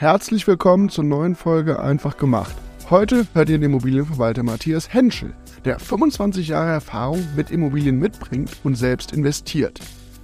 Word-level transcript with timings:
herzlich 0.00 0.46
willkommen 0.46 0.90
zur 0.90 1.02
neuen 1.02 1.34
Folge 1.34 1.80
Einfach 1.80 2.16
gemacht. 2.16 2.54
Heute 2.88 3.26
hört 3.34 3.48
ihr 3.48 3.58
den 3.58 3.64
Immobilienverwalter 3.64 4.44
Matthias 4.44 4.94
Henschel, 4.94 5.32
der 5.64 5.80
25 5.80 6.46
Jahre 6.46 6.70
Erfahrung 6.70 7.26
mit 7.34 7.50
Immobilien 7.50 7.98
mitbringt 7.98 8.58
und 8.62 8.76
selbst 8.76 9.12
investiert. 9.12 9.80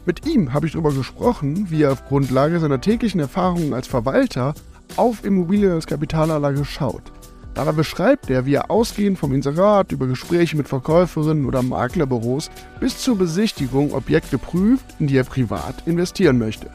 Mit 0.07 0.29
ihm 0.29 0.53
habe 0.53 0.67
ich 0.67 0.75
darüber 0.75 0.93
gesprochen, 0.93 1.67
wie 1.71 1.83
er 1.83 1.91
auf 1.91 2.07
Grundlage 2.07 2.61
seiner 2.61 2.81
täglichen 2.81 3.19
Erfahrungen 3.19 3.75
als 3.75 3.89
Verwalter 3.89 4.55
auf 4.95 5.25
Immobilien 5.25 5.73
als 5.73 5.89
Kapitalanlage 5.89 6.65
schaut. 6.65 7.11
Dabei 7.55 7.73
beschreibt 7.73 8.31
er, 8.31 8.47
wie 8.47 8.55
er 8.55 8.71
ausgehend 8.71 9.19
vom 9.19 9.35
Inserat 9.35 9.91
über 9.91 10.07
Gespräche 10.07 10.57
mit 10.57 10.69
Verkäuferinnen 10.69 11.47
oder 11.47 11.63
Maklerbüros 11.63 12.49
bis 12.79 12.99
zur 12.99 13.19
Besichtigung 13.19 13.93
Objekte 13.93 14.39
prüft, 14.39 14.85
in 15.01 15.09
die 15.09 15.17
er 15.17 15.25
privat 15.25 15.85
investieren 15.85 16.39
möchte. 16.39 16.71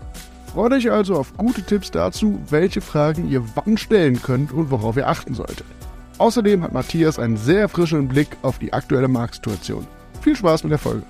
Freut 0.53 0.73
euch 0.73 0.91
also 0.91 1.15
auf 1.15 1.37
gute 1.37 1.61
Tipps 1.61 1.91
dazu, 1.91 2.39
welche 2.49 2.81
Fragen 2.81 3.29
ihr 3.29 3.43
wann 3.53 3.77
stellen 3.77 4.19
könnt 4.19 4.51
und 4.51 4.71
worauf 4.71 4.97
ihr 4.97 5.07
achten 5.07 5.35
solltet. 5.35 5.65
Außerdem 6.17 6.63
hat 6.63 6.73
Matthias 6.73 7.19
einen 7.19 7.37
sehr 7.37 7.69
frischen 7.69 8.07
Blick 8.07 8.29
auf 8.41 8.57
die 8.57 8.73
aktuelle 8.73 9.07
Marktsituation. 9.07 9.85
Viel 10.21 10.35
Spaß 10.35 10.63
mit 10.63 10.71
der 10.71 10.79
Folge. 10.79 11.03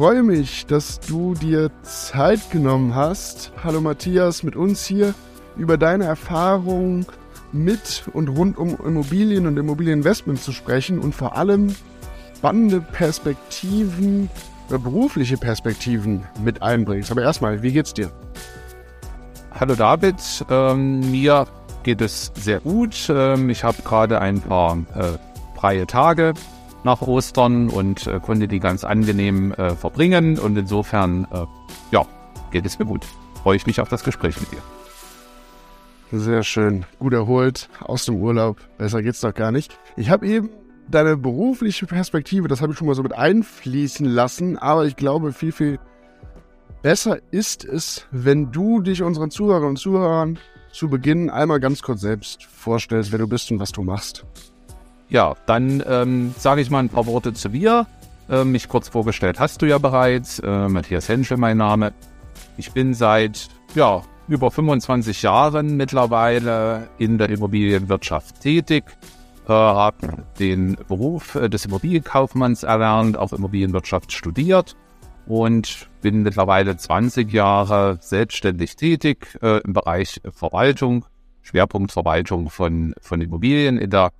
Freue 0.00 0.22
mich, 0.22 0.64
dass 0.64 0.98
du 0.98 1.34
dir 1.34 1.70
Zeit 1.82 2.50
genommen 2.50 2.94
hast. 2.94 3.52
Hallo 3.62 3.82
Matthias, 3.82 4.42
mit 4.42 4.56
uns 4.56 4.86
hier 4.86 5.12
über 5.58 5.76
deine 5.76 6.04
Erfahrungen 6.04 7.04
mit 7.52 8.04
und 8.14 8.28
rund 8.28 8.56
um 8.56 8.78
Immobilien 8.82 9.46
und 9.46 9.58
Immobilieninvestment 9.58 10.40
zu 10.40 10.52
sprechen 10.52 11.00
und 11.00 11.14
vor 11.14 11.36
allem 11.36 11.76
spannende 12.34 12.80
Perspektiven 12.80 14.30
berufliche 14.70 15.36
Perspektiven 15.36 16.26
mit 16.42 16.62
einbringst. 16.62 17.10
Aber 17.10 17.20
erstmal, 17.20 17.62
wie 17.62 17.72
geht's 17.72 17.92
dir? 17.92 18.10
Hallo 19.50 19.74
David, 19.74 20.16
ähm, 20.48 21.10
mir 21.10 21.46
geht 21.82 22.00
es 22.00 22.32
sehr 22.36 22.60
gut. 22.60 22.96
Ähm, 23.10 23.50
ich 23.50 23.64
habe 23.64 23.82
gerade 23.82 24.18
ein 24.18 24.40
paar 24.40 24.78
äh, 24.94 25.18
freie 25.58 25.86
Tage 25.86 26.32
nach 26.84 27.02
Ostern 27.02 27.68
und 27.68 28.06
äh, 28.06 28.20
konnte 28.20 28.48
die 28.48 28.60
ganz 28.60 28.84
angenehm 28.84 29.52
äh, 29.52 29.74
verbringen. 29.74 30.38
Und 30.38 30.56
insofern, 30.56 31.26
äh, 31.32 31.46
ja, 31.90 32.06
geht 32.50 32.66
es 32.66 32.78
mir 32.78 32.86
gut. 32.86 33.04
Freue 33.42 33.56
ich 33.56 33.66
mich 33.66 33.80
auf 33.80 33.88
das 33.88 34.04
Gespräch 34.04 34.40
mit 34.40 34.50
dir. 34.52 34.62
Sehr 36.12 36.42
schön. 36.42 36.84
Gut 36.98 37.12
erholt 37.12 37.68
aus 37.80 38.04
dem 38.04 38.16
Urlaub. 38.16 38.56
Besser 38.78 39.02
geht's 39.02 39.20
doch 39.20 39.34
gar 39.34 39.52
nicht. 39.52 39.78
Ich 39.96 40.10
habe 40.10 40.26
eben 40.26 40.50
deine 40.88 41.16
berufliche 41.16 41.86
Perspektive, 41.86 42.48
das 42.48 42.60
habe 42.60 42.72
ich 42.72 42.78
schon 42.78 42.88
mal 42.88 42.96
so 42.96 43.02
mit 43.02 43.12
einfließen 43.12 44.06
lassen, 44.06 44.58
aber 44.58 44.86
ich 44.86 44.96
glaube, 44.96 45.32
viel, 45.32 45.52
viel 45.52 45.78
besser 46.82 47.18
ist 47.30 47.64
es, 47.64 48.06
wenn 48.10 48.50
du 48.50 48.80
dich 48.80 49.02
unseren 49.02 49.30
Zuhörern 49.30 49.68
und 49.68 49.76
Zuhörern 49.76 50.38
zu 50.72 50.88
Beginn 50.88 51.30
einmal 51.30 51.60
ganz 51.60 51.82
kurz 51.82 52.00
selbst 52.00 52.44
vorstellst, 52.44 53.12
wer 53.12 53.18
du 53.18 53.28
bist 53.28 53.50
und 53.52 53.60
was 53.60 53.72
du 53.72 53.82
machst. 53.82 54.24
Ja, 55.10 55.34
dann 55.46 55.82
ähm, 55.86 56.34
sage 56.38 56.60
ich 56.60 56.70
mal 56.70 56.78
ein 56.78 56.88
paar 56.88 57.06
Worte 57.06 57.32
zu 57.32 57.50
mir. 57.50 57.86
Äh, 58.30 58.44
mich 58.44 58.68
kurz 58.68 58.88
vorgestellt 58.88 59.40
hast 59.40 59.60
du 59.60 59.66
ja 59.66 59.78
bereits. 59.78 60.38
Äh, 60.38 60.68
Matthias 60.68 61.08
Henschel 61.08 61.36
mein 61.36 61.56
Name. 61.56 61.92
Ich 62.56 62.72
bin 62.72 62.94
seit 62.94 63.48
ja, 63.74 64.02
über 64.28 64.52
25 64.52 65.22
Jahren 65.22 65.76
mittlerweile 65.76 66.88
in 66.98 67.18
der 67.18 67.28
Immobilienwirtschaft 67.28 68.40
tätig. 68.40 68.84
Äh, 69.48 69.52
habe 69.52 70.24
den 70.38 70.76
Beruf 70.86 71.34
äh, 71.34 71.48
des 71.48 71.64
Immobilienkaufmanns 71.64 72.62
erlernt, 72.62 73.18
auf 73.18 73.32
Immobilienwirtschaft 73.32 74.12
studiert 74.12 74.76
und 75.26 75.88
bin 76.02 76.22
mittlerweile 76.22 76.76
20 76.76 77.32
Jahre 77.32 77.98
selbstständig 78.00 78.76
tätig 78.76 79.36
äh, 79.42 79.58
im 79.62 79.72
Bereich 79.72 80.20
Verwaltung, 80.32 81.04
Schwerpunkt 81.42 81.90
Verwaltung 81.90 82.48
von, 82.48 82.94
von 83.00 83.20
Immobilien 83.20 83.76
in 83.76 83.90
der 83.90 84.12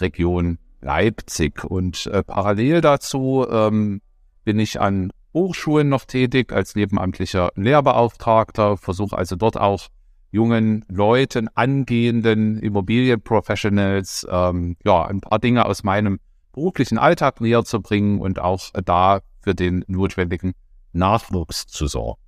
Region 0.00 0.58
Leipzig. 0.80 1.64
Und 1.64 2.06
äh, 2.06 2.22
parallel 2.22 2.80
dazu 2.80 3.46
ähm, 3.50 4.00
bin 4.44 4.58
ich 4.58 4.80
an 4.80 5.12
Hochschulen 5.32 5.88
noch 5.88 6.04
tätig 6.04 6.52
als 6.52 6.74
nebenamtlicher 6.74 7.50
Lehrbeauftragter, 7.54 8.76
versuche 8.76 9.16
also 9.16 9.36
dort 9.36 9.56
auch 9.56 9.88
jungen 10.32 10.84
Leuten, 10.88 11.48
angehenden 11.54 12.58
Immobilienprofessionals, 12.58 14.26
ähm, 14.30 14.76
ja, 14.84 15.04
ein 15.04 15.20
paar 15.20 15.38
Dinge 15.38 15.66
aus 15.66 15.82
meinem 15.82 16.18
beruflichen 16.52 16.98
Alltag 16.98 17.40
näher 17.40 17.64
zu 17.64 17.80
bringen 17.80 18.20
und 18.20 18.38
auch 18.38 18.70
da 18.84 19.20
für 19.40 19.54
den 19.54 19.84
notwendigen 19.86 20.52
Nachwuchs 20.92 21.66
zu 21.66 21.86
sorgen. 21.86 22.20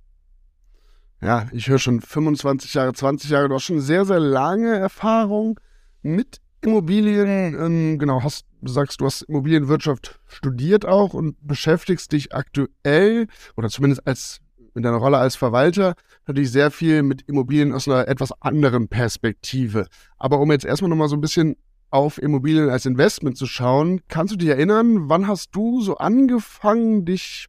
Ja, 1.21 1.47
ich 1.53 1.67
höre 1.67 1.79
schon 1.79 2.01
25 2.01 2.73
Jahre, 2.73 2.93
20 2.93 3.29
Jahre, 3.29 3.53
hast 3.53 3.63
schon 3.63 3.79
sehr, 3.79 4.03
sehr 4.05 4.19
lange 4.19 4.75
Erfahrung 4.77 5.59
mit 6.01 6.41
Immobilien, 6.63 7.55
ähm, 7.59 7.99
genau, 7.99 8.23
hast, 8.23 8.45
du 8.61 8.71
sagst, 8.71 9.01
du 9.01 9.05
hast 9.05 9.23
Immobilienwirtschaft 9.23 10.19
studiert 10.27 10.85
auch 10.85 11.13
und 11.13 11.35
beschäftigst 11.41 12.11
dich 12.11 12.33
aktuell 12.33 13.27
oder 13.57 13.69
zumindest 13.69 14.07
als 14.07 14.39
in 14.75 14.81
deiner 14.81 14.97
Rolle 14.97 15.17
als 15.17 15.35
Verwalter 15.35 15.95
natürlich 16.25 16.51
sehr 16.51 16.71
viel 16.71 17.03
mit 17.03 17.23
Immobilien 17.23 17.73
aus 17.73 17.87
einer 17.87 18.07
etwas 18.07 18.31
anderen 18.41 18.87
Perspektive. 18.87 19.87
Aber 20.17 20.39
um 20.39 20.51
jetzt 20.51 20.65
erstmal 20.65 20.89
nochmal 20.89 21.09
so 21.09 21.15
ein 21.15 21.21
bisschen 21.21 21.57
auf 21.91 22.19
Immobilien 22.19 22.69
als 22.69 22.85
Investment 22.85 23.37
zu 23.37 23.45
schauen, 23.45 24.01
kannst 24.07 24.33
du 24.33 24.37
dich 24.37 24.49
erinnern, 24.49 25.09
wann 25.09 25.27
hast 25.27 25.55
du 25.55 25.81
so 25.81 25.97
angefangen, 25.97 27.05
dich 27.05 27.47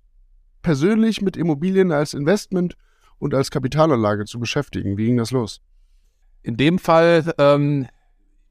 persönlich 0.60 1.22
mit 1.22 1.36
Immobilien 1.36 1.92
als 1.92 2.12
Investment 2.12 2.74
und 3.18 3.32
als 3.32 3.50
Kapitalanlage 3.50 4.26
zu 4.26 4.38
beschäftigen? 4.38 4.98
Wie 4.98 5.06
ging 5.06 5.16
das 5.16 5.30
los? 5.30 5.60
In 6.42 6.58
dem 6.58 6.78
Fall 6.78 7.32
ähm, 7.38 7.86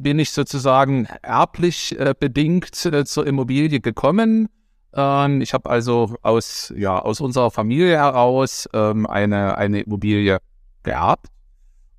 bin 0.03 0.19
ich 0.19 0.31
sozusagen 0.31 1.07
erblich 1.21 1.97
äh, 1.99 2.13
bedingt 2.17 2.85
äh, 2.85 3.05
zur 3.05 3.25
Immobilie 3.25 3.79
gekommen. 3.79 4.49
Ähm, 4.93 5.41
ich 5.41 5.53
habe 5.53 5.69
also 5.69 6.15
aus, 6.21 6.73
ja, 6.77 6.99
aus 6.99 7.21
unserer 7.21 7.51
Familie 7.51 7.97
heraus 7.97 8.69
ähm, 8.73 9.07
eine, 9.07 9.57
eine 9.57 9.81
Immobilie 9.81 10.39
geerbt 10.83 11.27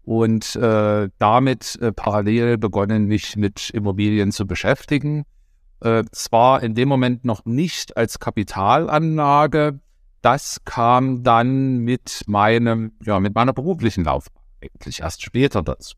und 0.05 0.55
äh, 0.57 1.09
damit 1.19 1.77
äh, 1.81 1.93
parallel 1.93 2.59
begonnen, 2.59 3.07
mich 3.07 3.37
mit 3.37 3.71
Immobilien 3.71 4.33
zu 4.33 4.47
beschäftigen. 4.47 5.25
Äh, 5.81 6.05
zwar 6.13 6.63
in 6.63 6.75
dem 6.75 6.89
Moment 6.89 7.25
noch 7.25 7.45
nicht 7.45 7.97
als 7.97 8.19
Kapitalanlage, 8.21 9.81
das 10.23 10.61
kam 10.65 11.23
dann 11.23 11.79
mit 11.79 12.23
meinem, 12.27 12.93
ja, 13.03 13.21
mit 13.21 13.35
meiner 13.35 13.53
beruflichen 13.53 14.05
Laufbahn 14.05 14.43
eigentlich 14.63 15.01
erst 15.01 15.23
später 15.23 15.63
dazu. 15.63 15.97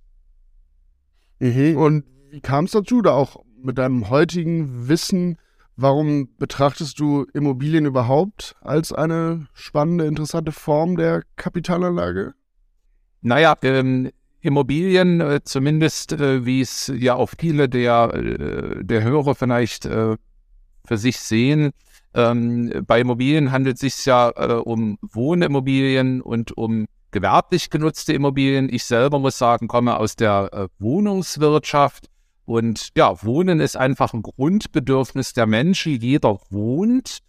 Mhm. 1.38 1.76
Und 1.76 2.04
wie 2.30 2.40
kam 2.40 2.64
es 2.64 2.72
dazu, 2.72 3.02
da 3.02 3.12
auch 3.12 3.44
mit 3.62 3.78
deinem 3.78 4.10
heutigen 4.10 4.88
Wissen, 4.88 5.38
warum 5.76 6.28
betrachtest 6.38 6.98
du 6.98 7.26
Immobilien 7.34 7.86
überhaupt 7.86 8.56
als 8.60 8.92
eine 8.92 9.46
spannende, 9.52 10.06
interessante 10.06 10.52
Form 10.52 10.96
der 10.96 11.22
Kapitalanlage? 11.36 12.34
Naja, 13.20 13.56
ähm, 13.62 14.10
Immobilien, 14.40 15.20
äh, 15.20 15.40
zumindest 15.42 16.12
äh, 16.12 16.46
wie 16.46 16.60
es 16.60 16.92
ja 16.96 17.14
auch 17.14 17.30
viele 17.38 17.68
der, 17.68 18.14
äh, 18.14 18.84
der 18.84 19.02
Hörer 19.02 19.34
vielleicht 19.34 19.86
äh, 19.86 20.16
für 20.86 20.98
sich 20.98 21.18
sehen, 21.18 21.72
ähm, 22.16 22.72
bei 22.86 23.00
Immobilien 23.00 23.52
handelt 23.52 23.76
es 23.76 23.80
sich 23.80 24.06
ja 24.06 24.32
äh, 24.36 24.54
um 24.54 24.98
Wohnimmobilien 25.02 26.22
und 26.22 26.56
um 26.56 26.86
gewerblich 27.16 27.70
genutzte 27.70 28.12
Immobilien. 28.12 28.68
Ich 28.70 28.84
selber 28.84 29.18
muss 29.18 29.38
sagen, 29.38 29.68
komme 29.68 29.96
aus 29.96 30.16
der 30.16 30.50
äh, 30.52 30.68
Wohnungswirtschaft. 30.78 32.08
Und 32.44 32.90
ja, 32.94 33.22
Wohnen 33.24 33.58
ist 33.58 33.74
einfach 33.74 34.12
ein 34.12 34.20
Grundbedürfnis 34.20 35.32
der 35.32 35.46
Menschen. 35.46 35.98
Jeder 35.98 36.38
wohnt. 36.50 37.20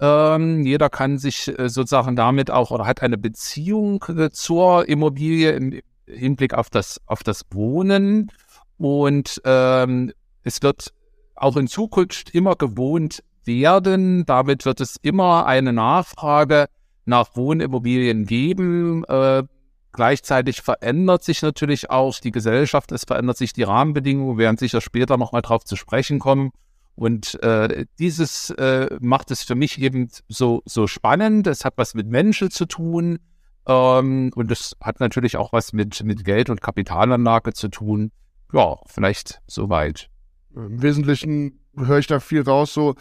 Ähm, 0.00 0.66
jeder 0.66 0.90
kann 0.90 1.18
sich 1.18 1.56
äh, 1.56 1.68
sozusagen 1.68 2.16
damit 2.16 2.50
auch 2.50 2.72
oder 2.72 2.86
hat 2.86 3.02
eine 3.02 3.16
Beziehung 3.16 4.04
äh, 4.08 4.30
zur 4.30 4.88
Immobilie 4.88 5.52
im 5.52 5.80
Hinblick 6.08 6.52
auf 6.52 6.68
das, 6.68 7.00
auf 7.06 7.22
das 7.22 7.42
Wohnen. 7.52 8.32
Und 8.78 9.40
ähm, 9.44 10.12
es 10.42 10.60
wird 10.60 10.92
auch 11.36 11.56
in 11.56 11.68
Zukunft 11.68 12.30
immer 12.30 12.56
gewohnt 12.56 13.22
werden. 13.44 14.26
Damit 14.26 14.64
wird 14.64 14.80
es 14.80 14.96
immer 15.02 15.46
eine 15.46 15.72
Nachfrage 15.72 16.66
nach 17.06 17.34
Wohnimmobilien 17.34 18.26
geben. 18.26 19.04
Äh, 19.04 19.44
gleichzeitig 19.92 20.60
verändert 20.60 21.24
sich 21.24 21.42
natürlich 21.42 21.90
auch 21.90 22.18
die 22.18 22.32
Gesellschaft, 22.32 22.92
es 22.92 23.04
verändert 23.04 23.38
sich 23.38 23.52
die 23.52 23.62
Rahmenbedingungen, 23.62 24.36
wir 24.36 24.44
werden 24.44 24.58
sicher 24.58 24.80
später 24.80 25.16
nochmal 25.16 25.42
drauf 25.42 25.64
zu 25.64 25.76
sprechen 25.76 26.18
kommen. 26.18 26.50
Und 26.94 27.42
äh, 27.42 27.86
dieses 27.98 28.50
äh, 28.50 28.96
macht 29.00 29.30
es 29.30 29.42
für 29.42 29.54
mich 29.54 29.80
eben 29.80 30.08
so, 30.28 30.62
so 30.64 30.86
spannend. 30.86 31.46
Es 31.46 31.64
hat 31.64 31.74
was 31.76 31.94
mit 31.94 32.06
Menschen 32.08 32.50
zu 32.50 32.64
tun 32.64 33.18
ähm, 33.66 34.30
und 34.34 34.50
es 34.50 34.76
hat 34.80 35.00
natürlich 35.00 35.36
auch 35.36 35.52
was 35.52 35.72
mit, 35.72 36.02
mit 36.04 36.24
Geld 36.24 36.48
und 36.48 36.62
Kapitalanlage 36.62 37.52
zu 37.52 37.68
tun. 37.68 38.12
ja, 38.52 38.76
vielleicht 38.86 39.42
soweit. 39.46 40.08
Im 40.54 40.80
Wesentlichen 40.80 41.60
höre 41.76 41.98
ich 41.98 42.06
da 42.06 42.18
viel 42.18 42.42
raus, 42.42 42.72
so 42.72 42.94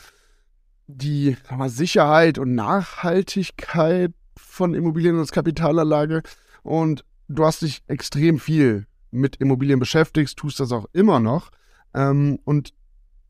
die 0.88 1.38
mal, 1.50 1.70
Sicherheit 1.70 2.38
und 2.38 2.56
Nachhaltigkeit 2.56 4.14
von 4.38 4.74
Immobilien 4.74 5.18
als 5.18 5.32
Kapitalanlage. 5.32 6.22
Und 6.64 7.06
du 7.28 7.46
hast 7.46 7.62
dich 7.62 7.84
extrem 7.88 8.40
viel 8.40 8.88
mit 9.12 9.38
Immobilien 9.38 9.80
beschäftigt, 9.80 10.38
tust 10.38 10.60
das 10.60 10.72
auch 10.72 10.86
immer 10.94 11.20
noch. 11.20 11.52
Ähm, 11.94 12.40
und 12.44 12.74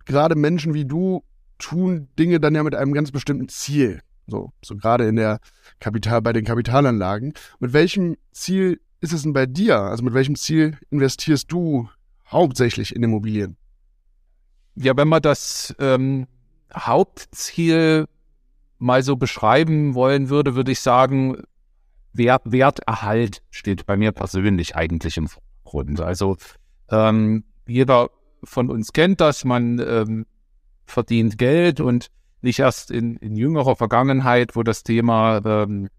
gerade 0.06 0.36
Menschen 0.36 0.74
wie 0.74 0.86
du 0.86 1.24
tun 1.58 2.10
Dinge 2.20 2.40
dann 2.40 2.56
ja 2.56 2.64
mit 2.64 2.76
einem 2.76 2.94
ganz 2.94 3.12
bestimmten 3.12 3.48
Ziel. 3.48 4.02
So, 4.28 4.52
so 4.64 4.76
gerade 4.76 5.08
in 5.08 5.16
der 5.16 5.40
Kapital, 5.80 6.22
bei 6.22 6.34
den 6.34 6.46
Kapitalanlagen. 6.46 7.34
Mit 7.60 7.74
welchem 7.74 8.18
Ziel 8.32 8.82
ist 9.00 9.14
es 9.14 9.24
denn 9.24 9.34
bei 9.34 9.46
dir? 9.46 9.80
Also 9.80 10.04
mit 10.04 10.14
welchem 10.14 10.36
Ziel 10.36 10.78
investierst 10.90 11.52
du 11.52 11.90
hauptsächlich 12.28 12.96
in 12.96 13.04
Immobilien? 13.04 13.56
Ja, 14.76 14.98
wenn 14.98 15.08
man 15.08 15.22
das 15.22 15.76
ähm, 15.80 16.28
Hauptziel 16.76 18.08
mal 18.78 19.04
so 19.04 19.16
beschreiben 19.16 19.96
wollen 19.96 20.30
würde, 20.30 20.56
würde 20.56 20.72
ich 20.72 20.82
sagen, 20.82 21.44
Wert, 22.14 22.44
Werterhalt 22.46 23.42
steht 23.50 23.86
bei 23.86 23.98
mir 23.98 24.12
persönlich 24.12 24.76
eigentlich 24.76 25.18
im 25.18 25.28
Vordergrund. 25.28 26.02
Also 26.02 26.38
ähm, 26.90 27.44
jeder 27.68 28.10
von 28.44 28.70
uns 28.70 28.94
kennt 28.94 29.22
das, 29.22 29.44
man 29.44 29.80
ähm, 29.80 30.26
verdient 30.86 31.38
Geld 31.38 31.80
und 31.80 32.10
nicht 32.42 32.60
erst 32.60 32.92
in, 32.92 33.18
in 33.18 33.36
jüngerer 33.36 33.76
Vergangenheit, 33.76 34.56
wo 34.56 34.64
das 34.64 34.84
Thema 34.84 35.42
ähm, 35.44 35.90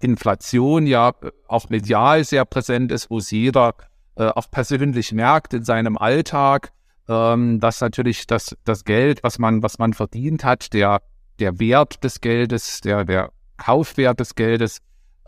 Inflation 0.00 0.86
ja 0.86 1.14
auch 1.46 1.70
medial 1.70 2.24
sehr 2.24 2.44
präsent 2.44 2.92
ist, 2.92 3.10
wo 3.10 3.18
es 3.18 3.30
jeder 3.30 3.74
äh, 4.16 4.26
auch 4.26 4.50
persönlich 4.50 5.12
merkt 5.12 5.54
in 5.54 5.64
seinem 5.64 5.96
Alltag, 5.96 6.72
ähm, 7.08 7.60
dass 7.60 7.80
natürlich 7.80 8.26
das, 8.26 8.56
das 8.64 8.84
Geld, 8.84 9.22
was 9.22 9.38
man, 9.38 9.62
was 9.62 9.78
man 9.78 9.92
verdient 9.92 10.44
hat, 10.44 10.72
der, 10.72 11.00
der 11.38 11.58
Wert 11.58 12.04
des 12.04 12.20
Geldes, 12.20 12.80
der, 12.80 13.04
der 13.04 13.30
Kaufwert 13.56 14.20
des 14.20 14.34
Geldes 14.34 14.78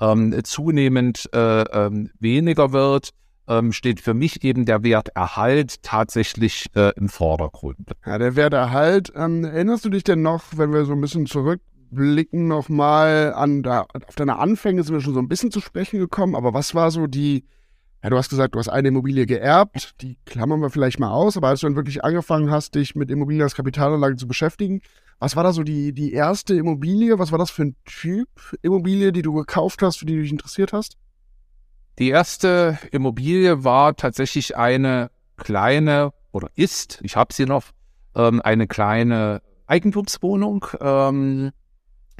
ähm, 0.00 0.34
zunehmend 0.44 1.28
äh, 1.34 1.62
ähm, 1.62 2.10
weniger 2.18 2.72
wird 2.72 3.10
ähm, 3.50 3.72
steht 3.72 4.00
für 4.00 4.14
mich 4.14 4.44
eben 4.44 4.64
der 4.64 4.84
Werterhalt 4.84 5.82
tatsächlich 5.82 6.66
äh, 6.76 6.92
im 6.96 7.08
Vordergrund. 7.08 7.90
Ja, 8.06 8.16
der 8.16 8.36
Werterhalt, 8.36 9.12
ähm, 9.16 9.44
erinnerst 9.44 9.84
du 9.84 9.90
dich 9.90 10.04
denn 10.04 10.22
noch, 10.22 10.44
wenn 10.56 10.72
wir 10.72 10.84
so 10.84 10.92
ein 10.92 11.00
bisschen 11.00 11.26
zurückblicken, 11.26 12.46
nochmal 12.46 13.34
an, 13.34 13.64
da, 13.64 13.86
auf 14.06 14.14
deine 14.14 14.38
Anfänge 14.38 14.84
sind 14.84 14.94
wir 14.94 15.00
schon 15.00 15.14
so 15.14 15.20
ein 15.20 15.28
bisschen 15.28 15.50
zu 15.50 15.60
sprechen 15.60 15.98
gekommen, 15.98 16.36
aber 16.36 16.54
was 16.54 16.76
war 16.76 16.92
so 16.92 17.08
die, 17.08 17.44
ja, 18.02 18.10
du 18.10 18.16
hast 18.16 18.30
gesagt, 18.30 18.54
du 18.54 18.58
hast 18.58 18.68
eine 18.68 18.88
Immobilie 18.88 19.26
geerbt, 19.26 20.00
die 20.00 20.16
klammern 20.24 20.60
wir 20.60 20.70
vielleicht 20.70 20.98
mal 20.98 21.10
aus, 21.10 21.36
aber 21.36 21.48
als 21.48 21.60
du 21.60 21.66
dann 21.66 21.76
wirklich 21.76 22.02
angefangen 22.02 22.50
hast, 22.50 22.74
dich 22.74 22.94
mit 22.94 23.10
Immobilien 23.10 23.42
als 23.42 23.54
Kapitalanlage 23.54 24.16
zu 24.16 24.26
beschäftigen, 24.26 24.80
was 25.18 25.36
war 25.36 25.44
da 25.44 25.52
so 25.52 25.62
die, 25.62 25.92
die 25.92 26.14
erste 26.14 26.54
Immobilie? 26.54 27.18
Was 27.18 27.30
war 27.30 27.38
das 27.38 27.50
für 27.50 27.62
ein 27.62 27.76
Typ 27.84 28.28
Immobilie, 28.62 29.12
die 29.12 29.20
du 29.20 29.34
gekauft 29.34 29.82
hast, 29.82 29.98
für 29.98 30.06
die 30.06 30.16
du 30.16 30.22
dich 30.22 30.32
interessiert 30.32 30.72
hast? 30.72 30.96
Die 31.98 32.08
erste 32.08 32.78
Immobilie 32.90 33.62
war 33.62 33.94
tatsächlich 33.94 34.56
eine 34.56 35.10
kleine 35.36 36.12
oder 36.32 36.48
ist, 36.54 37.00
ich 37.02 37.16
habe 37.16 37.34
sie 37.34 37.44
noch, 37.44 37.64
ähm, 38.14 38.40
eine 38.40 38.66
kleine 38.66 39.42
Eigentumswohnung 39.66 40.66
ähm, 40.80 41.50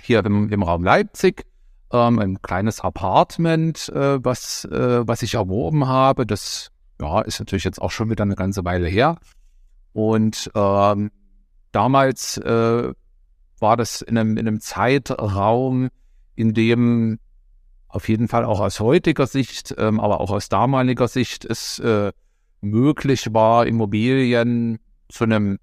hier 0.01 0.25
im, 0.25 0.53
im, 0.53 0.63
Raum 0.63 0.85
Leipzig. 0.85 1.47
Ähm, 1.93 2.19
ein 2.19 2.43
kleines 2.43 2.81
Apartment, 2.81 3.89
äh, 3.89 4.25
was, 4.25 4.65
äh, 4.67 5.07
was 5.07 5.23
ich 5.23 5.35
erworben 5.35 5.89
habe. 5.89 6.25
Das 6.27 6.71
ja, 7.01 7.21
ist 7.23 7.41
natürlich 7.41 7.65
jetzt 7.65 7.83
auch 7.83 7.91
schon 7.91 8.11
wieder 8.11 8.23
eine 8.23 8.37
ganze 8.37 8.65
Weile 8.65 8.87
her. 8.87 9.17
Und 9.93 10.51
ähm, 10.55 11.11
damals 11.73 12.37
äh, 12.39 12.93
war 13.59 13.77
das 13.77 14.03
in 14.03 14.19
einem, 14.19 14.37
in 14.37 14.47
einem 14.47 14.61
Zeitraum, 14.61 15.89
in 16.35 16.55
dem 16.55 17.19
auf 17.89 18.09
jeden 18.09 18.29
Fall 18.29 18.45
auch 18.45 18.61
aus 18.61 18.79
heutiger 18.81 19.27
Sicht, 19.27 19.75
ähm, 19.77 19.99
aber 19.99 20.21
auch 20.21 20.31
aus 20.31 20.49
damaliger 20.49 21.09
Sicht 21.09 21.45
es 21.45 21.81
äh, 21.81 22.13
möglich 22.61 23.33
war, 23.33 23.67
Immobilien 23.67 24.79
zu 25.09 25.25
einem 25.25 25.59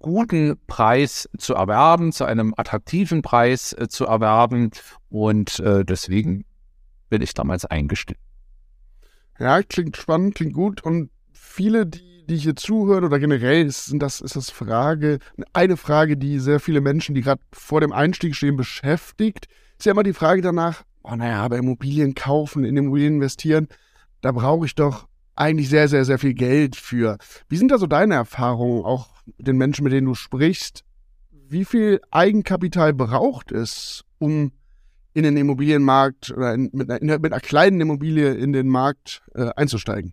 guten 0.00 0.58
Preis 0.66 1.28
zu 1.38 1.54
erwerben, 1.54 2.12
zu 2.12 2.24
einem 2.24 2.54
attraktiven 2.56 3.22
Preis 3.22 3.72
äh, 3.72 3.88
zu 3.88 4.06
erwerben. 4.06 4.70
Und 5.08 5.60
äh, 5.60 5.84
deswegen 5.84 6.44
bin 7.08 7.22
ich 7.22 7.34
damals 7.34 7.64
eingestiegen. 7.64 8.20
Ja, 9.38 9.62
klingt 9.62 9.96
spannend, 9.96 10.34
klingt 10.34 10.54
gut. 10.54 10.82
Und 10.82 11.10
viele, 11.32 11.86
die, 11.86 12.26
die 12.26 12.36
hier 12.36 12.56
zuhören 12.56 13.04
oder 13.04 13.18
generell 13.18 13.66
ist, 13.66 13.92
das, 13.94 14.20
ist 14.20 14.36
das 14.36 14.50
Frage, 14.50 15.18
eine 15.52 15.76
Frage, 15.76 16.16
die 16.16 16.38
sehr 16.38 16.60
viele 16.60 16.80
Menschen, 16.80 17.14
die 17.14 17.22
gerade 17.22 17.42
vor 17.52 17.80
dem 17.80 17.92
Einstieg 17.92 18.34
stehen, 18.34 18.56
beschäftigt, 18.56 19.48
ist 19.78 19.86
ja 19.86 19.92
immer 19.92 20.02
die 20.02 20.12
Frage 20.12 20.42
danach, 20.42 20.84
oh 21.02 21.14
naja, 21.14 21.42
aber 21.42 21.56
Immobilien 21.56 22.14
kaufen, 22.14 22.64
in 22.64 22.76
Immobilien 22.76 23.14
investieren, 23.14 23.68
da 24.20 24.32
brauche 24.32 24.66
ich 24.66 24.74
doch 24.74 25.08
eigentlich 25.36 25.70
sehr, 25.70 25.88
sehr, 25.88 26.04
sehr 26.04 26.18
viel 26.18 26.34
Geld 26.34 26.76
für. 26.76 27.16
Wie 27.48 27.56
sind 27.56 27.70
da 27.70 27.78
so 27.78 27.86
deine 27.86 28.14
Erfahrungen, 28.14 28.84
auch 28.84 29.08
den 29.38 29.56
Menschen, 29.56 29.84
mit 29.84 29.92
denen 29.92 30.06
du 30.06 30.14
sprichst? 30.14 30.84
Wie 31.48 31.64
viel 31.64 32.00
Eigenkapital 32.10 32.92
braucht 32.92 33.52
es, 33.52 34.04
um 34.18 34.52
in 35.12 35.24
den 35.24 35.36
Immobilienmarkt 35.36 36.30
oder 36.30 36.54
in, 36.54 36.70
mit, 36.72 36.90
einer, 36.90 37.18
mit, 37.18 37.32
einer, 37.32 37.40
kleinen 37.40 37.80
Immobilie 37.80 38.32
in 38.34 38.52
den 38.52 38.68
Markt 38.68 39.22
äh, 39.34 39.50
einzusteigen? 39.56 40.12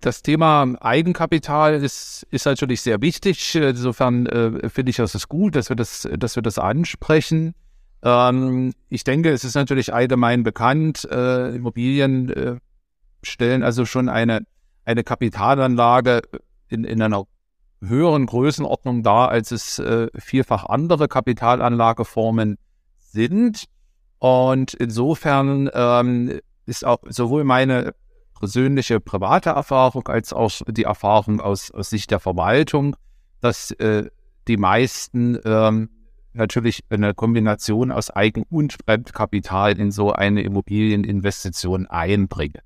Das 0.00 0.22
Thema 0.22 0.76
Eigenkapital 0.80 1.74
ist, 1.74 2.26
ist 2.30 2.46
natürlich 2.46 2.82
sehr 2.82 3.00
wichtig. 3.00 3.54
Insofern 3.56 4.26
äh, 4.26 4.68
finde 4.68 4.90
ich, 4.90 4.98
es 4.98 5.28
gut, 5.28 5.56
dass 5.56 5.70
wir 5.70 5.76
das, 5.76 6.08
dass 6.18 6.36
wir 6.36 6.42
das 6.42 6.58
ansprechen. 6.58 7.54
Ähm, 8.02 8.72
ich 8.88 9.02
denke, 9.02 9.30
es 9.30 9.44
ist 9.44 9.54
natürlich 9.54 9.92
allgemein 9.92 10.44
bekannt, 10.44 11.08
äh, 11.10 11.56
Immobilien 11.56 12.30
äh, 12.30 12.56
stellen 13.22 13.62
also 13.62 13.84
schon 13.86 14.08
eine, 14.08 14.46
eine 14.84 15.02
Kapitalanlage 15.02 16.22
in, 16.68 16.84
in 16.84 17.02
einer 17.02 17.24
höheren 17.80 18.26
Größenordnung 18.26 19.02
dar, 19.02 19.28
als 19.28 19.50
es 19.50 19.78
äh, 19.78 20.08
vielfach 20.16 20.64
andere 20.66 21.08
Kapitalanlageformen 21.08 22.58
sind. 22.98 23.64
Und 24.18 24.74
insofern 24.74 25.70
ähm, 25.72 26.40
ist 26.66 26.84
auch 26.84 26.98
sowohl 27.08 27.44
meine 27.44 27.94
persönliche 28.38 29.00
private 29.00 29.50
Erfahrung 29.50 30.06
als 30.08 30.32
auch 30.32 30.50
die 30.68 30.84
Erfahrung 30.84 31.40
aus, 31.40 31.70
aus 31.70 31.90
Sicht 31.90 32.10
der 32.10 32.20
Verwaltung, 32.20 32.96
dass 33.40 33.70
äh, 33.72 34.10
die 34.46 34.56
meisten 34.56 35.38
ähm, 35.44 35.90
natürlich 36.32 36.84
eine 36.88 37.14
Kombination 37.14 37.90
aus 37.90 38.14
Eigen- 38.14 38.44
und 38.48 38.76
Fremdkapital 38.84 39.78
in 39.78 39.90
so 39.90 40.12
eine 40.12 40.42
Immobilieninvestition 40.42 41.86
einbringen. 41.86 42.62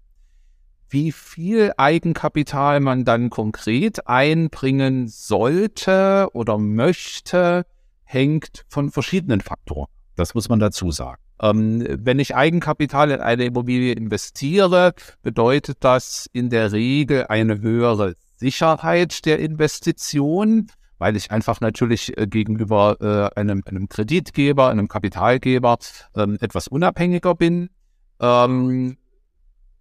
Wie 0.92 1.10
viel 1.10 1.72
Eigenkapital 1.78 2.80
man 2.80 3.06
dann 3.06 3.30
konkret 3.30 4.06
einbringen 4.06 5.08
sollte 5.08 6.28
oder 6.34 6.58
möchte, 6.58 7.64
hängt 8.04 8.66
von 8.68 8.90
verschiedenen 8.90 9.40
Faktoren. 9.40 9.88
Das 10.16 10.34
muss 10.34 10.50
man 10.50 10.60
dazu 10.60 10.90
sagen. 10.90 11.22
Ähm, 11.40 11.86
wenn 11.88 12.18
ich 12.18 12.36
Eigenkapital 12.36 13.10
in 13.10 13.20
eine 13.22 13.46
Immobilie 13.46 13.94
investiere, 13.94 14.92
bedeutet 15.22 15.78
das 15.80 16.28
in 16.34 16.50
der 16.50 16.72
Regel 16.72 17.24
eine 17.26 17.62
höhere 17.62 18.14
Sicherheit 18.36 19.24
der 19.24 19.38
Investition 19.38 20.70
weil 20.98 21.16
ich 21.16 21.32
einfach 21.32 21.60
natürlich 21.60 22.16
äh, 22.16 22.28
gegenüber 22.28 22.96
äh, 23.00 23.40
einem, 23.40 23.62
einem 23.66 23.88
Kreditgeber, 23.88 24.68
einem 24.68 24.86
Kapitalgeber 24.86 25.78
ähm, 26.14 26.38
etwas 26.40 26.68
unabhängiger 26.68 27.34
bin. 27.34 27.70
Ähm, 28.20 28.98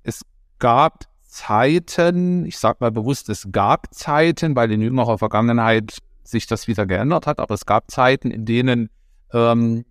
es 0.01 0.23
gab 0.61 1.03
Zeiten, 1.23 2.45
ich 2.45 2.57
sage 2.57 2.77
mal 2.79 2.91
bewusst, 2.91 3.27
es 3.27 3.49
gab 3.51 3.93
Zeiten, 3.93 4.55
weil 4.55 4.71
in 4.71 4.81
jüngerer 4.81 5.17
Vergangenheit 5.17 5.97
sich 6.23 6.47
das 6.47 6.69
wieder 6.69 6.85
geändert 6.85 7.27
hat, 7.27 7.39
aber 7.39 7.53
es 7.53 7.65
gab 7.65 7.91
Zeiten, 7.91 8.31
in 8.31 8.45
denen 8.45 8.89
ähm, 9.33 9.83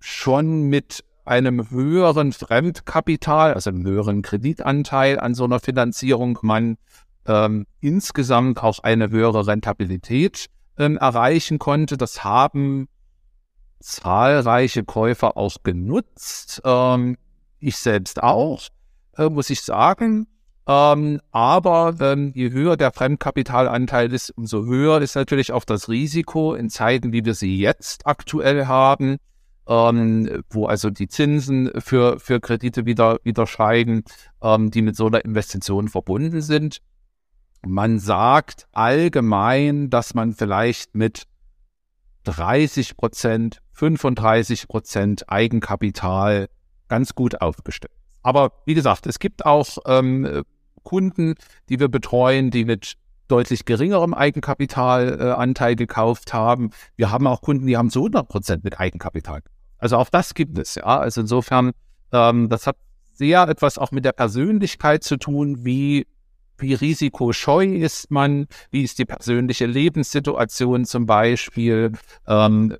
schon 0.00 0.62
mit 0.62 1.04
einem 1.24 1.70
höheren 1.70 2.32
Fremdkapital, 2.32 3.54
also 3.54 3.70
einem 3.70 3.84
höheren 3.84 4.22
Kreditanteil 4.22 5.20
an 5.20 5.34
so 5.34 5.44
einer 5.44 5.60
Finanzierung 5.60 6.38
man 6.42 6.78
ähm, 7.26 7.66
insgesamt 7.80 8.62
auch 8.62 8.78
eine 8.80 9.10
höhere 9.10 9.46
Rentabilität 9.46 10.46
ähm, 10.78 10.96
erreichen 10.96 11.58
konnte. 11.58 11.96
Das 11.96 12.24
haben 12.24 12.88
zahlreiche 13.80 14.84
Käufer 14.84 15.36
auch 15.36 15.56
genutzt. 15.62 16.62
Ähm, 16.64 17.18
ich 17.60 17.76
selbst 17.76 18.22
auch, 18.22 18.62
äh, 19.18 19.28
muss 19.28 19.50
ich 19.50 19.62
sagen. 19.62 20.26
Ähm, 20.66 21.20
aber 21.30 21.94
ähm, 22.00 22.32
je 22.34 22.50
höher 22.50 22.76
der 22.76 22.92
Fremdkapitalanteil 22.92 24.12
ist, 24.12 24.30
umso 24.30 24.66
höher 24.66 25.00
ist 25.00 25.16
natürlich 25.16 25.50
auch 25.52 25.64
das 25.64 25.88
Risiko 25.88 26.54
in 26.54 26.68
Zeiten, 26.68 27.12
wie 27.12 27.24
wir 27.24 27.32
sie 27.32 27.58
jetzt 27.58 28.06
aktuell 28.06 28.66
haben, 28.66 29.16
ähm, 29.66 30.42
wo 30.50 30.66
also 30.66 30.90
die 30.90 31.08
Zinsen 31.08 31.70
für, 31.80 32.20
für 32.20 32.38
Kredite 32.40 32.84
wieder, 32.84 33.18
wieder 33.24 33.46
steigen, 33.46 34.04
ähm, 34.42 34.70
die 34.70 34.82
mit 34.82 34.94
so 34.94 35.06
einer 35.06 35.24
Investition 35.24 35.88
verbunden 35.88 36.42
sind. 36.42 36.80
man 37.66 37.98
sagt 37.98 38.68
allgemein, 38.72 39.88
dass 39.88 40.12
man 40.14 40.34
vielleicht 40.34 40.94
mit 40.94 41.24
30 42.24 42.98
Prozent, 42.98 43.62
35 43.72 44.68
Prozent 44.68 45.30
Eigenkapital 45.30 46.48
ganz 46.88 47.14
gut 47.14 47.40
aufgestellt. 47.40 47.92
Aber 48.22 48.52
wie 48.66 48.74
gesagt, 48.74 49.06
es 49.06 49.18
gibt 49.18 49.46
auch 49.46 49.78
ähm, 49.86 50.44
Kunden, 50.82 51.34
die 51.68 51.80
wir 51.80 51.88
betreuen, 51.88 52.50
die 52.50 52.64
mit 52.64 52.94
deutlich 53.28 53.64
geringerem 53.64 54.14
Eigenkapitalanteil 54.14 55.72
äh, 55.72 55.76
gekauft 55.76 56.32
haben. 56.32 56.70
Wir 56.96 57.10
haben 57.10 57.26
auch 57.26 57.42
Kunden, 57.42 57.66
die 57.66 57.76
haben 57.76 57.90
zu 57.90 58.00
100 58.00 58.28
Prozent 58.28 58.64
mit 58.64 58.80
Eigenkapital. 58.80 59.42
Also 59.76 59.96
auch 59.96 60.08
das 60.08 60.34
gibt 60.34 60.58
es, 60.58 60.76
ja. 60.76 60.84
Also 60.84 61.20
insofern, 61.20 61.72
ähm, 62.12 62.48
das 62.48 62.66
hat 62.66 62.76
sehr 63.12 63.46
etwas 63.48 63.78
auch 63.78 63.90
mit 63.90 64.04
der 64.04 64.12
Persönlichkeit 64.12 65.04
zu 65.04 65.16
tun, 65.18 65.64
wie 65.64 66.06
wie 66.60 66.74
risikoscheu 66.74 67.64
ist 67.64 68.10
man, 68.10 68.48
wie 68.72 68.82
ist 68.82 68.98
die 68.98 69.04
persönliche 69.04 69.66
Lebenssituation 69.66 70.84
zum 70.84 71.06
Beispiel, 71.06 71.92
ähm, 72.26 72.76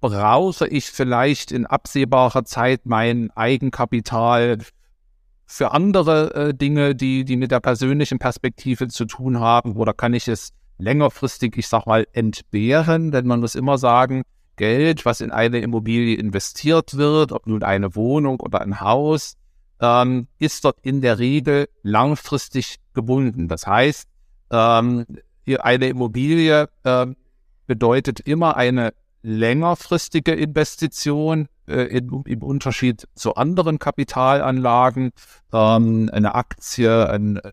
brauche 0.00 0.68
ich 0.68 0.86
vielleicht 0.86 1.52
in 1.52 1.66
absehbarer 1.66 2.44
Zeit 2.44 2.82
mein 2.84 3.30
Eigenkapital 3.34 4.58
für 5.46 5.72
andere 5.72 6.34
äh, 6.34 6.54
Dinge, 6.54 6.94
die, 6.94 7.24
die 7.24 7.36
mit 7.36 7.50
der 7.50 7.60
persönlichen 7.60 8.18
Perspektive 8.18 8.88
zu 8.88 9.06
tun 9.06 9.40
haben, 9.40 9.76
oder 9.76 9.94
kann 9.94 10.14
ich 10.14 10.28
es 10.28 10.50
längerfristig, 10.76 11.56
ich 11.56 11.68
sag 11.68 11.86
mal, 11.86 12.06
entbehren? 12.12 13.10
Denn 13.10 13.26
man 13.26 13.40
muss 13.40 13.54
immer 13.54 13.78
sagen, 13.78 14.22
Geld, 14.56 15.04
was 15.06 15.20
in 15.20 15.30
eine 15.30 15.60
Immobilie 15.60 16.16
investiert 16.16 16.96
wird, 16.96 17.32
ob 17.32 17.46
nun 17.46 17.62
eine 17.62 17.94
Wohnung 17.94 18.40
oder 18.40 18.60
ein 18.60 18.80
Haus, 18.80 19.36
ähm, 19.80 20.28
ist 20.38 20.64
dort 20.64 20.78
in 20.82 21.00
der 21.00 21.18
Regel 21.18 21.68
langfristig 21.82 22.76
gebunden. 22.92 23.48
Das 23.48 23.66
heißt, 23.66 24.08
ähm, 24.50 25.06
eine 25.46 25.88
Immobilie 25.88 26.68
äh, 26.84 27.06
bedeutet 27.66 28.20
immer 28.20 28.56
eine 28.56 28.92
längerfristige 29.22 30.32
Investition 30.32 31.48
äh, 31.66 31.82
in, 31.84 32.22
im 32.26 32.42
Unterschied 32.42 33.06
zu 33.14 33.34
anderen 33.34 33.78
Kapitalanlagen. 33.78 35.10
Ähm, 35.52 36.10
eine 36.12 36.34
Aktie, 36.34 37.08
eine 37.08 37.52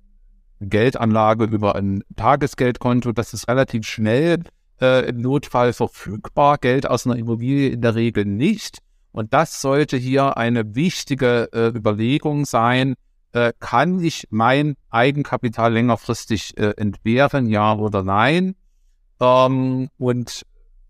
Geldanlage 0.60 1.46
über 1.46 1.76
ein 1.76 2.04
Tagesgeldkonto, 2.16 3.12
das 3.12 3.34
ist 3.34 3.48
relativ 3.48 3.86
schnell 3.86 4.44
äh, 4.82 5.08
im 5.10 5.22
Notfall 5.22 5.74
verfügbar. 5.74 6.58
Geld 6.58 6.88
aus 6.88 7.06
einer 7.06 7.18
Immobilie 7.18 7.70
in 7.70 7.82
der 7.82 7.96
Regel 7.96 8.26
nicht. 8.26 8.80
Und 9.12 9.34
das 9.34 9.62
sollte 9.62 9.98
hier 9.98 10.38
eine 10.38 10.76
wichtige 10.76 11.50
äh, 11.54 11.68
Überlegung 11.68 12.46
sein. 12.46 12.96
Äh, 13.32 13.54
kann 13.60 14.04
ich 14.04 14.28
mein 14.30 14.76
Eigenkapital 14.90 15.74
längerfristig 15.74 16.58
äh, 16.58 16.74
entbehren, 16.78 17.48
ja 17.48 17.76
oder 17.76 18.04
nein? 18.04 18.56
Ähm, 19.20 19.90
und 19.98 20.46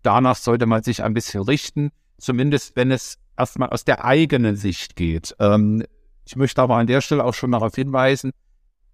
danach 0.06 0.36
sollte 0.36 0.66
man 0.66 0.82
sich 0.82 1.02
ein 1.02 1.14
bisschen 1.14 1.42
richten, 1.42 1.90
zumindest 2.18 2.76
wenn 2.76 2.90
es 2.90 3.18
erstmal 3.36 3.70
aus 3.70 3.84
der 3.84 4.04
eigenen 4.04 4.56
Sicht 4.56 4.96
geht. 4.96 5.34
Ähm, 5.40 5.84
ich 6.24 6.36
möchte 6.36 6.62
aber 6.62 6.76
an 6.76 6.86
der 6.86 7.00
Stelle 7.00 7.24
auch 7.24 7.34
schon 7.34 7.52
darauf 7.52 7.74
hinweisen, 7.74 8.32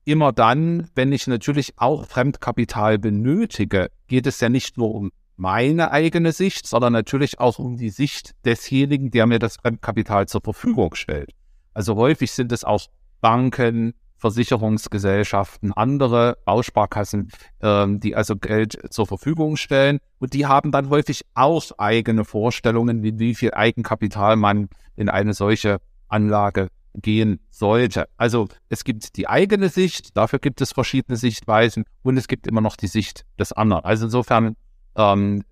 immer 0.04 0.32
dann, 0.32 0.88
wenn 0.94 1.12
ich 1.12 1.26
natürlich 1.26 1.74
auch 1.76 2.06
Fremdkapital 2.06 2.98
benötige, 2.98 3.90
geht 4.08 4.26
es 4.26 4.40
ja 4.40 4.48
nicht 4.48 4.76
nur 4.76 4.94
um 4.94 5.12
meine 5.36 5.90
eigene 5.90 6.32
Sicht, 6.32 6.66
sondern 6.66 6.92
natürlich 6.92 7.40
auch 7.40 7.58
um 7.58 7.76
die 7.76 7.90
Sicht 7.90 8.32
desjenigen, 8.44 9.10
der 9.10 9.26
mir 9.26 9.38
das 9.38 9.56
Fremdkapital 9.56 10.28
zur 10.28 10.40
Verfügung 10.42 10.94
stellt. 10.94 11.32
Also 11.74 11.96
häufig 11.96 12.32
sind 12.32 12.52
es 12.52 12.64
auch 12.64 12.86
Banken, 13.20 13.94
Versicherungsgesellschaften, 14.22 15.72
andere 15.72 16.38
Bausparkassen, 16.44 17.30
ähm, 17.60 17.98
die 17.98 18.14
also 18.14 18.36
Geld 18.36 18.78
zur 18.90 19.06
Verfügung 19.06 19.56
stellen. 19.56 19.98
Und 20.20 20.32
die 20.32 20.46
haben 20.46 20.70
dann 20.70 20.88
häufig 20.90 21.22
auch 21.34 21.64
eigene 21.76 22.24
Vorstellungen, 22.24 23.02
wie, 23.02 23.18
wie 23.18 23.34
viel 23.34 23.52
Eigenkapital 23.52 24.36
man 24.36 24.68
in 24.94 25.08
eine 25.08 25.34
solche 25.34 25.80
Anlage 26.08 26.68
gehen 26.94 27.40
sollte. 27.50 28.08
Also 28.16 28.48
es 28.68 28.84
gibt 28.84 29.16
die 29.16 29.28
eigene 29.28 29.68
Sicht, 29.68 30.16
dafür 30.16 30.38
gibt 30.38 30.60
es 30.60 30.72
verschiedene 30.72 31.16
Sichtweisen 31.16 31.84
und 32.02 32.16
es 32.16 32.28
gibt 32.28 32.46
immer 32.46 32.60
noch 32.60 32.76
die 32.76 32.86
Sicht 32.86 33.24
des 33.40 33.52
anderen. 33.52 33.84
Also 33.84 34.04
insofern 34.04 34.54
ähm, 34.94 35.42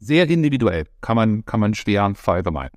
sehr 0.00 0.28
individuell, 0.28 0.84
kann 1.00 1.16
man, 1.16 1.44
kann 1.46 1.60
man 1.60 1.72
schwer 1.72 2.12
verallgemeinern. 2.14 2.72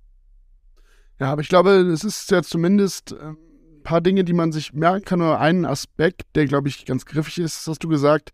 Ja, 1.20 1.32
aber 1.32 1.42
ich 1.42 1.50
glaube, 1.50 1.72
es 1.72 2.04
ist 2.06 2.32
ja 2.32 2.42
zumindest 2.42 3.16
ähm, 3.20 3.38
paar 3.86 4.02
Dinge, 4.02 4.26
die 4.26 4.34
man 4.34 4.52
sich 4.52 4.74
merken 4.74 5.06
kann, 5.06 5.22
oder 5.22 5.40
einen 5.40 5.66
Aspekt, 5.66 6.24
der, 6.36 6.46
glaube 6.46 6.68
ich, 6.68 6.86
ganz 6.86 7.06
griffig 7.06 7.38
ist, 7.38 7.66
hast 7.68 7.84
du 7.84 7.88
gesagt, 7.88 8.32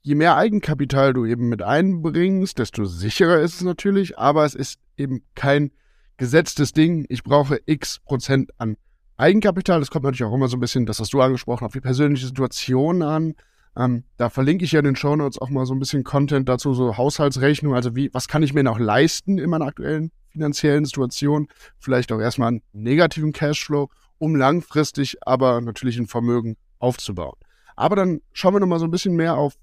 je 0.00 0.14
mehr 0.14 0.36
Eigenkapital 0.36 1.12
du 1.12 1.26
eben 1.26 1.50
mit 1.50 1.62
einbringst, 1.62 2.58
desto 2.58 2.86
sicherer 2.86 3.40
ist 3.40 3.56
es 3.56 3.62
natürlich, 3.62 4.18
aber 4.18 4.44
es 4.44 4.54
ist 4.54 4.78
eben 4.96 5.22
kein 5.34 5.72
gesetztes 6.16 6.72
Ding. 6.72 7.04
Ich 7.08 7.24
brauche 7.24 7.60
x 7.66 8.00
Prozent 8.04 8.50
an 8.58 8.76
Eigenkapital. 9.16 9.80
Das 9.80 9.90
kommt 9.90 10.04
natürlich 10.04 10.24
auch 10.24 10.34
immer 10.34 10.48
so 10.48 10.56
ein 10.56 10.60
bisschen, 10.60 10.86
das 10.86 11.00
hast 11.00 11.12
du 11.12 11.20
angesprochen, 11.20 11.64
auf 11.64 11.72
die 11.72 11.80
persönliche 11.80 12.26
Situation 12.26 13.02
an. 13.02 13.34
Ähm, 13.76 14.04
da 14.16 14.30
verlinke 14.30 14.64
ich 14.64 14.72
ja 14.72 14.78
in 14.80 14.84
den 14.84 14.96
Show 14.96 15.16
Notes 15.16 15.38
auch 15.38 15.50
mal 15.50 15.66
so 15.66 15.74
ein 15.74 15.80
bisschen 15.80 16.04
Content 16.04 16.48
dazu, 16.48 16.74
so 16.74 16.96
Haushaltsrechnung, 16.96 17.74
also 17.74 17.96
wie, 17.96 18.12
was 18.12 18.28
kann 18.28 18.42
ich 18.42 18.54
mir 18.54 18.62
noch 18.62 18.78
leisten 18.78 19.38
in 19.38 19.50
meiner 19.50 19.66
aktuellen 19.66 20.12
finanziellen 20.30 20.84
Situation? 20.84 21.48
Vielleicht 21.78 22.12
auch 22.12 22.20
erstmal 22.20 22.48
einen 22.48 22.62
negativen 22.72 23.32
Cashflow, 23.32 23.90
um 24.18 24.34
langfristig 24.34 25.18
aber 25.26 25.60
natürlich 25.60 25.98
ein 25.98 26.06
Vermögen 26.06 26.56
aufzubauen. 26.78 27.36
Aber 27.76 27.96
dann 27.96 28.20
schauen 28.32 28.54
wir 28.54 28.60
noch 28.60 28.66
mal 28.66 28.78
so 28.78 28.84
ein 28.84 28.90
bisschen 28.90 29.16
mehr 29.16 29.36
auf, 29.36 29.54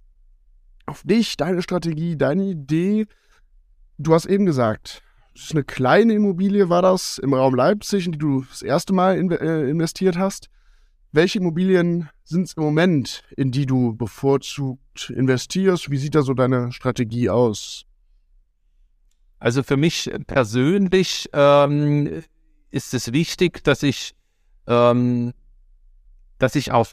auf 0.85 1.03
dich, 1.03 1.37
deine 1.37 1.61
Strategie, 1.61 2.17
deine 2.17 2.43
Idee. 2.43 3.07
Du 3.97 4.13
hast 4.13 4.25
eben 4.25 4.45
gesagt, 4.45 5.01
es 5.33 5.43
ist 5.43 5.51
eine 5.53 5.63
kleine 5.63 6.13
Immobilie, 6.13 6.69
war 6.69 6.81
das 6.81 7.17
im 7.17 7.33
Raum 7.33 7.55
Leipzig, 7.55 8.05
in 8.05 8.11
die 8.11 8.17
du 8.17 8.41
das 8.41 8.61
erste 8.61 8.93
Mal 8.93 9.17
in, 9.17 9.31
äh, 9.31 9.69
investiert 9.69 10.17
hast. 10.17 10.49
Welche 11.13 11.39
Immobilien 11.39 12.09
sind 12.23 12.43
es 12.43 12.53
im 12.53 12.63
Moment, 12.63 13.23
in 13.35 13.51
die 13.51 13.65
du 13.65 13.93
bevorzugt 13.95 15.09
investierst? 15.09 15.89
Wie 15.91 15.97
sieht 15.97 16.15
da 16.15 16.21
so 16.21 16.33
deine 16.33 16.71
Strategie 16.71 17.29
aus? 17.29 17.85
Also 19.39 19.63
für 19.63 19.75
mich 19.75 20.09
persönlich 20.27 21.29
ähm, 21.33 22.23
ist 22.69 22.93
es 22.93 23.11
wichtig, 23.11 23.63
dass 23.63 23.83
ich, 23.83 24.13
ähm, 24.71 25.33
dass 26.39 26.55
ich 26.55 26.71
auch 26.71 26.87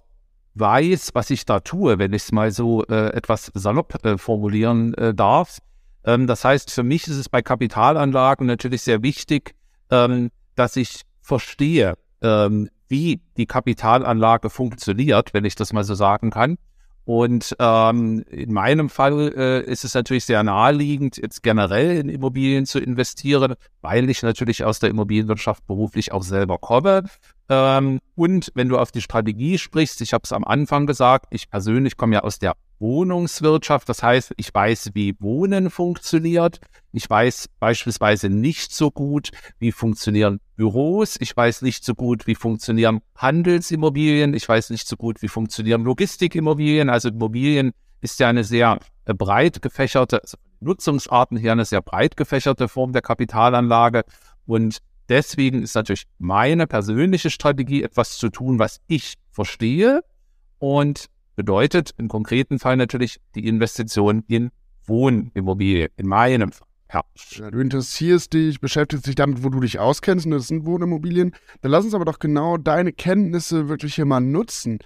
weiß, 0.55 1.11
was 1.15 1.31
ich 1.31 1.47
da 1.47 1.61
tue, 1.61 1.99
wenn 1.99 2.13
ich 2.13 2.23
es 2.25 2.33
mal 2.33 2.51
so 2.51 2.85
äh, 2.87 3.13
etwas 3.13 3.53
salopp 3.55 4.05
äh, 4.05 4.19
formulieren 4.19 4.95
äh, 4.95 5.15
darf. 5.15 5.59
Ähm, 6.05 6.27
das 6.27 6.45
heißt, 6.45 6.71
für 6.71 6.83
mich 6.83 7.07
ist 7.07 7.17
es 7.17 7.29
bei 7.29 7.41
Kapitalanlagen 7.41 8.47
natürlich 8.47 8.83
sehr 8.83 9.03
wichtig, 9.03 9.55
ähm, 9.91 10.31
dass 10.57 10.77
ich 10.77 11.03
verstehe, 11.21 11.95
ähm, 12.21 12.69
wie 12.89 13.21
die 13.37 13.47
Kapitalanlage 13.47 14.51
funktioniert, 14.51 15.33
wenn 15.35 15.45
ich 15.45 15.55
das 15.55 15.73
mal 15.73 15.85
so 15.85 15.95
sagen 15.95 16.31
kann. 16.31 16.59
Und 17.05 17.57
ähm, 17.59 18.23
in 18.29 18.53
meinem 18.53 18.91
Fall 18.91 19.33
äh, 19.35 19.63
ist 19.63 19.85
es 19.85 19.95
natürlich 19.95 20.27
sehr 20.27 20.43
naheliegend, 20.43 21.17
jetzt 21.17 21.43
generell 21.43 21.97
in 21.97 22.11
Immobilien 22.11 22.67
zu 22.67 22.81
investieren, 22.81 23.55
weil 23.81 24.11
ich 24.11 24.23
natürlich 24.23 24.65
aus 24.65 24.79
der 24.79 24.91
Immobilienwirtschaft 24.91 25.67
beruflich 25.67 26.13
auch 26.13 26.23
selber 26.23 26.59
komme. 26.59 27.05
Ähm, 27.49 28.01
und 28.15 28.51
wenn 28.55 28.69
du 28.69 28.79
auf 28.79 28.93
die 28.93 29.01
Strategie 29.01 29.59
sprichst, 29.59 30.01
ich 30.01 30.13
habe 30.13 30.23
es 30.25 30.33
am 30.33 30.45
Anfang 30.45 30.87
gesagt, 30.87 31.27
ich 31.31 31.51
persönlich 31.51 31.97
komme 31.97 32.17
ja 32.17 32.21
aus 32.23 32.39
der 32.39 32.55
Wohnungswirtschaft. 32.79 33.89
Das 33.89 34.03
heißt, 34.03 34.35
ich 34.37 34.53
weiß, 34.53 34.91
wie 34.95 35.17
Wohnen 35.19 35.71
funktioniert. 35.71 36.61
Ich 36.93 37.09
weiß 37.09 37.49
beispielsweise 37.59 38.29
nicht 38.29 38.73
so 38.73 38.91
gut, 38.91 39.31
wie 39.59 39.73
funktionieren 39.73 40.41
Büros. 40.57 41.17
Ich 41.21 41.37
weiß 41.37 41.63
nicht 41.63 41.85
so 41.85 41.95
gut, 41.95 42.27
wie 42.27 42.35
funktionieren 42.35 43.01
Handelsimmobilien. 43.17 44.35
Ich 44.35 44.49
weiß 44.49 44.71
nicht 44.71 44.87
so 44.87 44.97
gut, 44.97 45.23
wie 45.23 45.29
funktionieren 45.29 45.83
Logistikimmobilien. 45.85 46.89
Also 46.89 47.09
Immobilien 47.09 47.73
ist 48.01 48.21
ja 48.21 48.29
eine 48.29 48.45
sehr 48.45 48.79
äh, 49.07 49.15
breit 49.15 49.61
gefächerte, 49.63 50.23
also 50.23 50.37
Nutzungsarten 50.61 51.37
her 51.37 51.53
eine 51.53 51.65
sehr 51.65 51.83
breit 51.83 52.17
gefächerte 52.17 52.69
Form 52.69 52.93
der 52.93 53.03
Kapitalanlage. 53.03 54.05
Und 54.47 54.79
deswegen 55.09 55.63
ist 55.63 55.75
natürlich 55.75 56.05
meine 56.19 56.67
persönliche 56.67 57.31
Strategie, 57.31 57.83
etwas 57.83 58.19
zu 58.19 58.29
tun, 58.29 58.59
was 58.59 58.81
ich 58.87 59.15
verstehe 59.31 60.03
und 60.59 61.09
Bedeutet 61.39 61.95
im 61.99 62.09
konkreten 62.09 62.59
Fall 62.59 62.77
natürlich 62.77 63.21
die 63.37 63.47
Investition 63.47 64.25
in 64.27 64.51
Wohnimmobilie, 64.87 65.89
in 65.97 66.09
meinem 66.09 66.51
Fall. 66.51 66.67
Ja. 66.93 67.05
ja. 67.37 67.51
Du 67.53 67.61
interessierst 67.61 68.33
dich, 68.33 68.59
beschäftigst 68.59 69.07
dich 69.07 69.15
damit, 69.15 69.45
wo 69.45 69.49
du 69.49 69.61
dich 69.61 69.79
auskennst, 69.79 70.27
und 70.27 70.33
das 70.33 70.49
sind 70.49 70.67
Wohnimmobilien. 70.67 71.31
Dann 71.61 71.71
lass 71.71 71.85
uns 71.85 71.95
aber 71.95 72.07
doch 72.07 72.19
genau 72.19 72.57
deine 72.57 72.93
Kenntnisse 72.93 73.69
wirklich 73.69 73.95
hier 73.95 74.05
mal 74.05 74.19
nutzen. 74.19 74.81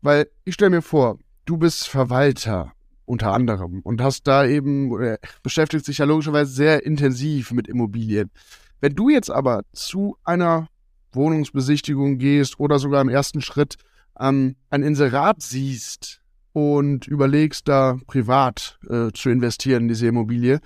Weil 0.00 0.26
ich 0.44 0.54
stelle 0.54 0.70
mir 0.70 0.82
vor, 0.82 1.20
du 1.44 1.56
bist 1.56 1.86
Verwalter 1.88 2.72
unter 3.04 3.32
anderem 3.32 3.78
und 3.84 4.02
hast 4.02 4.26
da 4.26 4.44
eben, 4.44 5.16
beschäftigst 5.44 5.86
dich 5.86 5.98
ja 5.98 6.04
logischerweise 6.04 6.50
sehr 6.50 6.84
intensiv 6.84 7.52
mit 7.52 7.68
Immobilien. 7.68 8.32
Wenn 8.82 8.94
du 8.94 9.08
jetzt 9.08 9.30
aber 9.30 9.62
zu 9.72 10.18
einer 10.24 10.68
Wohnungsbesichtigung 11.12 12.18
gehst 12.18 12.60
oder 12.60 12.78
sogar 12.78 13.00
im 13.00 13.08
ersten 13.08 13.40
Schritt 13.40 13.76
ähm, 14.20 14.56
ein 14.68 14.82
Inserat 14.82 15.40
siehst, 15.40 16.22
und 16.52 17.06
überlegst, 17.06 17.68
da 17.68 17.98
privat 18.06 18.78
äh, 18.88 19.10
zu 19.12 19.30
investieren 19.30 19.82
in 19.82 19.88
diese 19.88 20.06
Immobilie. 20.06 20.60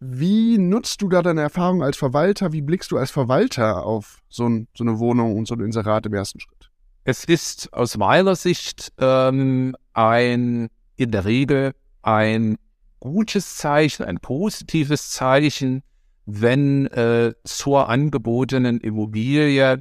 Wie 0.00 0.58
nutzt 0.58 1.02
du 1.02 1.08
da 1.08 1.22
deine 1.22 1.42
Erfahrung 1.42 1.82
als 1.82 1.96
Verwalter? 1.96 2.52
Wie 2.52 2.62
blickst 2.62 2.90
du 2.92 2.98
als 2.98 3.10
Verwalter 3.10 3.84
auf 3.84 4.20
so, 4.28 4.48
ein, 4.48 4.68
so 4.74 4.84
eine 4.84 4.98
Wohnung 4.98 5.36
und 5.36 5.46
so 5.46 5.54
ein 5.54 5.60
Inserat 5.60 6.06
im 6.06 6.14
ersten 6.14 6.40
Schritt? 6.40 6.70
Es 7.04 7.24
ist 7.24 7.72
aus 7.72 7.96
meiner 7.96 8.36
Sicht 8.36 8.92
ähm, 8.98 9.74
ein 9.92 10.68
in 10.96 11.10
der 11.10 11.24
Regel 11.24 11.72
ein 12.02 12.58
gutes 13.00 13.56
Zeichen, 13.56 14.04
ein 14.04 14.18
positives 14.18 15.10
Zeichen, 15.10 15.82
wenn 16.30 16.86
äh, 16.88 17.32
zur 17.44 17.88
angebotenen 17.88 18.80
Immobilie 18.80 19.80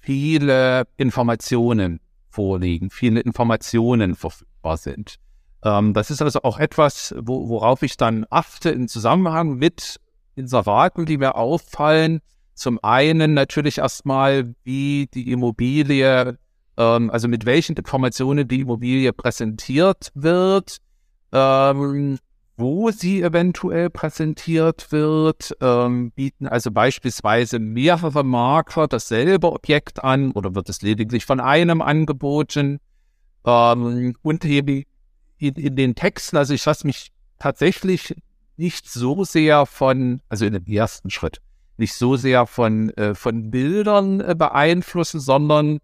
viele 0.00 0.86
Informationen 0.98 2.00
vorliegen, 2.28 2.90
viele 2.90 3.20
Informationen 3.20 4.16
verfügbar 4.16 4.76
sind. 4.76 5.16
Ähm, 5.64 5.94
das 5.94 6.10
ist 6.10 6.20
also 6.20 6.42
auch 6.42 6.58
etwas, 6.58 7.14
wo, 7.18 7.48
worauf 7.48 7.82
ich 7.82 7.96
dann 7.96 8.26
achte 8.28 8.68
im 8.68 8.86
Zusammenhang 8.86 9.54
mit 9.54 9.98
Inseraten, 10.34 11.06
die 11.06 11.16
mir 11.16 11.36
auffallen. 11.36 12.20
Zum 12.52 12.78
einen 12.84 13.32
natürlich 13.32 13.78
erstmal, 13.78 14.54
wie 14.62 15.08
die 15.14 15.32
Immobilie, 15.32 16.36
ähm, 16.76 17.10
also 17.10 17.28
mit 17.28 17.46
welchen 17.46 17.76
Informationen 17.76 18.46
die 18.46 18.60
Immobilie 18.60 19.14
präsentiert 19.14 20.10
wird. 20.14 20.82
Ähm, 21.32 22.18
wo 22.56 22.90
sie 22.90 23.22
eventuell 23.22 23.90
präsentiert 23.90 24.90
wird, 24.90 25.56
ähm, 25.60 26.10
bieten 26.12 26.46
also 26.46 26.70
beispielsweise 26.70 27.58
mehrere 27.58 28.24
Makler 28.24 28.88
dasselbe 28.88 29.52
Objekt 29.52 30.02
an 30.02 30.32
oder 30.32 30.54
wird 30.54 30.68
es 30.68 30.80
lediglich 30.80 31.26
von 31.26 31.40
einem 31.40 31.82
angeboten. 31.82 32.78
Ähm, 33.44 34.14
und 34.22 34.44
in, 34.44 34.84
in 35.38 35.76
den 35.76 35.94
Texten, 35.94 36.36
also 36.36 36.54
ich 36.54 36.64
lasse 36.64 36.86
mich 36.86 37.12
tatsächlich 37.38 38.14
nicht 38.56 38.88
so 38.88 39.24
sehr 39.24 39.66
von, 39.66 40.22
also 40.30 40.46
in 40.46 40.54
dem 40.54 40.66
ersten 40.66 41.10
Schritt, 41.10 41.42
nicht 41.76 41.94
so 41.94 42.16
sehr 42.16 42.46
von, 42.46 42.88
äh, 42.90 43.14
von 43.14 43.50
Bildern 43.50 44.20
äh, 44.20 44.34
beeinflussen, 44.36 45.20
sondern 45.20 45.80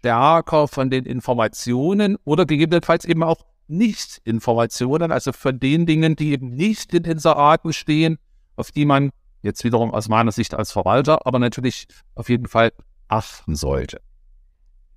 stärker 0.00 0.66
von 0.68 0.90
den 0.90 1.04
Informationen 1.04 2.16
oder 2.24 2.44
gegebenenfalls 2.44 3.04
eben 3.04 3.22
auch 3.22 3.44
nicht-Informationen, 3.68 5.12
also 5.12 5.32
von 5.32 5.58
den 5.60 5.86
Dingen, 5.86 6.16
die 6.16 6.32
eben 6.32 6.50
nicht 6.50 6.94
in 6.94 7.04
Inseraten 7.04 7.72
stehen, 7.72 8.18
auf 8.56 8.70
die 8.70 8.84
man 8.84 9.10
jetzt 9.42 9.64
wiederum 9.64 9.92
aus 9.92 10.08
meiner 10.08 10.32
Sicht 10.32 10.54
als 10.54 10.72
Verwalter, 10.72 11.26
aber 11.26 11.38
natürlich 11.38 11.86
auf 12.14 12.28
jeden 12.28 12.48
Fall 12.48 12.72
achten 13.08 13.54
sollte. 13.54 14.00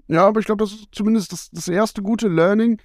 Ja, 0.07 0.27
aber 0.27 0.39
ich 0.39 0.45
glaube, 0.45 0.63
das 0.63 0.73
ist 0.73 0.87
zumindest 0.91 1.31
das, 1.31 1.49
das 1.51 1.67
erste 1.67 2.01
gute 2.01 2.27
Learning, 2.27 2.81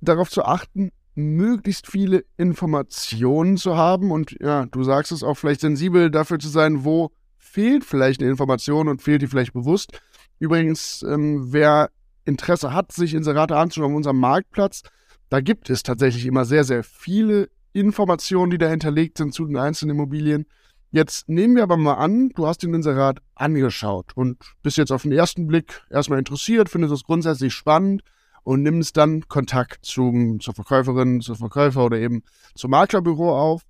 darauf 0.00 0.30
zu 0.30 0.44
achten, 0.44 0.92
möglichst 1.14 1.86
viele 1.86 2.24
Informationen 2.36 3.56
zu 3.56 3.76
haben 3.76 4.10
und 4.10 4.36
ja, 4.40 4.66
du 4.66 4.82
sagst 4.82 5.12
es 5.12 5.22
auch 5.22 5.34
vielleicht 5.34 5.60
sensibel 5.60 6.10
dafür 6.10 6.38
zu 6.38 6.48
sein, 6.48 6.84
wo 6.84 7.10
fehlt 7.38 7.84
vielleicht 7.84 8.20
eine 8.20 8.30
Information 8.30 8.88
und 8.88 9.02
fehlt 9.02 9.22
die 9.22 9.26
vielleicht 9.26 9.52
bewusst. 9.52 10.00
Übrigens, 10.38 11.02
ähm, 11.02 11.52
wer 11.52 11.90
Interesse 12.24 12.72
hat, 12.72 12.92
sich 12.92 13.14
Inserate 13.14 13.56
anzuschauen 13.56 13.92
auf 13.92 13.96
unserem 13.96 14.18
Marktplatz, 14.18 14.82
da 15.28 15.40
gibt 15.40 15.70
es 15.70 15.82
tatsächlich 15.82 16.26
immer 16.26 16.44
sehr, 16.44 16.64
sehr 16.64 16.84
viele 16.84 17.48
Informationen, 17.72 18.50
die 18.50 18.58
da 18.58 18.68
hinterlegt 18.68 19.18
sind 19.18 19.34
zu 19.34 19.46
den 19.46 19.56
einzelnen 19.56 19.96
Immobilien. 19.96 20.46
Jetzt 20.90 21.28
nehmen 21.28 21.56
wir 21.56 21.64
aber 21.64 21.76
mal 21.76 21.94
an, 21.94 22.28
du 22.30 22.46
hast 22.46 22.62
den 22.62 22.72
Inserat 22.72 23.18
angeschaut 23.34 24.12
und 24.14 24.38
bist 24.62 24.76
jetzt 24.78 24.92
auf 24.92 25.02
den 25.02 25.10
ersten 25.10 25.48
Blick 25.48 25.82
erstmal 25.90 26.20
interessiert, 26.20 26.68
findest 26.68 26.94
es 26.94 27.02
grundsätzlich 27.02 27.52
spannend 27.52 28.02
und 28.44 28.62
nimmst 28.62 28.96
dann 28.96 29.26
Kontakt 29.26 29.84
zum, 29.84 30.38
zur 30.38 30.54
Verkäuferin, 30.54 31.20
zum 31.20 31.34
Verkäufer 31.34 31.84
oder 31.84 31.98
eben 31.98 32.22
zum 32.54 32.70
Maklerbüro 32.70 33.36
auf. 33.36 33.62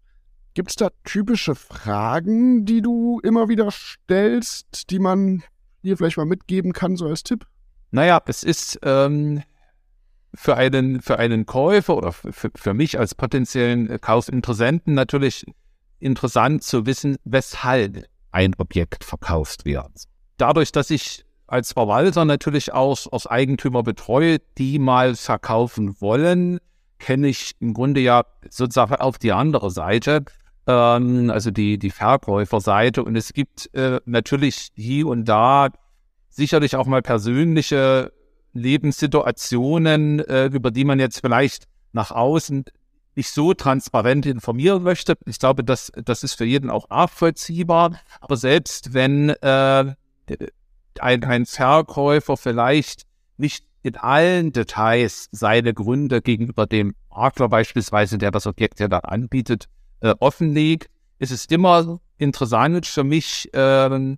Gibt 0.53 0.71
es 0.71 0.77
da 0.77 0.91
typische 1.05 1.55
Fragen, 1.55 2.67
die 2.67 2.83
du 2.83 3.21
immer 3.21 3.49
wieder 3.49 3.71
stellst, 3.71 4.91
die 4.91 4.99
man 4.99 5.43
dir 5.83 5.97
vielleicht 5.97 6.19
mal 6.19 6.27
mitgeben 6.27 6.73
kann, 6.73 6.97
so 6.97 7.07
als 7.07 7.23
Tipp? 7.23 7.47
Naja, 7.91 8.21
es 8.27 8.43
ist 8.43 8.79
ähm, 8.83 9.43
für 10.35 10.57
einen, 10.57 11.01
für 11.01 11.19
einen 11.19 11.47
Käufer 11.47 11.97
oder 11.97 12.13
für, 12.13 12.51
für 12.55 12.75
mich 12.75 12.99
als 12.99 13.15
potenziellen 13.15 14.01
Kaufinteressenten 14.01 14.95
natürlich 14.95 15.45
interessant 16.01 16.63
zu 16.63 16.87
wissen, 16.87 17.17
weshalb 17.25 18.05
ein 18.31 18.55
Objekt 18.59 19.05
verkauft 19.05 19.65
wird. 19.65 20.05
Dadurch, 20.37 20.73
dass 20.73 20.91
ich 20.91 21.25
als 21.47 21.73
Verwalter 21.73 22.25
natürlich 22.25 22.73
auch, 22.73 23.07
auch 23.13 23.27
Eigentümer 23.27 23.83
betreue, 23.83 24.39
die 24.59 24.79
mal 24.79 25.15
verkaufen 25.15 26.01
wollen, 26.01 26.59
kenne 26.99 27.29
ich 27.29 27.53
im 27.61 27.75
Grunde 27.75 28.01
ja 28.01 28.25
sozusagen 28.49 28.95
auf 28.97 29.19
die 29.19 29.33
andere 29.33 29.71
Seite, 29.71 30.25
ähm, 30.67 31.31
also 31.31 31.51
die, 31.51 31.79
die 31.79 31.91
Verkäuferseite. 31.91 33.05
Und 33.05 33.15
es 33.17 33.33
gibt 33.33 33.73
äh, 33.75 34.01
natürlich 34.07 34.69
hier 34.75 35.07
und 35.07 35.27
da 35.27 35.69
sicherlich 36.31 36.77
auch 36.77 36.87
mal 36.87 37.03
persönliche 37.03 38.13
Lebenssituationen, 38.55 40.21
äh, 40.21 40.47
über 40.47 40.71
die 40.71 40.85
man 40.85 40.99
jetzt 40.99 41.21
vielleicht 41.21 41.65
nach 41.93 42.11
außen 42.11 42.65
nicht 43.17 43.31
so 43.31 43.55
transparent 43.55 44.27
informieren 44.27 44.83
möchte. 44.83 45.17
Ich 45.27 45.39
glaube, 45.39 45.63
das, 45.63 45.93
das 46.05 46.23
ist 46.25 46.35
für 46.35 46.45
jeden 46.45 46.71
auch 46.71 46.89
nachvollziehbar. 46.89 47.99
Aber 48.21 48.37
selbst 48.37 48.93
wenn 48.93 49.31
äh, 49.31 49.95
ein, 51.01 51.25
ein 51.25 51.47
Verkäufer 51.47 52.37
vielleicht 52.37 53.03
nicht 53.37 53.65
in 53.83 53.97
allen 53.97 54.53
Details 54.53 55.29
seine 55.31 55.75
Gründe 55.75 56.23
gegenüber 56.23 56.67
dem 56.67 56.95
Makler 57.11 57.49
beispielsweise, 57.49 58.19
der 58.19 58.31
das 58.31 58.47
Objekt 58.47 58.81
ja 58.81 58.89
dann 58.89 59.03
anbietet, 59.03 59.69
äh, 60.01 60.15
offenlegt, 60.21 60.91
ist 61.19 61.31
es 61.31 61.45
immer 61.47 62.01
interessant 62.17 62.87
für 62.87 63.05
mich, 63.05 63.53
äh, 63.53 64.17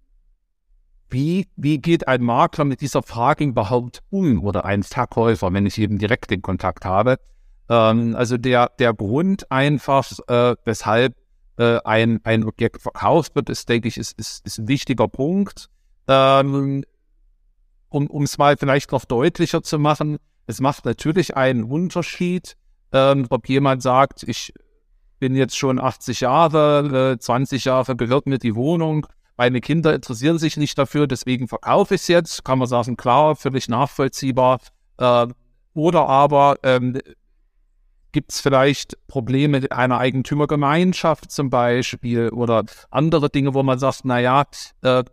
wie, 1.08 1.48
wie 1.56 1.78
geht 1.78 2.08
ein 2.08 2.22
Makler 2.22 2.64
mit 2.64 2.80
dieser 2.80 3.02
Frage 3.02 3.44
überhaupt 3.44 4.02
um 4.10 4.42
oder 4.42 4.64
ein 4.64 4.82
Verkäufer, 4.82 5.52
wenn 5.52 5.66
ich 5.66 5.78
eben 5.78 5.98
direkt 5.98 6.30
den 6.30 6.42
Kontakt 6.42 6.84
habe? 6.84 7.18
Ähm, 7.68 8.14
also 8.16 8.36
der, 8.36 8.70
der 8.78 8.94
Grund 8.94 9.50
einfach, 9.50 10.10
äh, 10.28 10.56
weshalb 10.64 11.14
äh, 11.58 11.78
ein, 11.84 12.20
ein 12.24 12.44
Objekt 12.44 12.82
verkauft 12.82 13.34
wird, 13.34 13.50
ist, 13.50 13.68
denke 13.68 13.88
ich, 13.88 13.98
ist, 13.98 14.18
ist, 14.18 14.44
ist 14.46 14.58
ein 14.58 14.68
wichtiger 14.68 15.08
Punkt. 15.08 15.68
Ähm, 16.08 16.84
um 17.88 18.22
es 18.24 18.36
mal 18.36 18.56
vielleicht 18.56 18.92
noch 18.92 19.04
deutlicher 19.04 19.62
zu 19.62 19.78
machen, 19.78 20.18
es 20.46 20.60
macht 20.60 20.84
natürlich 20.84 21.36
einen 21.36 21.64
Unterschied, 21.64 22.56
ähm, 22.92 23.26
ob 23.30 23.48
jemand 23.48 23.82
sagt, 23.82 24.22
ich 24.24 24.52
bin 25.18 25.34
jetzt 25.34 25.56
schon 25.56 25.80
80 25.80 26.20
Jahre, 26.20 27.14
äh, 27.14 27.18
20 27.18 27.64
Jahre 27.64 27.96
gehört 27.96 28.26
mir 28.26 28.38
die 28.38 28.54
Wohnung 28.54 29.06
meine 29.36 29.60
Kinder 29.60 29.94
interessieren 29.94 30.38
sich 30.38 30.56
nicht 30.56 30.78
dafür, 30.78 31.06
deswegen 31.06 31.48
verkaufe 31.48 31.94
ich 31.94 32.02
es 32.02 32.08
jetzt. 32.08 32.44
Kann 32.44 32.58
man 32.58 32.68
sagen, 32.68 32.96
klar, 32.96 33.36
völlig 33.36 33.68
nachvollziehbar. 33.68 34.60
Äh, 34.98 35.26
oder 35.74 36.08
aber 36.08 36.56
ähm, 36.62 36.98
gibt 38.12 38.32
es 38.32 38.40
vielleicht 38.40 38.96
Probleme 39.08 39.58
in 39.58 39.70
einer 39.72 39.98
Eigentümergemeinschaft 39.98 41.30
zum 41.30 41.50
Beispiel 41.50 42.30
oder 42.30 42.64
andere 42.90 43.28
Dinge, 43.28 43.52
wo 43.52 43.62
man 43.62 43.78
sagt, 43.78 44.06
naja, 44.06 44.44
äh, 44.82 45.04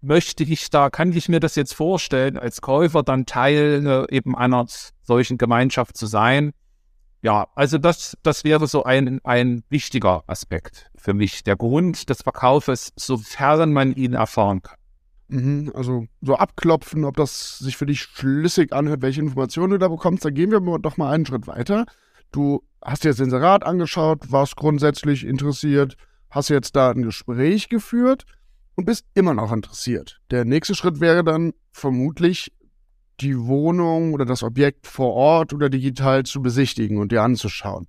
möchte 0.00 0.44
ich 0.44 0.70
da, 0.70 0.88
kann 0.88 1.12
ich 1.12 1.28
mir 1.28 1.40
das 1.40 1.54
jetzt 1.54 1.74
vorstellen, 1.74 2.38
als 2.38 2.62
Käufer 2.62 3.02
dann 3.02 3.26
Teil 3.26 4.06
äh, 4.10 4.14
eben 4.14 4.34
einer 4.34 4.66
solchen 5.02 5.36
Gemeinschaft 5.36 5.98
zu 5.98 6.06
sein? 6.06 6.52
Ja, 7.24 7.48
also 7.54 7.78
das, 7.78 8.18
das 8.22 8.44
wäre 8.44 8.66
so 8.66 8.84
ein, 8.84 9.18
ein 9.24 9.64
wichtiger 9.70 10.24
Aspekt 10.26 10.90
für 10.94 11.14
mich. 11.14 11.42
Der 11.42 11.56
Grund 11.56 12.10
des 12.10 12.20
Verkaufes, 12.20 12.92
sofern 12.96 13.72
man 13.72 13.94
ihn 13.94 14.12
erfahren 14.12 14.60
kann. 14.60 14.76
Mhm, 15.28 15.72
also 15.74 16.04
so 16.20 16.36
abklopfen, 16.36 17.06
ob 17.06 17.16
das 17.16 17.58
sich 17.60 17.78
für 17.78 17.86
dich 17.86 18.02
schlüssig 18.02 18.74
anhört, 18.74 19.00
welche 19.00 19.22
Informationen 19.22 19.70
du 19.70 19.78
da 19.78 19.88
bekommst. 19.88 20.22
Da 20.22 20.28
gehen 20.28 20.50
wir 20.50 20.60
doch 20.78 20.98
mal 20.98 21.14
einen 21.14 21.24
Schritt 21.24 21.46
weiter. 21.46 21.86
Du 22.30 22.62
hast 22.84 23.04
dir 23.04 23.08
das 23.08 23.20
Inserat 23.20 23.64
angeschaut, 23.64 24.30
warst 24.30 24.56
grundsätzlich 24.56 25.24
interessiert, 25.24 25.96
hast 26.28 26.50
jetzt 26.50 26.76
da 26.76 26.90
ein 26.90 27.04
Gespräch 27.04 27.70
geführt 27.70 28.26
und 28.74 28.84
bist 28.84 29.06
immer 29.14 29.32
noch 29.32 29.50
interessiert. 29.50 30.20
Der 30.30 30.44
nächste 30.44 30.74
Schritt 30.74 31.00
wäre 31.00 31.24
dann 31.24 31.54
vermutlich, 31.72 32.52
die 33.20 33.38
Wohnung 33.38 34.14
oder 34.14 34.24
das 34.24 34.42
Objekt 34.42 34.86
vor 34.86 35.12
Ort 35.14 35.52
oder 35.52 35.68
digital 35.68 36.24
zu 36.24 36.42
besichtigen 36.42 36.98
und 36.98 37.12
dir 37.12 37.22
anzuschauen. 37.22 37.86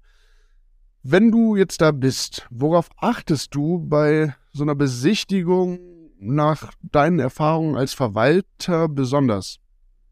Wenn 1.04 1.32
du 1.32 1.56
jetzt 1.56 1.82
da 1.82 1.92
bist, 1.92 2.48
worauf 2.50 2.90
achtest 2.98 3.54
du 3.54 3.80
bei 3.80 4.36
so 4.54 4.64
einer 4.64 4.76
Besichtigung 4.76 5.80
nach 6.20 6.72
deinen 6.82 7.20
Erfahrungen 7.20 7.76
als 7.76 7.94
Verwalter 7.94 8.88
besonders? 8.88 9.60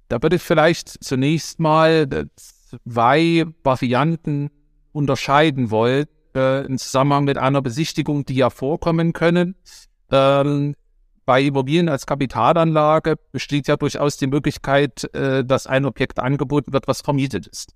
Da 0.10 0.22
würde 0.22 0.36
ich 0.36 0.44
vielleicht 0.44 1.04
zunächst 1.04 1.60
mal 1.60 2.08
zwei 2.38 3.46
Varianten 3.64 4.52
unterscheiden 4.92 5.72
wollen 5.72 6.06
äh, 6.36 6.66
im 6.66 6.78
Zusammenhang 6.78 7.26
mit 7.26 7.38
einer 7.38 7.62
Besichtigung, 7.62 8.26
die 8.26 8.36
ja 8.36 8.50
vorkommen 8.50 9.14
können. 9.14 9.56
Ähm, 10.12 10.76
bei 11.26 11.42
Immobilien 11.42 11.90
als 11.90 12.06
Kapitalanlage 12.06 13.16
besteht 13.32 13.68
ja 13.68 13.78
durchaus 13.78 14.18
die 14.18 14.28
Möglichkeit, 14.28 15.04
äh, 15.14 15.44
dass 15.46 15.68
ein 15.68 15.86
Objekt 15.86 16.20
angeboten 16.20 16.74
wird, 16.74 16.88
was 16.88 17.02
vermietet 17.02 17.48
ist. 17.48 17.74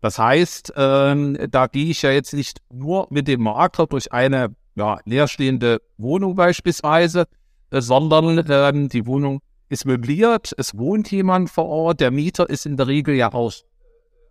Das 0.00 0.18
heißt, 0.18 0.74
ähm, 0.76 1.38
da 1.50 1.66
gehe 1.66 1.86
ich 1.86 2.02
ja 2.02 2.10
jetzt 2.10 2.34
nicht 2.34 2.58
nur 2.70 3.06
mit 3.10 3.26
dem 3.26 3.42
Makler 3.42 3.86
durch 3.86 4.12
eine 4.12 4.54
ja, 4.74 4.98
leerstehende 5.04 5.80
Wohnung 5.96 6.34
beispielsweise, 6.34 7.26
äh, 7.70 7.80
sondern 7.80 8.44
ähm, 8.48 8.88
die 8.88 9.06
Wohnung 9.06 9.40
ist 9.68 9.86
möbliert, 9.86 10.52
es 10.58 10.76
wohnt 10.76 11.10
jemand 11.10 11.50
vor 11.50 11.66
Ort, 11.66 12.00
der 12.00 12.10
Mieter 12.10 12.48
ist 12.48 12.66
in 12.66 12.76
der 12.76 12.86
Regel 12.86 13.14
ja 13.14 13.32
auch 13.32 13.52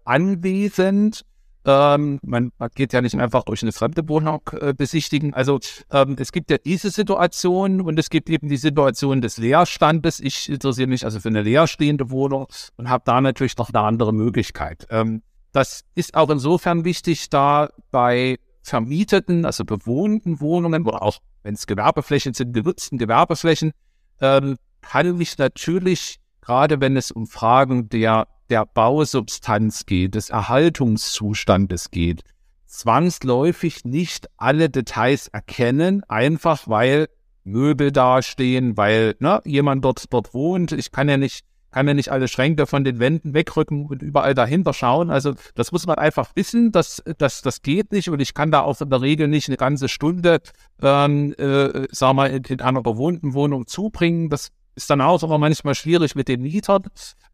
anwesend 0.06 1.26
ähm, 1.65 2.19
man, 2.23 2.52
geht 2.76 2.93
ja 2.93 3.02
nicht 3.02 3.15
einfach 3.15 3.43
durch 3.43 3.62
eine 3.62 3.71
fremde 3.71 4.08
Wohnung 4.10 4.41
äh, 4.60 4.73
besichtigen. 4.73 5.34
Also 5.34 5.60
ähm, 5.91 6.15
es 6.19 6.32
gibt 6.32 6.52
ja 6.52 6.58
diese 6.58 6.89
Situation 6.89 7.82
und 7.82 7.97
es 7.97 8.10
gibt 8.10 8.30
eben 8.30 8.49
die 8.49 8.58
Situation 8.58 9.21
des 9.21 9.38
Leerstandes. 9.38 10.19
Ich 10.19 10.49
interessiere 10.49 10.88
mich 10.88 11.06
also 11.06 11.19
für 11.19 11.30
eine 11.30 11.41
leerstehende 11.41 12.10
Wohnung 12.10 12.47
und 12.78 12.89
habe 12.89 13.04
da 13.06 13.21
natürlich 13.21 13.58
noch 13.58 13.69
eine 13.69 13.80
andere 13.80 14.13
Möglichkeit. 14.13 14.88
Ähm, 14.89 15.21
das 15.52 15.86
ist 15.95 16.15
auch 16.15 16.30
insofern 16.30 16.84
wichtig, 16.84 17.30
da 17.30 17.69
bei 17.91 18.39
vermieteten, 18.63 19.45
also 19.45 19.65
bewohnten 19.65 20.39
Wohnungen 20.39 20.86
oder 20.86 21.02
auch 21.02 21.19
wenn 21.43 21.54
es 21.54 21.67
Gewerbeflächen 21.67 22.34
sind, 22.34 22.54
genutzten 22.54 22.97
Gewerbeflächen, 22.97 23.73
ähm, 24.21 24.58
kann 24.82 25.17
mich 25.17 25.38
natürlich, 25.38 26.19
gerade 26.41 26.82
wenn 26.82 26.97
es 26.97 27.12
um 27.12 27.28
Fragen 27.28 27.89
der 27.89 28.28
der 28.49 28.65
Bausubstanz 28.65 29.86
geht, 29.86 30.15
des 30.15 30.29
Erhaltungszustandes 30.29 31.91
geht, 31.91 32.23
zwangsläufig 32.65 33.86
nicht 33.86 34.29
alle 34.38 34.69
Details 34.69 35.27
erkennen, 35.27 36.03
einfach 36.08 36.67
weil 36.67 37.08
Möbel 37.43 37.91
dastehen, 37.91 38.77
weil 38.77 39.15
ne, 39.19 39.41
jemand 39.45 39.84
dort, 39.84 40.12
dort 40.12 40.34
wohnt. 40.34 40.71
Ich 40.71 40.91
kann 40.91 41.10
ja 41.10 41.17
nicht, 41.17 41.45
kann 41.71 41.88
ja 41.88 41.93
nicht 41.93 42.10
alle 42.10 42.27
Schränke 42.27 42.65
von 42.65 42.84
den 42.84 42.99
Wänden 42.99 43.34
wegrücken 43.34 43.86
und 43.86 44.01
überall 44.01 44.34
dahinter 44.34 44.73
schauen. 44.73 45.10
Also 45.10 45.34
das 45.56 45.71
muss 45.71 45.86
man 45.86 45.97
einfach 45.97 46.32
wissen, 46.36 46.71
dass, 46.71 47.03
dass 47.17 47.41
das 47.41 47.62
geht 47.62 47.91
nicht 47.91 48.10
und 48.10 48.19
ich 48.21 48.34
kann 48.34 48.51
da 48.51 48.62
auch 48.62 48.79
in 48.82 48.89
der 48.89 49.01
Regel 49.01 49.27
nicht 49.27 49.49
eine 49.49 49.58
ganze 49.58 49.89
Stunde, 49.89 50.39
ähm, 50.82 51.34
äh, 51.38 51.88
sag 51.91 52.13
mal, 52.13 52.29
in, 52.29 52.43
in 52.43 52.62
einer 52.62 52.82
bewohnten 52.82 53.34
Wohnung 53.34 53.67
zubringen. 53.67 54.29
Das 54.29 54.49
ist 54.75 54.89
dann 54.89 55.01
auch 55.01 55.23
aber 55.23 55.38
manchmal 55.38 55.75
schwierig 55.75 56.15
mit 56.15 56.27
den 56.27 56.41
Mietern. 56.41 56.83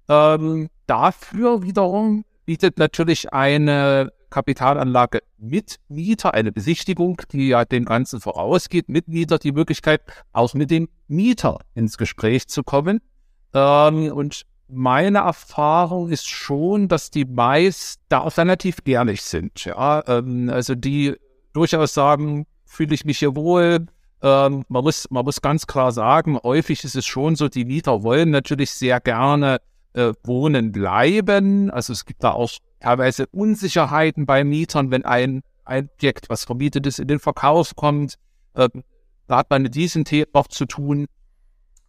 Ähm, 0.08 0.70
dafür 0.88 1.64
wiederum 1.64 2.26
bietet 2.46 2.78
natürlich 2.78 3.32
eine 3.32 4.12
Kapitalanlage 4.30 5.22
mit 5.38 5.78
Mieter, 5.88 6.34
eine 6.34 6.52
Besichtigung, 6.52 7.22
die 7.32 7.50
ja 7.50 7.66
dem 7.66 7.86
Ganzen 7.86 8.20
vorausgeht, 8.20 8.90
mit 8.90 9.08
Mieter 9.08 9.40
die 9.40 9.52
Möglichkeit, 9.52 10.02
auch 10.34 10.54
mit 10.54 10.72
dem 10.72 10.90
Mieter 11.08 11.60
ins 11.76 11.98
Gespräch 11.98 12.48
zu 12.48 12.64
kommen. 12.64 13.02
Ähm, 13.54 14.12
und 14.12 14.46
meine 14.68 15.20
Erfahrung 15.20 16.10
ist 16.10 16.28
schon, 16.28 16.88
dass 16.88 17.10
die 17.10 17.26
meist 17.26 18.02
da 18.10 18.20
auch 18.20 18.38
relativ 18.38 18.78
ehrlich 18.86 19.24
sind. 19.24 19.66
Ja, 19.66 20.04
ähm, 20.08 20.50
also 20.50 20.76
die 20.76 21.16
durchaus 21.54 21.94
sagen, 21.94 22.46
fühle 22.66 22.94
ich 22.94 23.06
mich 23.06 23.20
hier 23.20 23.36
wohl, 23.36 23.88
ähm, 24.22 24.66
man, 24.68 24.84
muss, 24.84 25.10
man 25.10 25.26
muss 25.26 25.42
ganz 25.42 25.68
klar 25.68 25.92
sagen, 25.92 26.38
häufig 26.44 26.84
ist 26.84 26.96
es 26.96 27.06
schon 27.06 27.36
so, 27.36 27.48
die 27.48 27.66
Mieter 27.66 28.04
wollen 28.04 28.32
natürlich 28.32 28.72
sehr 28.72 29.00
gerne 29.00 29.60
äh, 29.94 30.14
wohnen 30.24 30.72
bleiben. 30.72 31.72
Also 31.72 31.94
es 31.94 32.06
gibt 32.06 32.24
da 32.24 32.32
auch 32.32 32.52
teilweise 32.80 33.28
Unsicherheiten 33.28 34.26
bei 34.26 34.44
Mietern, 34.44 34.92
wenn 34.92 35.06
ein, 35.06 35.42
ein 35.66 35.90
Objekt, 35.94 36.30
was 36.30 36.46
vermietet 36.46 36.86
ist, 36.86 37.00
in 37.00 37.08
den 37.08 37.20
Verkauf 37.20 37.76
kommt. 37.76 38.16
Äh, 38.56 38.70
da 39.28 39.38
hat 39.38 39.50
man 39.50 39.62
mit 39.62 39.76
diesen 39.76 40.06
Themen 40.06 40.28
noch 40.34 40.48
zu 40.48 40.66
tun. 40.66 41.06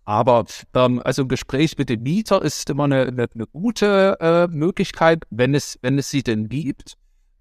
Aber 0.04 0.44
ähm, 0.74 1.00
also 1.04 1.22
ein 1.22 1.28
Gespräch 1.28 1.78
mit 1.78 1.88
dem 1.88 2.02
Mieter 2.02 2.42
ist 2.42 2.68
immer 2.70 2.84
eine, 2.84 3.02
eine, 3.02 3.28
eine 3.32 3.46
gute 3.46 4.16
äh, 4.20 4.46
Möglichkeit, 4.48 5.24
wenn 5.30 5.54
es, 5.54 5.78
wenn 5.82 5.98
es 5.98 6.10
sie 6.10 6.22
denn 6.22 6.48
gibt. 6.48 6.94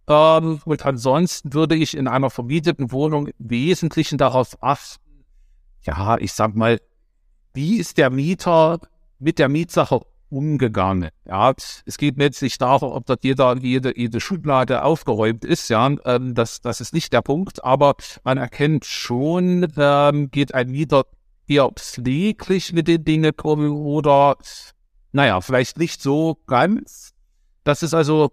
Ähm, 0.10 0.60
und 0.66 0.86
ansonsten 0.86 1.54
würde 1.54 1.76
ich 1.76 1.96
in 1.96 2.08
einer 2.08 2.32
vermieteten 2.32 2.92
Wohnung 2.92 3.28
im 3.28 3.34
Wesentlichen 3.38 4.18
darauf 4.18 4.58
achten, 4.62 5.24
ja, 5.84 6.18
ich 6.18 6.34
sag 6.34 6.56
mal, 6.56 6.82
wie 7.54 7.78
ist 7.78 7.98
der 7.98 8.10
Mieter 8.10 8.80
mit 9.20 9.38
der 9.38 9.50
Mietsache 9.50 10.02
umgegangen? 10.30 11.10
Ja, 11.26 11.54
es 11.86 11.98
geht 11.98 12.18
letztlich 12.18 12.58
darum, 12.58 12.92
ob 12.92 13.06
dort 13.06 13.24
jeder, 13.24 13.56
jede, 13.58 13.98
jede 13.98 14.20
Schublade 14.20 14.84
aufgeräumt 14.84 15.46
ist, 15.46 15.70
ja, 15.70 15.96
ähm, 16.06 16.34
das, 16.34 16.62
das 16.62 16.82
ist 16.82 16.94
nicht 16.94 17.14
der 17.14 17.22
Punkt, 17.22 17.64
aber 17.64 17.96
man 18.24 18.40
erkennt 18.40 18.86
schon, 18.86 19.72
ähm, 19.78 20.32
geht 20.32 20.56
ein 20.56 20.72
Mieter 20.72 21.06
eher 21.48 21.70
pfleglich 21.70 22.74
mit 22.74 22.88
den 22.88 23.04
Dingen 23.04 23.34
um 23.44 23.86
oder, 23.86 24.38
naja, 25.12 25.42
vielleicht 25.42 25.78
nicht 25.78 26.02
so 26.02 26.38
ganz. 26.48 27.14
Das 27.64 27.84
ist 27.84 27.94
also 27.94 28.32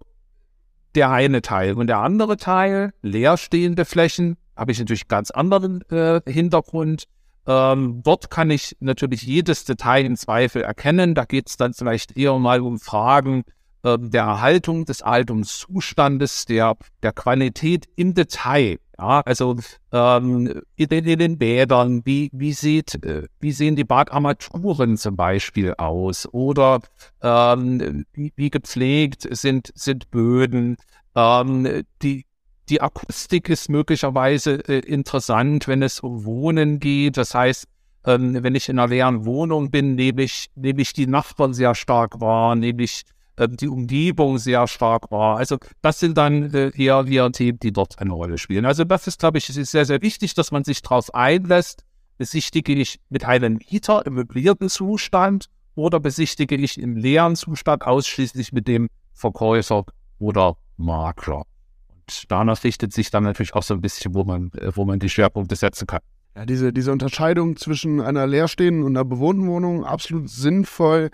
der 0.96 1.11
eine 1.11 1.42
Teil. 1.42 1.74
Und 1.74 1.87
der 1.87 1.98
andere 1.98 2.37
Teil, 2.37 2.92
leerstehende 3.02 3.85
Flächen, 3.85 4.37
habe 4.56 4.72
ich 4.72 4.78
natürlich 4.78 5.06
ganz 5.09 5.30
anderen 5.30 5.82
äh, 5.90 6.20
Hintergrund. 6.26 7.04
Ähm, 7.46 8.00
dort 8.02 8.30
kann 8.30 8.50
ich 8.50 8.76
natürlich 8.80 9.22
jedes 9.22 9.64
Detail 9.64 10.04
im 10.04 10.16
Zweifel 10.16 10.62
erkennen. 10.62 11.14
Da 11.14 11.24
geht 11.24 11.48
es 11.48 11.56
dann 11.56 11.74
vielleicht 11.74 12.16
eher 12.16 12.37
mal 12.38 12.61
um 12.61 12.80
Fragen 12.80 13.44
äh, 13.82 13.98
der 14.00 14.24
Erhaltung, 14.24 14.85
des 14.85 15.02
Alterungszustandes, 15.02 16.46
der, 16.46 16.76
der 17.02 17.12
Qualität 17.12 17.87
im 17.94 18.14
Detail. 18.14 18.78
Ja, 18.98 19.20
also 19.20 19.56
ähm, 19.92 20.62
in, 20.76 20.88
den, 20.88 21.04
in 21.04 21.18
den 21.18 21.38
Bädern, 21.38 22.00
wie, 22.06 22.30
wie, 22.32 22.54
sieht, 22.54 23.04
äh, 23.04 23.28
wie 23.40 23.52
sehen 23.52 23.76
die 23.76 23.85
Badarmaturen 23.85 24.96
zum 24.96 25.16
Beispiel 25.16 25.74
aus? 25.74 26.26
Oder 26.32 26.80
ähm, 27.22 28.06
wie, 28.14 28.32
wie 28.37 28.50
gepflegt 28.50 29.26
sind, 29.30 29.70
sind 29.74 30.11
Böden? 30.11 30.78
Ähm, 31.14 31.82
die, 32.00 32.24
die 32.70 32.80
Akustik 32.80 33.50
ist 33.50 33.68
möglicherweise 33.68 34.66
äh, 34.66 34.78
interessant, 34.78 35.68
wenn 35.68 35.82
es 35.82 36.00
um 36.00 36.24
Wohnen 36.24 36.80
geht. 36.80 37.18
Das 37.18 37.35
heißt, 37.35 37.66
ähm, 38.06 38.42
wenn 38.42 38.54
ich 38.54 38.68
in 38.70 38.78
einer 38.78 38.88
leeren 38.88 39.26
Wohnung 39.26 39.70
bin, 39.70 39.94
nehme 39.94 40.22
ich, 40.22 40.46
nehme 40.54 40.80
ich 40.80 40.94
die 40.94 41.06
Nachbarn 41.06 41.52
sehr 41.52 41.74
stark 41.74 42.20
wahr, 42.20 42.54
nehme 42.56 42.82
ich 42.82 43.02
äh, 43.37 43.49
die 43.49 43.68
Umgebung 43.68 44.38
sehr 44.38 44.66
stark 44.66 45.11
war. 45.11 45.37
Also 45.38 45.59
das 45.83 46.01
sind 46.01 46.16
dann 46.18 46.55
äh, 46.55 46.70
eher, 46.77 47.05
eher 47.07 47.31
Themen, 47.33 47.59
die 47.61 47.72
dort 47.72 47.99
eine 47.99 48.12
Rolle 48.12 48.38
spielen. 48.38 48.64
Also 48.64 48.85
das 48.85 49.07
ist, 49.07 49.20
glaube 49.20 49.38
ich, 49.38 49.49
ist 49.49 49.70
sehr, 49.70 49.85
sehr 49.85 50.03
wichtig, 50.03 50.35
dass 50.35 50.53
man 50.53 50.64
sich 50.64 50.83
darauf 50.83 51.14
einlässt. 51.14 51.85
Besichtige 52.18 52.72
ich 52.72 52.99
mit 53.11 53.27
einem 53.27 53.59
Mieter 53.70 54.07
im 54.07 54.14
möblierten 54.14 54.70
Zustand 54.70 55.46
oder 55.75 56.01
besichtige 56.01 56.57
ich 56.57 56.81
im 56.81 56.96
leeren 56.96 57.37
Zustand 57.37 57.83
ausschließlich 57.83 58.53
mit 58.53 58.66
dem 58.66 58.88
Verkäufer 59.12 59.85
oder 60.18 60.57
Makler. 60.79 61.42
Und 61.88 62.25
danach 62.29 62.64
richtet 62.64 62.92
sich 62.94 63.11
dann 63.11 63.25
natürlich 63.25 63.55
auch 63.55 63.62
so 63.62 63.75
ein 63.75 63.83
bisschen, 63.83 64.14
wo 64.14 64.25
man, 64.25 64.51
äh, 64.53 64.75
wo 64.75 64.85
man 64.85 64.99
die 64.99 65.11
Schwerpunkte 65.11 65.57
setzen 65.57 65.87
kann. 65.87 66.01
Ja, 66.35 66.44
diese, 66.44 66.72
diese 66.72 66.92
Unterscheidung 66.92 67.57
zwischen 67.57 68.01
einer 68.01 68.27
leerstehenden 68.27 68.85
und 68.85 68.96
einer 68.96 69.05
bewohnten 69.05 69.46
Wohnung 69.46 69.85
absolut 69.85 70.29
sinnvoll 70.29 71.11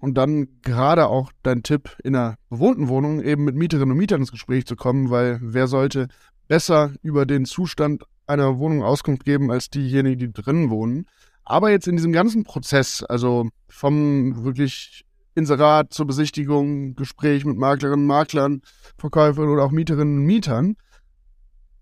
und 0.00 0.14
dann 0.14 0.48
gerade 0.62 1.06
auch 1.06 1.30
dein 1.42 1.62
Tipp, 1.62 1.96
in 2.02 2.16
einer 2.16 2.36
bewohnten 2.48 2.88
Wohnung 2.88 3.22
eben 3.22 3.44
mit 3.44 3.54
Mieterinnen 3.54 3.92
und 3.92 3.98
Mietern 3.98 4.20
ins 4.20 4.32
Gespräch 4.32 4.66
zu 4.66 4.76
kommen, 4.76 5.10
weil 5.10 5.38
wer 5.42 5.66
sollte 5.66 6.08
besser 6.48 6.92
über 7.02 7.26
den 7.26 7.44
Zustand 7.44 8.04
einer 8.26 8.58
Wohnung 8.58 8.82
Auskunft 8.82 9.24
geben 9.24 9.50
als 9.50 9.70
diejenigen, 9.70 10.18
die 10.18 10.32
drin 10.32 10.70
wohnen. 10.70 11.06
Aber 11.44 11.70
jetzt 11.70 11.88
in 11.88 11.96
diesem 11.96 12.12
ganzen 12.12 12.44
Prozess, 12.44 13.02
also 13.02 13.48
vom 13.68 14.44
wirklich 14.44 15.04
Inserat 15.34 15.92
zur 15.92 16.06
Besichtigung, 16.06 16.94
Gespräch 16.94 17.44
mit 17.44 17.56
Maklerinnen 17.56 18.06
Maklern, 18.06 18.62
Verkäufern 18.98 19.48
oder 19.48 19.64
auch 19.64 19.70
Mieterinnen 19.70 20.18
und 20.18 20.24
Mietern, 20.24 20.76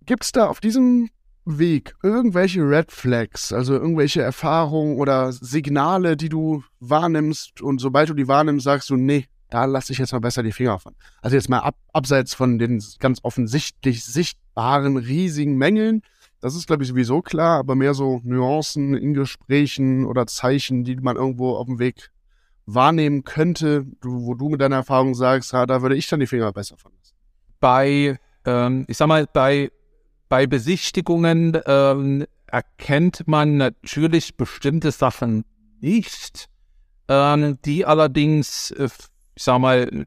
gibt 0.06 0.24
es 0.24 0.32
da 0.32 0.46
auf 0.46 0.60
diesem 0.60 1.08
Weg 1.56 1.94
irgendwelche 2.02 2.60
Red 2.60 2.92
Flags, 2.92 3.52
also 3.52 3.74
irgendwelche 3.74 4.20
Erfahrungen 4.20 4.98
oder 4.98 5.32
Signale, 5.32 6.16
die 6.16 6.28
du 6.28 6.62
wahrnimmst 6.80 7.62
und 7.62 7.80
sobald 7.80 8.10
du 8.10 8.14
die 8.14 8.28
wahrnimmst, 8.28 8.64
sagst 8.64 8.90
du, 8.90 8.96
nee, 8.96 9.26
da 9.48 9.64
lasse 9.64 9.92
ich 9.92 9.98
jetzt 9.98 10.12
mal 10.12 10.20
besser 10.20 10.42
die 10.42 10.52
Finger 10.52 10.78
von. 10.78 10.94
Also 11.22 11.36
jetzt 11.36 11.48
mal 11.48 11.60
ab, 11.60 11.76
abseits 11.92 12.34
von 12.34 12.58
den 12.58 12.82
ganz 12.98 13.20
offensichtlich 13.22 14.04
sichtbaren 14.04 14.98
riesigen 14.98 15.56
Mängeln, 15.56 16.02
das 16.40 16.54
ist 16.54 16.66
glaube 16.66 16.82
ich 16.82 16.88
sowieso 16.90 17.22
klar, 17.22 17.58
aber 17.58 17.74
mehr 17.74 17.94
so 17.94 18.20
Nuancen 18.24 18.94
in 18.94 19.14
Gesprächen 19.14 20.04
oder 20.04 20.26
Zeichen, 20.26 20.84
die 20.84 20.96
man 20.96 21.16
irgendwo 21.16 21.56
auf 21.56 21.66
dem 21.66 21.78
Weg 21.78 22.10
wahrnehmen 22.66 23.24
könnte, 23.24 23.86
wo 24.02 24.34
du 24.34 24.50
mit 24.50 24.60
deiner 24.60 24.76
Erfahrung 24.76 25.14
sagst, 25.14 25.52
ja, 25.52 25.64
da 25.64 25.80
würde 25.80 25.96
ich 25.96 26.06
dann 26.08 26.20
die 26.20 26.26
Finger 26.26 26.52
besser 26.52 26.76
von 26.76 26.92
lassen. 26.92 27.14
Bei, 27.60 28.18
ähm, 28.44 28.84
ich 28.88 28.98
sag 28.98 29.08
mal, 29.08 29.26
bei 29.32 29.70
bei 30.28 30.46
Besichtigungen 30.46 31.58
ähm, 31.66 32.26
erkennt 32.46 33.26
man 33.26 33.56
natürlich 33.56 34.36
bestimmte 34.36 34.90
Sachen 34.90 35.44
nicht, 35.80 36.48
ähm, 37.08 37.58
die 37.64 37.86
allerdings, 37.86 38.70
äh, 38.72 38.88
ich 39.34 39.42
sag 39.42 39.58
mal, 39.60 40.06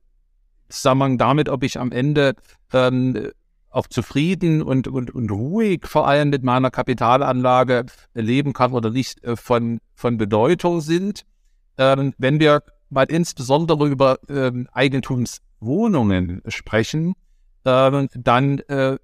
Zusammenhang 0.69 1.17
damit, 1.17 1.49
ob 1.49 1.63
ich 1.63 1.79
am 1.79 1.91
Ende 1.91 2.35
ähm, 2.71 3.31
auch 3.69 3.87
zufrieden 3.87 4.61
und, 4.61 4.87
und, 4.87 5.11
und 5.11 5.31
ruhig 5.31 5.85
vor 5.85 6.07
allem 6.07 6.29
mit 6.29 6.43
meiner 6.43 6.71
Kapitalanlage 6.71 7.85
leben 8.13 8.53
kann 8.53 8.73
oder 8.73 8.89
nicht, 8.89 9.23
äh, 9.23 9.35
von, 9.35 9.79
von 9.93 10.17
Bedeutung 10.17 10.81
sind. 10.81 11.23
Ähm, 11.77 12.13
wenn 12.17 12.39
wir 12.39 12.63
mal 12.89 13.05
insbesondere 13.05 13.87
über 13.87 14.19
ähm, 14.29 14.67
Eigentums 14.73 15.41
Wohnungen 15.59 16.41
sprechen, 16.47 17.13
äh, 17.63 18.07
dann 18.13 18.59
äh, 18.59 18.97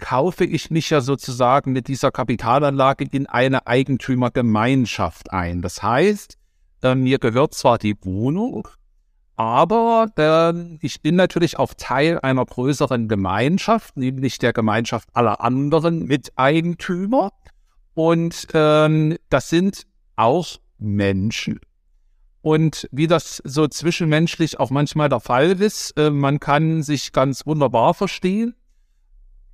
kaufe 0.00 0.44
ich 0.44 0.70
mich 0.70 0.90
ja 0.90 1.00
sozusagen 1.00 1.72
mit 1.72 1.86
dieser 1.86 2.10
Kapitalanlage 2.10 3.06
in 3.10 3.26
eine 3.26 3.66
Eigentümergemeinschaft 3.66 5.32
ein. 5.32 5.62
Das 5.62 5.82
heißt, 5.82 6.36
äh, 6.82 6.94
mir 6.94 7.18
gehört 7.18 7.54
zwar 7.54 7.78
die 7.78 7.96
Wohnung, 8.02 8.66
aber 9.36 10.08
äh, 10.18 10.76
ich 10.84 11.00
bin 11.00 11.16
natürlich 11.16 11.58
auch 11.58 11.72
Teil 11.74 12.18
einer 12.20 12.44
größeren 12.44 13.08
Gemeinschaft, 13.08 13.96
nämlich 13.96 14.38
der 14.38 14.52
Gemeinschaft 14.52 15.08
aller 15.14 15.40
anderen 15.40 16.04
Miteigentümer. 16.04 17.32
Und 17.94 18.48
ähm, 18.52 19.16
das 19.28 19.48
sind 19.48 19.86
auch 20.16 20.56
Menschen. 20.78 21.60
Und 22.42 22.88
wie 22.92 23.06
das 23.06 23.42
so 23.44 23.66
zwischenmenschlich 23.66 24.58
auch 24.60 24.70
manchmal 24.70 25.08
der 25.08 25.20
Fall 25.20 25.60
ist, 25.60 25.96
äh, 25.98 26.10
man 26.10 26.40
kann 26.40 26.82
sich 26.82 27.12
ganz 27.12 27.46
wunderbar 27.46 27.94
verstehen. 27.94 28.54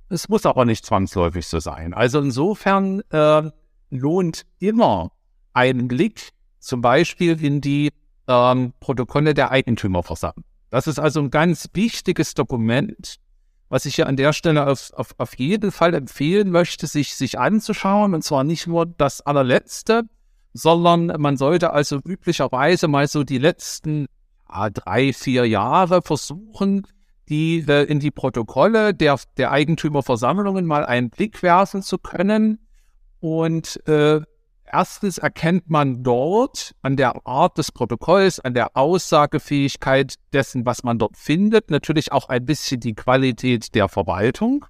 Es 0.09 0.29
muss 0.29 0.45
aber 0.45 0.65
nicht 0.65 0.85
zwangsläufig 0.85 1.47
so 1.47 1.59
sein. 1.59 1.93
Also 1.93 2.19
insofern 2.19 3.01
äh, 3.09 3.51
lohnt 3.89 4.45
immer 4.59 5.11
ein 5.53 5.87
Blick 5.87 6.29
zum 6.59 6.81
Beispiel 6.81 7.43
in 7.43 7.61
die 7.61 7.91
ähm, 8.27 8.73
Protokolle 8.79 9.33
der 9.33 9.51
Eigentümerversammlung. 9.51 10.45
Das 10.69 10.87
ist 10.87 10.99
also 10.99 11.21
ein 11.21 11.29
ganz 11.29 11.69
wichtiges 11.73 12.33
Dokument, 12.33 13.17
was 13.69 13.85
ich 13.85 13.97
ja 13.97 14.05
an 14.05 14.17
der 14.17 14.33
Stelle 14.33 14.67
auf, 14.67 14.91
auf, 14.93 15.15
auf 15.17 15.37
jeden 15.37 15.71
Fall 15.71 15.93
empfehlen 15.93 16.51
möchte, 16.51 16.87
sich, 16.87 17.15
sich 17.15 17.39
anzuschauen. 17.39 18.13
Und 18.13 18.23
zwar 18.23 18.43
nicht 18.43 18.67
nur 18.67 18.85
das 18.85 19.21
allerletzte, 19.21 20.03
sondern 20.53 21.07
man 21.19 21.37
sollte 21.37 21.71
also 21.71 21.99
üblicherweise 22.05 22.87
mal 22.87 23.07
so 23.07 23.23
die 23.23 23.37
letzten 23.37 24.07
ja, 24.49 24.69
drei, 24.69 25.13
vier 25.13 25.45
Jahre 25.45 26.01
versuchen, 26.01 26.85
die 27.29 27.65
äh, 27.67 27.83
in 27.83 27.99
die 27.99 28.11
Protokolle 28.11 28.93
der, 28.93 29.19
der 29.37 29.51
Eigentümerversammlungen 29.51 30.65
mal 30.65 30.85
einen 30.85 31.09
Blick 31.09 31.43
werfen 31.43 31.81
zu 31.81 31.97
können. 31.97 32.59
Und 33.19 33.85
äh, 33.87 34.21
erstens 34.65 35.17
erkennt 35.17 35.69
man 35.69 36.03
dort 36.03 36.73
an 36.81 36.95
der 36.95 37.25
Art 37.25 37.57
des 37.57 37.71
Protokolls, 37.71 38.39
an 38.39 38.53
der 38.53 38.75
Aussagefähigkeit 38.75 40.15
dessen, 40.33 40.65
was 40.65 40.83
man 40.83 40.99
dort 40.99 41.17
findet, 41.17 41.71
natürlich 41.71 42.11
auch 42.11 42.29
ein 42.29 42.45
bisschen 42.45 42.79
die 42.79 42.93
Qualität 42.93 43.73
der 43.75 43.89
Verwaltung. 43.89 44.65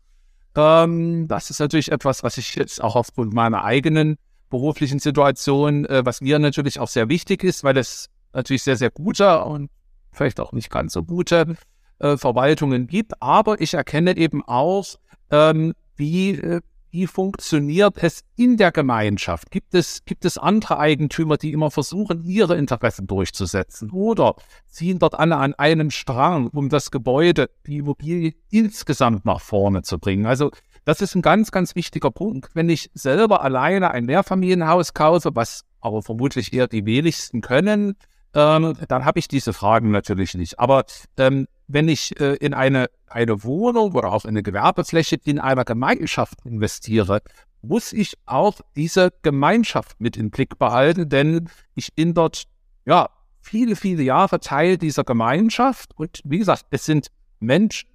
Ähm, 0.55 1.27
das 1.27 1.49
ist 1.49 1.59
natürlich 1.59 1.91
etwas, 1.91 2.23
was 2.23 2.37
ich 2.37 2.55
jetzt 2.55 2.81
auch 2.81 2.95
aufgrund 2.95 3.33
meiner 3.33 3.63
eigenen 3.63 4.17
beruflichen 4.49 4.99
Situation, 4.99 5.85
äh, 5.85 6.05
was 6.05 6.21
mir 6.21 6.39
natürlich 6.39 6.79
auch 6.79 6.87
sehr 6.87 7.09
wichtig 7.09 7.43
ist, 7.43 7.63
weil 7.63 7.77
es 7.77 8.09
natürlich 8.33 8.63
sehr, 8.63 8.77
sehr 8.77 8.91
gute 8.91 9.43
und 9.43 9.69
vielleicht 10.11 10.39
auch 10.39 10.51
nicht 10.53 10.69
ganz 10.69 10.93
so 10.93 11.03
gute 11.03 11.57
äh, 11.99 12.17
Verwaltungen 12.17 12.87
gibt. 12.87 13.21
Aber 13.21 13.61
ich 13.61 13.73
erkenne 13.73 14.17
eben 14.17 14.43
auch, 14.43 14.85
ähm, 15.31 15.73
wie, 15.95 16.31
äh, 16.31 16.61
wie 16.89 17.07
funktioniert 17.07 17.97
es 18.01 18.23
in 18.35 18.57
der 18.57 18.71
Gemeinschaft? 18.71 19.51
Gibt 19.51 19.75
es, 19.75 20.03
gibt 20.05 20.25
es 20.25 20.37
andere 20.37 20.79
Eigentümer, 20.79 21.37
die 21.37 21.51
immer 21.51 21.69
versuchen, 21.69 22.23
ihre 22.23 22.55
Interessen 22.55 23.07
durchzusetzen? 23.07 23.91
Oder 23.91 24.35
ziehen 24.67 24.99
dort 24.99 25.15
alle 25.15 25.35
an 25.37 25.53
einem 25.53 25.91
Strang, 25.91 26.47
um 26.47 26.69
das 26.69 26.91
Gebäude, 26.91 27.49
die 27.65 27.77
Immobilie 27.77 28.33
insgesamt 28.49 29.25
nach 29.25 29.41
vorne 29.41 29.81
zu 29.81 29.99
bringen? 29.99 30.25
Also 30.25 30.51
das 30.85 31.01
ist 31.01 31.15
ein 31.15 31.21
ganz, 31.21 31.51
ganz 31.51 31.75
wichtiger 31.75 32.11
Punkt. 32.11 32.55
Wenn 32.55 32.69
ich 32.69 32.89
selber 32.93 33.43
alleine 33.43 33.91
ein 33.91 34.05
Mehrfamilienhaus 34.05 34.93
kaufe, 34.93 35.31
was 35.35 35.65
aber 35.81 36.01
vermutlich 36.01 36.53
eher 36.53 36.67
die 36.67 36.85
wenigsten 36.85 37.41
können, 37.41 37.95
ähm, 38.33 38.73
dann 38.87 39.03
habe 39.03 39.19
ich 39.19 39.27
diese 39.27 39.51
Fragen 39.51 39.91
natürlich 39.91 40.33
nicht. 40.35 40.59
Aber 40.59 40.85
ähm, 41.17 41.47
wenn 41.67 41.87
ich 41.87 42.19
äh, 42.19 42.35
in 42.35 42.53
eine, 42.53 42.89
eine 43.07 43.43
Wohnung 43.43 43.93
oder 43.93 44.11
auch 44.11 44.25
in 44.25 44.29
eine 44.29 44.43
Gewerbefläche 44.43 45.17
in 45.23 45.39
einer 45.39 45.65
Gemeinschaft 45.65 46.39
investiere, 46.45 47.21
muss 47.61 47.93
ich 47.93 48.17
auch 48.25 48.61
diese 48.75 49.11
Gemeinschaft 49.21 49.99
mit 49.99 50.15
im 50.17 50.29
Blick 50.29 50.57
behalten, 50.57 51.09
denn 51.09 51.49
ich 51.75 51.93
bin 51.93 52.13
dort 52.13 52.45
ja 52.85 53.09
viele, 53.41 53.75
viele 53.75 54.03
Jahre 54.03 54.39
Teil 54.39 54.77
dieser 54.77 55.03
Gemeinschaft 55.03 55.91
und 55.95 56.21
wie 56.23 56.39
gesagt, 56.39 56.65
es 56.69 56.85
sind 56.85 57.07
Menschen, 57.39 57.89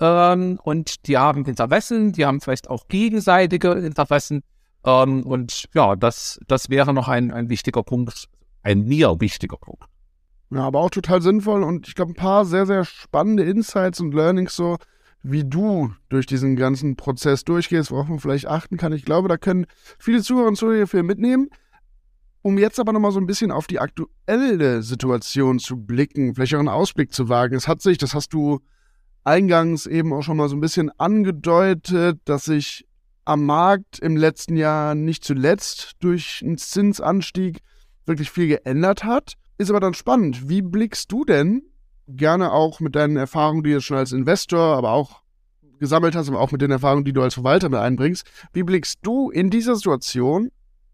ähm, 0.00 0.58
und 0.62 1.06
die 1.06 1.18
haben 1.18 1.44
Interessen, 1.44 2.12
die 2.12 2.24
haben 2.24 2.40
vielleicht 2.40 2.70
auch 2.70 2.88
gegenseitige 2.88 3.72
Interessen. 3.72 4.42
Ähm, 4.84 5.22
und 5.24 5.68
ja, 5.74 5.94
das, 5.94 6.40
das 6.48 6.70
wäre 6.70 6.94
noch 6.94 7.08
ein, 7.08 7.30
ein 7.30 7.50
wichtiger 7.50 7.82
Punkt, 7.82 8.28
ein 8.62 8.84
mir 8.84 9.20
wichtiger 9.20 9.58
Punkt. 9.58 9.84
Ja, 10.50 10.64
aber 10.64 10.80
auch 10.80 10.90
total 10.90 11.22
sinnvoll 11.22 11.62
und 11.62 11.86
ich 11.86 11.94
glaube, 11.94 12.12
ein 12.12 12.16
paar 12.16 12.44
sehr, 12.44 12.66
sehr 12.66 12.84
spannende 12.84 13.44
Insights 13.44 14.00
und 14.00 14.12
Learnings 14.12 14.56
so, 14.56 14.78
wie 15.22 15.44
du 15.44 15.92
durch 16.08 16.26
diesen 16.26 16.56
ganzen 16.56 16.96
Prozess 16.96 17.44
durchgehst, 17.44 17.90
worauf 17.90 18.08
man 18.08 18.18
vielleicht 18.18 18.46
achten 18.46 18.76
kann. 18.76 18.92
Ich 18.92 19.04
glaube, 19.04 19.28
da 19.28 19.36
können 19.36 19.66
viele 19.98 20.22
Zuhörer 20.22 20.48
und 20.48 20.56
Zuhörer 20.56 20.86
viel 20.86 21.02
mitnehmen. 21.02 21.50
Um 22.42 22.56
jetzt 22.56 22.80
aber 22.80 22.92
nochmal 22.92 23.12
so 23.12 23.20
ein 23.20 23.26
bisschen 23.26 23.50
auf 23.50 23.66
die 23.66 23.80
aktuelle 23.80 24.82
Situation 24.82 25.58
zu 25.58 25.76
blicken, 25.76 26.34
vielleicht 26.34 26.54
auch 26.54 26.58
einen 26.58 26.68
Ausblick 26.68 27.12
zu 27.12 27.28
wagen. 27.28 27.54
Es 27.54 27.68
hat 27.68 27.82
sich, 27.82 27.98
das 27.98 28.14
hast 28.14 28.32
du 28.32 28.60
eingangs 29.24 29.84
eben 29.86 30.12
auch 30.14 30.22
schon 30.22 30.38
mal 30.38 30.48
so 30.48 30.56
ein 30.56 30.60
bisschen 30.60 30.90
angedeutet, 30.98 32.18
dass 32.24 32.46
sich 32.46 32.86
am 33.26 33.44
Markt 33.44 33.98
im 33.98 34.16
letzten 34.16 34.56
Jahr 34.56 34.94
nicht 34.94 35.22
zuletzt 35.22 35.96
durch 36.00 36.42
einen 36.42 36.56
Zinsanstieg 36.56 37.58
wirklich 38.06 38.30
viel 38.30 38.48
geändert 38.48 39.04
hat. 39.04 39.34
Ist 39.60 39.68
aber 39.68 39.80
dann 39.80 39.92
spannend. 39.92 40.48
Wie 40.48 40.62
blickst 40.62 41.12
du 41.12 41.26
denn 41.26 41.60
gerne 42.08 42.50
auch 42.50 42.80
mit 42.80 42.96
deinen 42.96 43.18
Erfahrungen, 43.18 43.62
die 43.62 43.74
du 43.74 43.82
schon 43.82 43.98
als 43.98 44.10
Investor, 44.10 44.74
aber 44.74 44.92
auch 44.92 45.20
gesammelt 45.78 46.16
hast, 46.16 46.30
aber 46.30 46.40
auch 46.40 46.50
mit 46.50 46.62
den 46.62 46.70
Erfahrungen, 46.70 47.04
die 47.04 47.12
du 47.12 47.20
als 47.20 47.34
Verwalter 47.34 47.68
mit 47.68 47.78
einbringst, 47.78 48.26
wie 48.54 48.62
blickst 48.62 49.00
du 49.02 49.28
in 49.28 49.50
dieser 49.50 49.76
Situation 49.76 50.50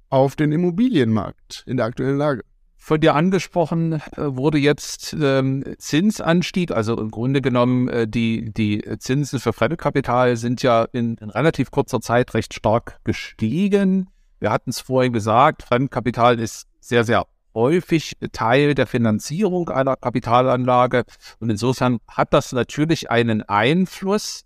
auf 0.09 0.35
den 0.35 0.51
Immobilienmarkt 0.51 1.63
in 1.69 1.77
der 1.77 1.87
aktuellen 1.87 2.17
Lage? 2.17 2.43
von 2.77 3.01
dir 3.01 3.15
angesprochen 3.15 3.95
äh, 3.95 4.01
wurde 4.17 4.59
jetzt 4.59 5.17
ähm, 5.21 5.65
Zinsanstieg, 5.79 6.73
also 6.73 6.99
im 6.99 7.11
Grunde 7.11 7.43
genommen 7.43 7.89
äh, 7.89 8.09
die, 8.09 8.53
die 8.53 8.83
Zinsen 8.99 9.39
für 9.39 9.53
Fremdkapital 9.53 10.37
sind 10.37 10.63
ja 10.63 10.87
in, 10.93 11.17
in 11.17 11.31
relativ 11.31 11.71
kurzer 11.71 12.01
Zeit 12.01 12.35
recht 12.35 12.55
stark 12.55 12.99
gestiegen. 13.03 14.11
Wir 14.39 14.51
hatten 14.51 14.71
es 14.71 14.81
vorhin 14.81 15.13
gesagt, 15.13 15.65
Fremdkapital 15.65 16.39
ist 16.39 16.67
sehr, 16.81 17.03
sehr 17.03 17.27
häufig 17.57 18.13
Teil 18.33 18.75
der 18.75 18.87
Finanzierung 18.87 19.71
einer 19.71 19.97
Kapitalanlage 19.97 21.05
und 21.41 21.51
insofern 21.51 21.99
hat 22.07 22.33
das 22.33 22.53
natürlich 22.53 23.11
einen 23.11 23.43
Einfluss. 23.43 24.43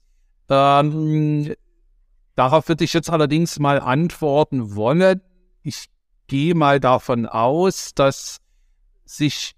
Ähm, 0.49 1.55
darauf 2.37 2.69
würde 2.69 2.85
ich 2.85 2.93
jetzt 2.93 3.11
allerdings 3.11 3.59
mal 3.59 3.81
antworten 3.81 4.77
wollen. 4.77 5.21
Ich 5.63 5.87
gehe 6.29 6.55
mal 6.55 6.79
davon 6.79 7.27
aus, 7.27 7.93
dass 7.95 8.39
sich 9.05 9.53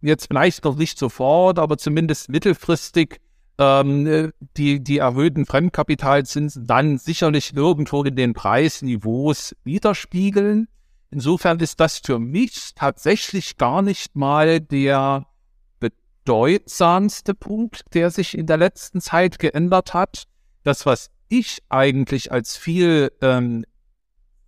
jetzt 0.00 0.26
vielleicht 0.28 0.64
noch 0.64 0.76
nicht 0.76 0.98
sofort, 0.98 1.58
aber 1.58 1.76
zumindest 1.76 2.30
mittelfristig 2.30 3.20
ähm, 3.58 4.32
die, 4.56 4.82
die 4.82 4.98
erhöhten 4.98 5.44
Fremdkapitalzinsen 5.44 6.66
dann 6.66 6.98
sicherlich 6.98 7.54
irgendwo 7.54 8.02
in 8.02 8.16
den 8.16 8.32
Preisniveaus 8.32 9.54
widerspiegeln. 9.64 10.68
Insofern 11.14 11.60
ist 11.60 11.78
das 11.78 11.98
für 11.98 12.18
mich 12.18 12.72
tatsächlich 12.74 13.56
gar 13.56 13.82
nicht 13.82 14.16
mal 14.16 14.60
der 14.60 15.28
bedeutsamste 15.78 17.34
Punkt, 17.34 17.84
der 17.94 18.10
sich 18.10 18.36
in 18.36 18.46
der 18.46 18.56
letzten 18.56 19.00
Zeit 19.00 19.38
geändert 19.38 19.94
hat. 19.94 20.24
Das, 20.64 20.86
was 20.86 21.12
ich 21.28 21.62
eigentlich 21.68 22.32
als 22.32 22.56
viel 22.56 23.12
ähm, 23.22 23.64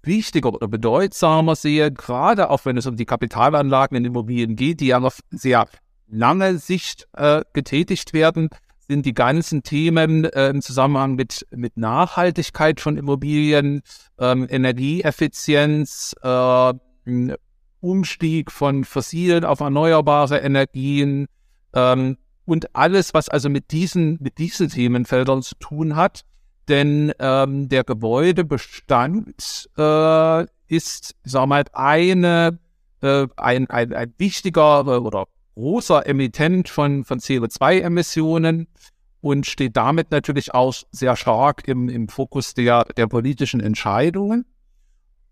wichtiger 0.02 0.52
oder 0.52 0.66
bedeutsamer 0.66 1.54
sehe, 1.54 1.92
gerade 1.92 2.50
auch 2.50 2.64
wenn 2.64 2.76
es 2.76 2.86
um 2.86 2.96
die 2.96 3.06
Kapitalanlagen 3.06 3.98
in 3.98 4.04
Immobilien 4.04 4.56
geht, 4.56 4.80
die 4.80 4.88
ja 4.88 4.98
auf 4.98 5.20
sehr 5.30 5.68
lange 6.08 6.58
Sicht 6.58 7.06
äh, 7.12 7.42
getätigt 7.52 8.12
werden, 8.12 8.48
sind 8.88 9.04
die 9.06 9.14
ganzen 9.14 9.62
Themen 9.62 10.24
äh, 10.24 10.48
im 10.48 10.62
Zusammenhang 10.62 11.14
mit, 11.14 11.46
mit 11.50 11.76
Nachhaltigkeit 11.76 12.80
von 12.80 12.96
Immobilien, 12.96 13.82
ähm, 14.18 14.46
Energieeffizienz, 14.48 16.14
äh, 16.22 16.72
Umstieg 17.80 18.50
von 18.50 18.84
fossilen 18.84 19.44
auf 19.44 19.60
erneuerbare 19.60 20.38
Energien 20.38 21.26
ähm, 21.74 22.16
und 22.44 22.74
alles, 22.74 23.14
was 23.14 23.28
also 23.28 23.48
mit 23.48 23.72
diesen, 23.72 24.18
mit 24.20 24.38
diesen 24.38 24.68
Themenfeldern 24.68 25.42
zu 25.42 25.56
tun 25.56 25.96
hat, 25.96 26.22
denn 26.68 27.12
ähm, 27.18 27.68
der 27.68 27.84
Gebäudebestand 27.84 29.68
äh, 29.76 30.46
ist, 30.68 31.14
sagen 31.22 31.42
wir 31.44 31.46
mal, 31.46 31.64
eine, 31.72 32.58
äh, 33.02 33.26
ein, 33.36 33.68
ein, 33.70 33.92
ein 33.92 34.14
wichtiger 34.18 34.80
äh, 34.80 34.98
oder 34.98 35.26
großer 35.56 36.06
Emittent 36.06 36.68
von, 36.68 37.04
von 37.04 37.18
CO2-Emissionen 37.18 38.68
und 39.20 39.46
steht 39.46 39.76
damit 39.76 40.10
natürlich 40.10 40.54
auch 40.54 40.74
sehr 40.92 41.16
stark 41.16 41.66
im, 41.66 41.88
im 41.88 42.08
Fokus 42.08 42.54
der, 42.54 42.84
der 42.96 43.06
politischen 43.06 43.60
Entscheidungen. 43.60 44.44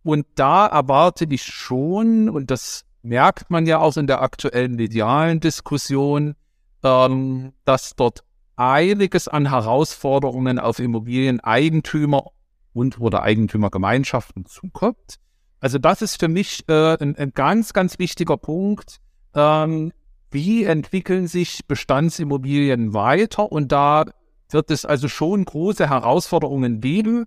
Und 0.03 0.27
da 0.35 0.67
erwarte 0.67 1.27
ich 1.29 1.45
schon, 1.45 2.29
und 2.29 2.51
das 2.51 2.85
merkt 3.03 3.51
man 3.51 3.67
ja 3.67 3.79
auch 3.79 3.97
in 3.97 4.07
der 4.07 4.23
aktuellen 4.23 4.75
medialen 4.77 5.41
Diskussion, 5.41 6.35
ähm, 6.83 7.53
dass 7.65 7.95
dort 7.95 8.25
einiges 8.57 9.29
an 9.29 9.51
Herausforderungen 9.51 10.59
auf 10.59 10.79
Immobilieneigentümer 10.79 12.31
und 12.73 13.01
oder 13.01 13.23
Eigentümergemeinschaften 13.23 14.47
zukommt. 14.47 15.17
Also 15.61 15.79
das 15.79 16.03
ist 16.03 16.21
für 16.21 16.29
mich 16.29 16.65
äh, 16.69 16.97
ein, 17.01 17.17
ein, 17.17 17.33
ganz, 17.33 17.73
ganz 17.73 17.99
wichtiger 17.99 18.37
Punkt. 18.37 19.01
Ähm, 19.35 19.93
wie 20.35 20.65
entwickeln 20.65 21.27
sich 21.29 21.65
Bestandsimmobilien 21.67 22.93
weiter? 22.93 23.51
Und 23.51 23.73
da 23.73 24.05
wird 24.51 24.71
es 24.71 24.85
also 24.85 25.09
schon 25.09 25.45
große 25.45 25.89
Herausforderungen 25.89 26.81
geben. 26.81 27.25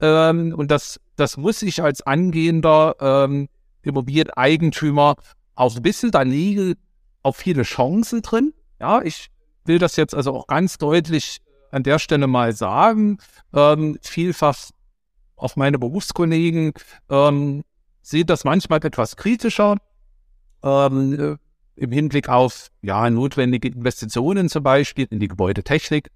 Ähm, 0.00 0.54
und 0.56 0.70
das, 0.70 0.98
das 1.16 1.36
muss 1.36 1.62
ich 1.62 1.82
als 1.82 2.02
angehender 2.02 2.96
ähm, 2.98 3.48
Immobilieneigentümer 3.82 5.16
auch 5.54 5.76
wissen. 5.82 6.10
Da 6.10 6.22
liegen 6.22 6.74
auch 7.22 7.36
viele 7.36 7.62
Chancen 7.62 8.22
drin. 8.22 8.52
Ja, 8.80 9.02
ich 9.02 9.28
will 9.64 9.78
das 9.78 9.96
jetzt 9.96 10.14
also 10.14 10.34
auch 10.34 10.46
ganz 10.46 10.78
deutlich 10.78 11.38
an 11.70 11.82
der 11.82 11.98
Stelle 11.98 12.26
mal 12.26 12.52
sagen. 12.54 13.18
Ähm, 13.52 13.98
vielfach 14.00 14.56
auch 15.36 15.56
meine 15.56 15.78
Berufskollegen 15.78 16.72
ähm, 17.10 17.64
sehen 18.02 18.26
das 18.26 18.44
manchmal 18.44 18.84
etwas 18.84 19.16
kritischer 19.16 19.76
ähm, 20.62 21.20
äh, 21.20 21.36
im 21.76 21.92
Hinblick 21.92 22.28
auf 22.28 22.68
ja 22.82 23.08
notwendige 23.10 23.68
Investitionen 23.68 24.48
zum 24.48 24.62
Beispiel 24.62 25.06
in 25.10 25.20
die 25.20 25.28
Gebäudetechnik. 25.28 26.10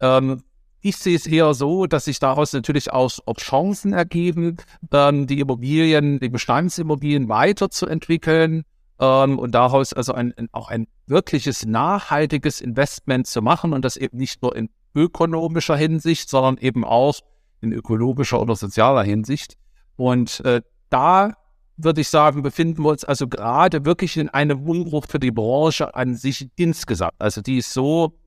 Ähm, 0.00 0.42
ich 0.80 0.96
sehe 0.96 1.16
es 1.16 1.26
eher 1.26 1.54
so, 1.54 1.86
dass 1.86 2.06
sich 2.06 2.18
daraus 2.18 2.52
natürlich 2.52 2.92
auch, 2.92 3.12
Chancen 3.38 3.92
ergeben, 3.92 4.56
ähm, 4.92 5.26
die 5.26 5.38
Immobilien, 5.38 6.18
die 6.18 6.28
Bestandsimmobilien 6.28 7.28
weiterzuentwickeln 7.28 8.64
ähm, 8.98 9.38
und 9.38 9.54
daraus 9.54 9.92
also 9.92 10.12
ein, 10.12 10.34
ein, 10.36 10.48
auch 10.52 10.68
ein 10.68 10.88
wirkliches 11.06 11.64
nachhaltiges 11.66 12.60
Investment 12.60 13.26
zu 13.28 13.42
machen 13.42 13.72
und 13.72 13.84
das 13.84 13.96
eben 13.96 14.18
nicht 14.18 14.42
nur 14.42 14.56
in 14.56 14.70
ökonomischer 14.94 15.76
Hinsicht, 15.76 16.28
sondern 16.28 16.58
eben 16.58 16.84
auch 16.84 17.20
in 17.60 17.72
ökologischer 17.72 18.40
oder 18.40 18.56
sozialer 18.56 19.04
Hinsicht. 19.04 19.54
Und 19.96 20.44
äh, 20.44 20.62
da 20.90 21.34
würde 21.76 22.00
ich 22.00 22.08
sagen, 22.08 22.42
befinden 22.42 22.82
wir 22.82 22.90
uns 22.90 23.04
also 23.04 23.28
gerade 23.28 23.84
wirklich 23.84 24.16
in 24.16 24.28
einem 24.28 24.68
Umbruch 24.68 25.06
für 25.08 25.18
die 25.18 25.30
Branche 25.30 25.94
an 25.94 26.14
sich 26.14 26.48
insgesamt. 26.56 27.14
Also 27.18 27.40
die 27.40 27.58
ist 27.58 27.72
so, 27.72 28.18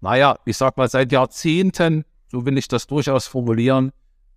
naja, 0.00 0.36
ich 0.44 0.56
sag 0.56 0.76
mal, 0.76 0.88
seit 0.88 1.12
Jahrzehnten, 1.12 2.04
so 2.28 2.44
will 2.44 2.58
ich 2.58 2.68
das 2.68 2.86
durchaus 2.86 3.26
formulieren, 3.26 3.92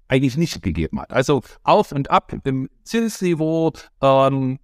eigentlich 0.07 0.37
nicht 0.37 0.61
gegeben 0.61 1.01
hat. 1.01 1.11
Also 1.11 1.41
auf 1.63 1.91
und 1.91 2.09
ab 2.09 2.33
im 2.45 2.69
Zinsniveau, 2.83 3.73
ähm, 4.01 4.59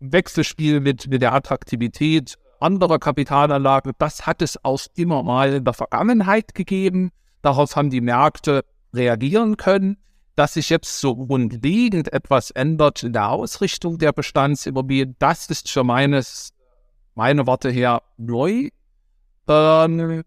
Wechselspiel 0.00 0.80
mit, 0.80 1.08
mit 1.08 1.22
der 1.22 1.32
Attraktivität 1.32 2.36
anderer 2.60 2.98
Kapitalanlagen, 2.98 3.92
das 3.98 4.26
hat 4.26 4.42
es 4.42 4.62
auch 4.64 4.80
immer 4.94 5.22
mal 5.22 5.52
in 5.52 5.64
der 5.64 5.74
Vergangenheit 5.74 6.54
gegeben. 6.54 7.10
Darauf 7.42 7.74
haben 7.74 7.90
die 7.90 8.00
Märkte 8.00 8.64
reagieren 8.94 9.56
können. 9.56 9.96
Dass 10.34 10.54
sich 10.54 10.70
jetzt 10.70 10.98
so 11.00 11.14
grundlegend 11.14 12.12
etwas 12.12 12.50
ändert 12.50 13.02
in 13.02 13.12
der 13.12 13.28
Ausrichtung 13.30 13.98
der 13.98 14.12
Bestandsimmobilien, 14.12 15.16
das 15.18 15.46
ist 15.48 15.70
für 15.70 15.84
meines, 15.84 16.52
meine 17.14 17.46
Worte 17.46 17.70
her 17.70 18.02
neu. 18.16 18.68
Ähm, 19.48 20.22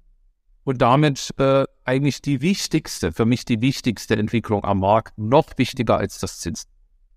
und 0.64 0.82
damit 0.82 1.30
äh, 1.38 1.66
eigentlich 1.86 2.22
die 2.22 2.42
wichtigste, 2.42 3.12
für 3.12 3.26
mich 3.26 3.46
die 3.46 3.62
wichtigste 3.62 4.16
Entwicklung 4.16 4.64
am 4.64 4.80
Markt, 4.80 5.18
noch 5.18 5.58
wichtiger 5.58 5.98
als 5.98 6.20
das 6.20 6.40
Zins. 6.40 6.68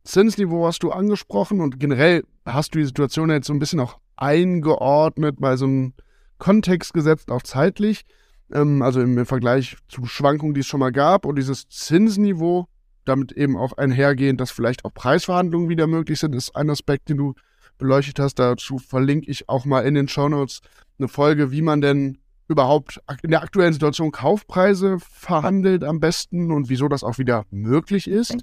Zinsniveau 0.05 0.67
hast 0.67 0.83
du 0.83 0.91
angesprochen 0.91 1.61
und 1.61 1.81
generell 1.81 2.25
hast 2.47 2.75
du 2.75 2.79
die 2.79 2.85
Situation 2.85 3.31
jetzt 3.31 3.47
so 3.47 3.53
ein 3.53 3.59
bisschen 3.59 3.81
auch 3.81 3.99
eingeordnet, 4.17 5.37
bei 5.39 5.57
so 5.57 5.67
einem 5.67 5.95
Kontext 6.39 6.95
gesetzt, 6.95 7.31
auch 7.31 7.43
zeitlich. 7.43 8.05
Ähm, 8.53 8.83
also 8.83 9.01
im 9.01 9.25
Vergleich 9.27 9.77
zu 9.89 10.07
Schwankungen, 10.07 10.55
die 10.55 10.61
es 10.61 10.67
schon 10.67 10.81
mal 10.81 10.93
gab 10.93 11.27
und 11.27 11.37
dieses 11.37 11.69
Zinsniveau, 11.69 12.67
damit 13.09 13.33
eben 13.33 13.57
auch 13.57 13.73
einhergehend, 13.75 14.41
dass 14.41 14.51
vielleicht 14.51 14.85
auch 14.85 14.93
Preisverhandlungen 14.93 15.69
wieder 15.69 15.87
möglich 15.87 16.21
sind, 16.21 16.35
ist 16.35 16.55
ein 16.55 16.71
Aspekt, 16.71 17.09
den 17.09 17.17
du 17.17 17.35
beleuchtet 17.79 18.19
hast. 18.19 18.39
Dazu 18.39 18.79
verlinke 18.79 19.31
ich 19.31 19.49
auch 19.49 19.65
mal 19.65 19.81
in 19.81 19.95
den 19.95 20.09
Shownotes 20.09 20.61
eine 20.99 21.09
Folge, 21.09 21.51
wie 21.51 21.63
man 21.63 21.81
denn 21.81 22.19
überhaupt 22.49 23.01
in 23.23 23.31
der 23.31 23.43
aktuellen 23.43 23.73
Situation 23.73 24.11
Kaufpreise 24.11 24.99
verhandelt 25.01 25.85
am 25.85 26.01
besten 26.01 26.51
und 26.51 26.69
wieso 26.69 26.89
das 26.89 27.05
auch 27.05 27.19
wieder 27.19 27.45
möglich 27.51 28.09
ist. 28.09 28.37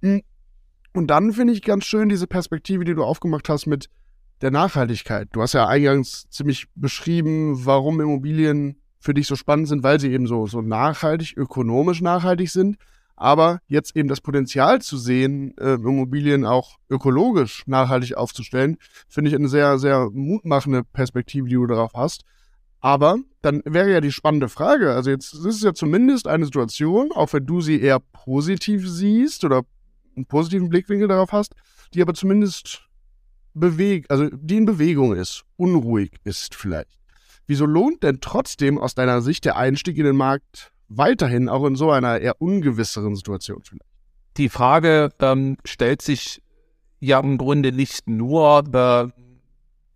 Hm. 0.00 0.22
Und 0.94 1.06
dann 1.08 1.32
finde 1.32 1.52
ich 1.52 1.62
ganz 1.62 1.84
schön 1.84 2.08
diese 2.08 2.26
Perspektive, 2.26 2.84
die 2.84 2.94
du 2.94 3.04
aufgemacht 3.04 3.48
hast 3.48 3.66
mit 3.66 3.88
der 4.40 4.50
Nachhaltigkeit. 4.50 5.28
Du 5.32 5.40
hast 5.40 5.52
ja 5.54 5.66
eingangs 5.66 6.28
ziemlich 6.28 6.66
beschrieben, 6.74 7.64
warum 7.64 8.00
Immobilien 8.00 8.76
für 8.98 9.14
dich 9.14 9.26
so 9.26 9.36
spannend 9.36 9.68
sind, 9.68 9.82
weil 9.82 10.00
sie 10.00 10.12
eben 10.12 10.26
so, 10.26 10.46
so 10.46 10.60
nachhaltig, 10.60 11.36
ökonomisch 11.36 12.00
nachhaltig 12.00 12.50
sind. 12.50 12.76
Aber 13.16 13.60
jetzt 13.66 13.94
eben 13.96 14.08
das 14.08 14.20
Potenzial 14.20 14.80
zu 14.80 14.96
sehen, 14.96 15.56
äh, 15.58 15.74
Immobilien 15.74 16.44
auch 16.44 16.78
ökologisch 16.90 17.62
nachhaltig 17.66 18.16
aufzustellen, 18.16 18.78
finde 19.08 19.30
ich 19.30 19.36
eine 19.36 19.48
sehr, 19.48 19.78
sehr 19.78 20.10
mutmachende 20.10 20.82
Perspektive, 20.84 21.48
die 21.48 21.54
du 21.54 21.66
darauf 21.66 21.92
hast. 21.94 22.24
Aber 22.80 23.18
dann 23.42 23.62
wäre 23.64 23.92
ja 23.92 24.00
die 24.00 24.10
spannende 24.10 24.48
Frage, 24.48 24.92
also 24.92 25.10
jetzt 25.10 25.34
ist 25.34 25.44
es 25.44 25.62
ja 25.62 25.72
zumindest 25.72 26.26
eine 26.26 26.44
Situation, 26.44 27.12
auch 27.12 27.32
wenn 27.32 27.46
du 27.46 27.60
sie 27.60 27.80
eher 27.80 28.00
positiv 28.00 28.88
siehst 28.88 29.44
oder 29.44 29.62
einen 30.16 30.26
positiven 30.26 30.68
Blickwinkel 30.68 31.06
darauf 31.06 31.32
hast, 31.32 31.54
die 31.94 32.02
aber 32.02 32.14
zumindest 32.14 32.88
bewegt, 33.54 34.10
also 34.10 34.28
die 34.32 34.56
in 34.56 34.64
Bewegung 34.64 35.14
ist, 35.14 35.44
unruhig 35.56 36.10
ist 36.24 36.54
vielleicht. 36.54 36.98
Wieso 37.46 37.66
lohnt 37.66 38.02
denn 38.02 38.20
trotzdem 38.20 38.78
aus 38.78 38.94
deiner 38.94 39.20
Sicht 39.20 39.44
der 39.44 39.56
Einstieg 39.56 39.98
in 39.98 40.04
den 40.04 40.16
Markt 40.16 40.72
weiterhin 40.96 41.48
auch 41.48 41.64
in 41.64 41.76
so 41.76 41.90
einer 41.90 42.20
eher 42.20 42.40
ungewisseren 42.40 43.16
Situation 43.16 43.62
vielleicht? 43.62 43.86
Die 44.36 44.48
Frage 44.48 45.10
ähm, 45.20 45.56
stellt 45.64 46.02
sich 46.02 46.42
ja 47.00 47.20
im 47.20 47.36
Grunde 47.36 47.72
nicht 47.72 48.08
nur 48.08 48.64
äh, 48.72 49.08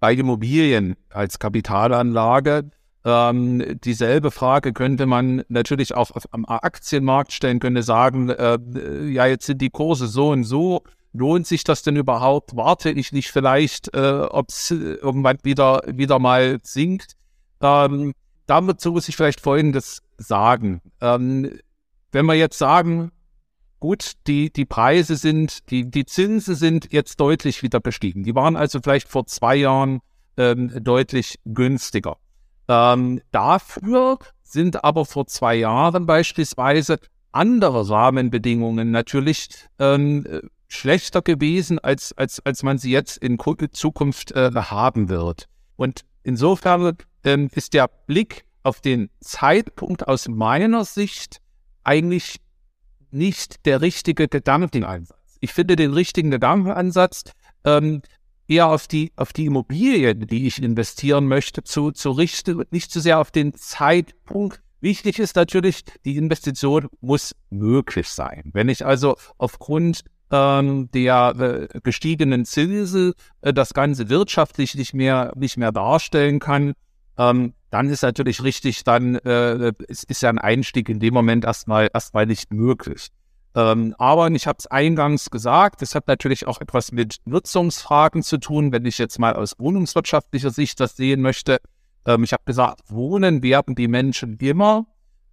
bei 0.01 0.13
Immobilien 0.13 0.97
als 1.09 1.39
Kapitalanlage. 1.39 2.71
Ähm, 3.05 3.79
dieselbe 3.85 4.31
Frage 4.31 4.73
könnte 4.73 5.07
man 5.07 5.45
natürlich 5.49 5.95
auch 5.95 6.11
am 6.33 6.45
Aktienmarkt 6.45 7.33
stellen, 7.33 7.61
könnte 7.61 7.83
sagen, 7.83 8.29
äh, 8.31 8.59
ja, 9.07 9.27
jetzt 9.27 9.47
sind 9.47 9.63
die 9.63 9.71
Kurse 9.71 10.09
so 10.09 10.31
und 10.31 10.45
so. 10.45 10.83
Lohnt 11.13 11.47
sich 11.47 11.65
das 11.65 11.83
denn 11.83 11.97
überhaupt? 11.97 12.57
Warte 12.57 12.91
ich 12.91 13.13
nicht 13.13 13.31
vielleicht, 13.31 13.95
äh, 13.95 14.27
ob 14.29 14.51
es 14.51 14.71
irgendwann 14.71 15.39
wieder, 15.45 15.83
wieder 15.87 16.19
mal 16.19 16.59
sinkt? 16.63 17.15
Ähm, 17.63 18.13
dazu 18.47 18.93
muss 18.93 19.09
ich 19.09 19.17
vielleicht 19.17 19.41
Folgendes 19.41 20.03
sagen. 20.19 20.81
Ähm, 21.01 21.59
wenn 22.13 22.27
wir 22.27 22.35
jetzt 22.35 22.59
sagen, 22.59 23.13
gut, 23.81 24.13
die, 24.27 24.53
die 24.53 24.65
Preise 24.65 25.17
sind, 25.17 25.71
die, 25.71 25.91
die 25.91 26.07
Zinsen 26.07 26.55
sind 26.55 26.93
jetzt 26.93 27.21
deutlich 27.21 27.63
wieder 27.63 27.81
gestiegen. 27.81 28.25
Die 28.25 28.35
waren 28.35 28.57
also 28.57 28.81
vielleicht 28.81 29.09
vor 29.09 29.27
zwei 29.27 29.57
Jahren 29.57 30.01
ähm, 30.37 30.73
deutlich 30.83 31.39
günstiger. 31.45 32.17
Ähm, 32.69 33.21
dafür 33.33 34.19
sind 34.43 34.85
aber 34.85 35.05
vor 35.05 35.27
zwei 35.27 35.57
Jahren 35.57 36.07
beispielsweise 36.07 36.99
andere 37.33 37.89
Rahmenbedingungen 37.89 38.91
natürlich 38.91 39.49
ähm, 39.79 40.25
schlechter 40.69 41.23
gewesen, 41.23 41.79
als, 41.79 42.13
als, 42.17 42.41
als 42.45 42.63
man 42.63 42.79
sie 42.79 42.91
jetzt 42.91 43.19
in 43.19 43.39
Zukunft 43.39 44.33
äh, 44.33 44.51
haben 44.55 45.09
wird. 45.09 45.49
Und 45.77 46.05
insofern 46.27 46.97
ähm, 47.25 47.49
ist 47.55 47.73
der 47.73 47.89
Blick 48.07 48.45
auf 48.62 48.81
den 48.81 49.11
Zeitpunkt 49.21 50.07
aus 50.09 50.29
meiner 50.29 50.85
Sicht 50.85 51.40
eigentlich 51.85 52.40
nicht 53.13 53.65
der 53.65 53.81
richtige 53.81 54.27
Gedankenansatz. 54.27 55.38
Ich 55.40 55.53
finde 55.53 55.77
den 55.77 55.92
richtigen 55.92 56.33
Gedankenansatz 56.33 57.31
ähm, 57.65 58.03
eher 58.48 58.69
auf 58.69 58.88
die, 58.88 59.13
auf 59.15 59.33
die 59.33 59.46
Immobilie, 59.46 60.17
die 60.17 60.46
ich 60.48 60.61
investieren 60.61 61.27
möchte, 61.29 61.63
zu, 61.63 61.92
zu 61.92 62.11
richten 62.11 62.57
und 62.57 62.73
nicht 62.73 62.90
zu 62.90 63.00
sehr 63.00 63.21
auf 63.21 63.31
den 63.31 63.55
Zeitpunkt. 63.55 64.61
Wichtig 64.81 65.21
ist 65.21 65.37
natürlich, 65.37 65.85
die 66.05 66.17
Investition 66.17 66.88
muss 67.00 67.35
möglich 67.50 68.09
sein. 68.09 68.50
Wenn 68.53 68.69
ich 68.69 68.85
also 68.85 69.17
aufgrund 69.38 70.03
ähm, 70.31 70.90
der 70.92 71.68
äh, 71.74 71.81
gestiegenen 71.81 72.44
Zinsen 72.44 73.12
äh, 73.42 73.52
das 73.52 73.74
Ganze 73.74 74.08
wirtschaftlich 74.08 74.74
nicht 74.74 74.94
mehr, 74.94 75.33
nicht 75.37 75.56
mehr 75.56 75.72
darstellen 75.72 76.38
kann, 76.38 76.74
ähm, 77.18 77.54
dann 77.70 77.88
ist 77.88 78.02
natürlich 78.02 78.42
richtig, 78.42 78.85
dann 78.85 79.16
äh, 79.16 79.72
ist, 79.88 80.04
ist 80.04 80.22
ja 80.22 80.31
ein 80.31 80.38
Einstieg 80.38 80.88
in 80.88 81.00
dem 81.00 81.14
Moment 81.14 81.44
erstmal 81.44 81.88
erstmal 81.92 82.27
nicht 82.27 82.52
möglich. 82.52 83.08
Ähm, 83.54 83.94
aber 83.98 84.31
ich 84.31 84.46
habe 84.46 84.58
es 84.58 84.66
eingangs 84.66 85.31
gesagt, 85.31 85.81
das 85.81 85.94
hat 85.94 86.08
natürlich 86.08 86.46
auch 86.46 86.60
etwas 86.60 86.92
mit 86.92 87.16
Nutzungsfragen 87.24 88.22
zu 88.22 88.38
tun, 88.38 88.70
wenn 88.70 88.85
ich 88.85 88.98
jetzt 88.98 89.18
mal 89.18 89.35
aus 89.35 89.58
wohnungswirtschaftlicher 89.58 90.50
Sicht 90.50 90.79
das 90.79 90.96
sehen 90.96 91.22
möchte. 91.22 91.58
Ähm, 92.06 92.22
ich 92.24 92.33
habe 92.33 92.42
gesagt, 92.44 92.81
wohnen 92.88 93.42
werden 93.42 93.74
die 93.74 93.88
Menschen 93.88 94.37
immer. 94.38 94.87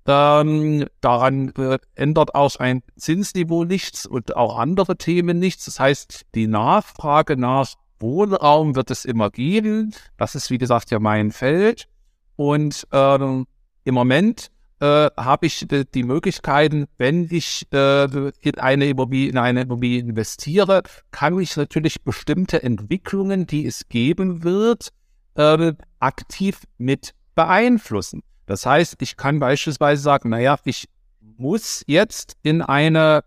Ähm, 0.05 0.85
daran 0.99 1.49
äh, 1.55 1.79
ändert 1.95 2.35
auch 2.35 2.57
ein 2.57 2.81
Zinsniveau 2.97 3.63
nichts 3.63 4.05
und 4.05 4.35
auch 4.35 4.57
andere 4.57 4.97
Themen 4.97 5.39
nichts. 5.39 5.65
Das 5.65 5.79
heißt, 5.79 6.25
die 6.35 6.47
Nachfrage 6.47 7.37
nach 7.37 7.73
Wohnraum 7.99 8.75
wird 8.75 8.91
es 8.91 9.05
immer 9.05 9.29
geben. 9.29 9.93
Das 10.17 10.35
ist, 10.35 10.49
wie 10.49 10.57
gesagt, 10.57 10.91
ja 10.91 10.99
mein 10.99 11.31
Feld. 11.31 11.87
Und 12.35 12.85
ähm, 12.91 13.45
im 13.85 13.93
Moment 13.93 14.49
äh, 14.79 15.09
habe 15.15 15.45
ich 15.45 15.71
äh, 15.71 15.85
die 15.85 16.03
Möglichkeiten, 16.03 16.87
wenn 16.97 17.29
ich 17.31 17.65
äh, 17.71 18.03
in, 18.41 18.55
eine 18.57 18.87
Immobilie, 18.87 19.29
in 19.29 19.37
eine 19.37 19.61
Immobilie 19.61 20.01
investiere, 20.01 20.83
kann 21.11 21.39
ich 21.39 21.55
natürlich 21.55 22.03
bestimmte 22.03 22.61
Entwicklungen, 22.61 23.47
die 23.47 23.65
es 23.65 23.87
geben 23.87 24.43
wird, 24.43 24.89
äh, 25.35 25.73
aktiv 25.99 26.63
mit 26.77 27.13
beeinflussen. 27.35 28.21
Das 28.45 28.65
heißt, 28.65 28.95
ich 29.01 29.17
kann 29.17 29.39
beispielsweise 29.39 30.01
sagen, 30.01 30.29
naja, 30.29 30.57
ich 30.65 30.87
muss 31.19 31.83
jetzt 31.87 32.35
in 32.43 32.61
eine 32.61 33.23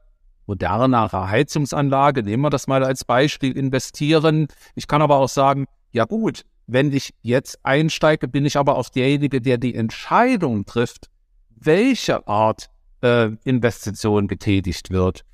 modernere 0.47 1.29
Heizungsanlage, 1.29 2.23
nehmen 2.23 2.43
wir 2.43 2.51
das 2.51 2.67
mal 2.67 2.85
als 2.85 3.05
Beispiel, 3.05 3.57
investieren. 3.57 4.49
Ich 4.75 4.87
kann 4.87 5.03
aber 5.03 5.17
auch 5.17 5.29
sagen, 5.29 5.67
ja 5.93 6.05
gut, 6.05 6.45
wenn 6.67 6.93
ich 6.93 7.15
jetzt 7.23 7.59
einsteige, 7.65 8.29
bin 8.29 8.45
ich 8.45 8.57
aber 8.57 8.77
auch 8.77 8.89
derjenige, 8.89 9.41
der 9.41 9.59
die 9.59 9.75
Entscheidung 9.75 10.65
trifft, 10.67 11.09
welche 11.49 12.27
Art 12.27 12.69
äh, 13.03 13.31
Investition 13.45 14.29
getätigt 14.29 14.91
wird, 14.91 15.25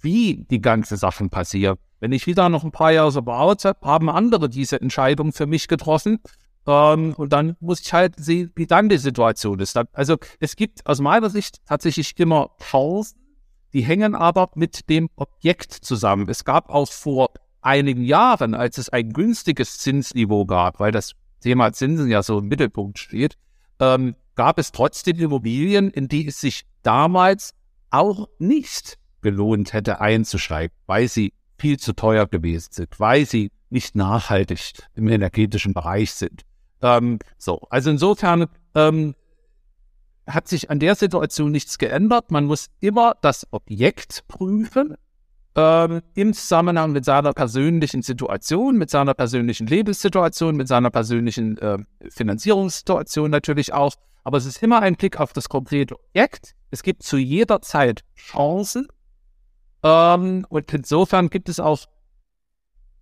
wie 0.00 0.44
die 0.50 0.60
ganze 0.60 0.96
Sachen 0.96 1.30
passieren. 1.30 1.76
Wenn 2.00 2.12
ich 2.12 2.26
wieder 2.26 2.48
noch 2.48 2.64
ein 2.64 2.72
paar 2.72 2.92
Jahre 2.92 3.12
so 3.12 3.22
brauche, 3.22 3.76
haben 3.82 4.10
andere 4.10 4.48
diese 4.48 4.80
Entscheidung 4.80 5.32
für 5.32 5.46
mich 5.46 5.68
getroffen. 5.68 6.18
Ähm, 6.66 7.14
und 7.14 7.32
dann 7.32 7.56
muss 7.60 7.80
ich 7.80 7.92
halt 7.92 8.14
sehen, 8.18 8.52
wie 8.54 8.66
dann 8.66 8.88
die 8.88 8.98
Situation 8.98 9.58
ist. 9.58 9.76
Also 9.92 10.16
es 10.40 10.56
gibt 10.56 10.86
aus 10.86 11.00
meiner 11.00 11.30
Sicht 11.30 11.64
tatsächlich 11.66 12.18
immer 12.18 12.50
Chancen, 12.60 13.18
die 13.72 13.82
hängen 13.82 14.14
aber 14.14 14.50
mit 14.54 14.88
dem 14.88 15.08
Objekt 15.16 15.72
zusammen. 15.72 16.28
Es 16.28 16.44
gab 16.44 16.68
auch 16.68 16.90
vor 16.90 17.30
einigen 17.62 18.04
Jahren, 18.04 18.54
als 18.54 18.78
es 18.78 18.88
ein 18.90 19.12
günstiges 19.12 19.78
Zinsniveau 19.78 20.44
gab, 20.44 20.78
weil 20.78 20.92
das 20.92 21.12
Thema 21.40 21.72
Zinsen 21.72 22.08
ja 22.08 22.22
so 22.22 22.38
im 22.38 22.48
Mittelpunkt 22.48 22.98
steht, 22.98 23.36
ähm, 23.80 24.14
gab 24.34 24.58
es 24.58 24.72
trotzdem 24.72 25.18
Immobilien, 25.18 25.90
in 25.90 26.08
die 26.08 26.26
es 26.26 26.40
sich 26.40 26.64
damals 26.82 27.54
auch 27.90 28.28
nicht 28.38 28.98
gelohnt 29.20 29.72
hätte 29.72 30.00
einzusteigen, 30.00 30.76
weil 30.86 31.08
sie 31.08 31.32
viel 31.58 31.78
zu 31.78 31.92
teuer 31.92 32.26
gewesen 32.26 32.72
sind, 32.72 32.98
weil 32.98 33.26
sie 33.26 33.50
nicht 33.70 33.94
nachhaltig 33.94 34.74
im 34.94 35.08
energetischen 35.08 35.74
Bereich 35.74 36.12
sind. 36.12 36.42
Ähm, 36.82 37.18
so, 37.38 37.60
also 37.70 37.90
insofern 37.90 38.46
ähm, 38.74 39.14
hat 40.26 40.48
sich 40.48 40.70
an 40.70 40.78
der 40.78 40.94
Situation 40.94 41.52
nichts 41.52 41.78
geändert. 41.78 42.30
Man 42.30 42.44
muss 42.44 42.68
immer 42.80 43.16
das 43.22 43.46
Objekt 43.50 44.24
prüfen 44.28 44.96
ähm, 45.54 46.02
im 46.14 46.32
Zusammenhang 46.32 46.92
mit 46.92 47.04
seiner 47.04 47.32
persönlichen 47.32 48.02
Situation, 48.02 48.76
mit 48.76 48.90
seiner 48.90 49.14
persönlichen 49.14 49.66
Lebenssituation, 49.66 50.56
mit 50.56 50.68
seiner 50.68 50.90
persönlichen 50.90 51.58
äh, 51.58 51.78
Finanzierungssituation 52.08 53.30
natürlich 53.30 53.72
auch. 53.72 53.94
Aber 54.24 54.38
es 54.38 54.46
ist 54.46 54.62
immer 54.62 54.80
ein 54.80 54.96
Blick 54.96 55.18
auf 55.18 55.32
das 55.32 55.48
konkrete 55.48 55.98
Objekt. 55.98 56.54
Es 56.70 56.82
gibt 56.82 57.02
zu 57.02 57.16
jeder 57.16 57.60
Zeit 57.60 58.04
Chancen. 58.16 58.88
Ähm, 59.82 60.46
und 60.48 60.72
insofern 60.72 61.28
gibt 61.28 61.48
es 61.48 61.60
auch 61.60 61.80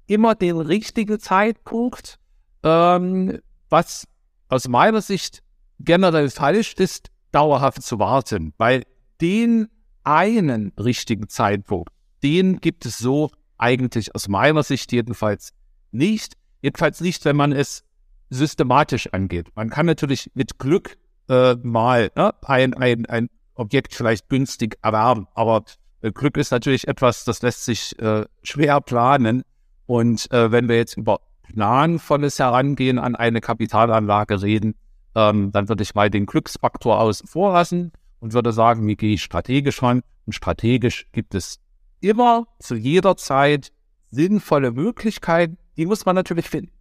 immer 0.07 0.35
den 0.35 0.59
richtigen 0.59 1.21
Zeitpunkt, 1.21 2.19
ähm, 2.65 3.39
was 3.71 4.07
aus 4.49 4.69
meiner 4.69 5.01
Sicht 5.01 5.43
generell 5.79 6.31
falsch 6.31 6.75
ist, 6.75 7.09
dauerhaft 7.33 7.83
zu 7.83 7.99
warten, 7.99 8.53
weil 8.59 8.85
den 9.21 9.69
einen 10.03 10.73
richtigen 10.79 11.29
Zeitpunkt, 11.29 11.91
den 12.23 12.61
gibt 12.61 12.85
es 12.87 12.99
so 12.99 13.31
eigentlich 13.59 14.15
aus 14.15 14.29
meiner 14.29 14.63
Sicht 14.63 14.93
jedenfalls 14.93 15.53
nicht. 15.93 16.35
Jedenfalls 16.63 17.01
nicht, 17.01 17.25
wenn 17.25 17.37
man 17.37 17.53
es 17.53 17.85
systematisch 18.31 19.09
angeht. 19.13 19.49
Man 19.55 19.71
kann 19.71 19.87
natürlich 19.87 20.31
mit 20.35 20.59
Glück 20.59 20.97
äh, 21.29 21.55
mal 21.63 22.11
ne, 22.17 22.35
ein, 22.43 22.75
ein, 22.75 23.07
ein 23.07 23.29
Objekt 23.55 23.95
vielleicht 23.95 24.29
günstig 24.29 24.79
erwerben, 24.83 25.27
aber 25.35 25.65
äh, 26.03 26.13
Glück 26.13 26.37
ist 26.37 26.51
natürlich 26.51 26.89
etwas, 26.89 27.25
das 27.25 27.43
lässt 27.43 27.65
sich 27.65 27.99
äh, 27.99 28.25
schwer 28.43 28.81
planen. 28.81 29.43
Und 29.87 30.31
äh, 30.33 30.53
wenn 30.53 30.69
wir 30.69 30.77
jetzt 30.77 30.97
über 30.97 31.21
planvolles 31.53 32.39
Herangehen 32.39 32.99
an 32.99 33.17
eine 33.17 33.41
Kapitalanlage 33.41 34.43
reden, 34.43 34.75
ähm, 35.15 35.51
dann 35.53 35.69
würde 35.69 35.83
ich 35.83 35.95
mal 35.95 36.11
den 36.11 36.27
Glücksfaktor 36.27 37.01
außen 37.01 37.27
vor 37.27 37.53
lassen 37.53 37.93
und 38.21 38.33
würde 38.33 38.53
sagen, 38.53 38.87
wie 38.87 38.97
gehe 38.97 39.15
ich 39.15 39.23
strategisch 39.23 39.83
ran? 39.83 40.03
Und 40.27 40.33
strategisch 40.35 41.07
gibt 41.13 41.35
es 41.35 41.59
immer 42.01 42.47
zu 42.61 42.77
jeder 42.77 43.17
Zeit 43.17 43.73
sinnvolle 44.11 44.71
Möglichkeiten, 44.71 45.59
die 45.77 45.87
muss 45.87 46.05
man 46.05 46.15
natürlich 46.15 46.49
finden. 46.49 46.73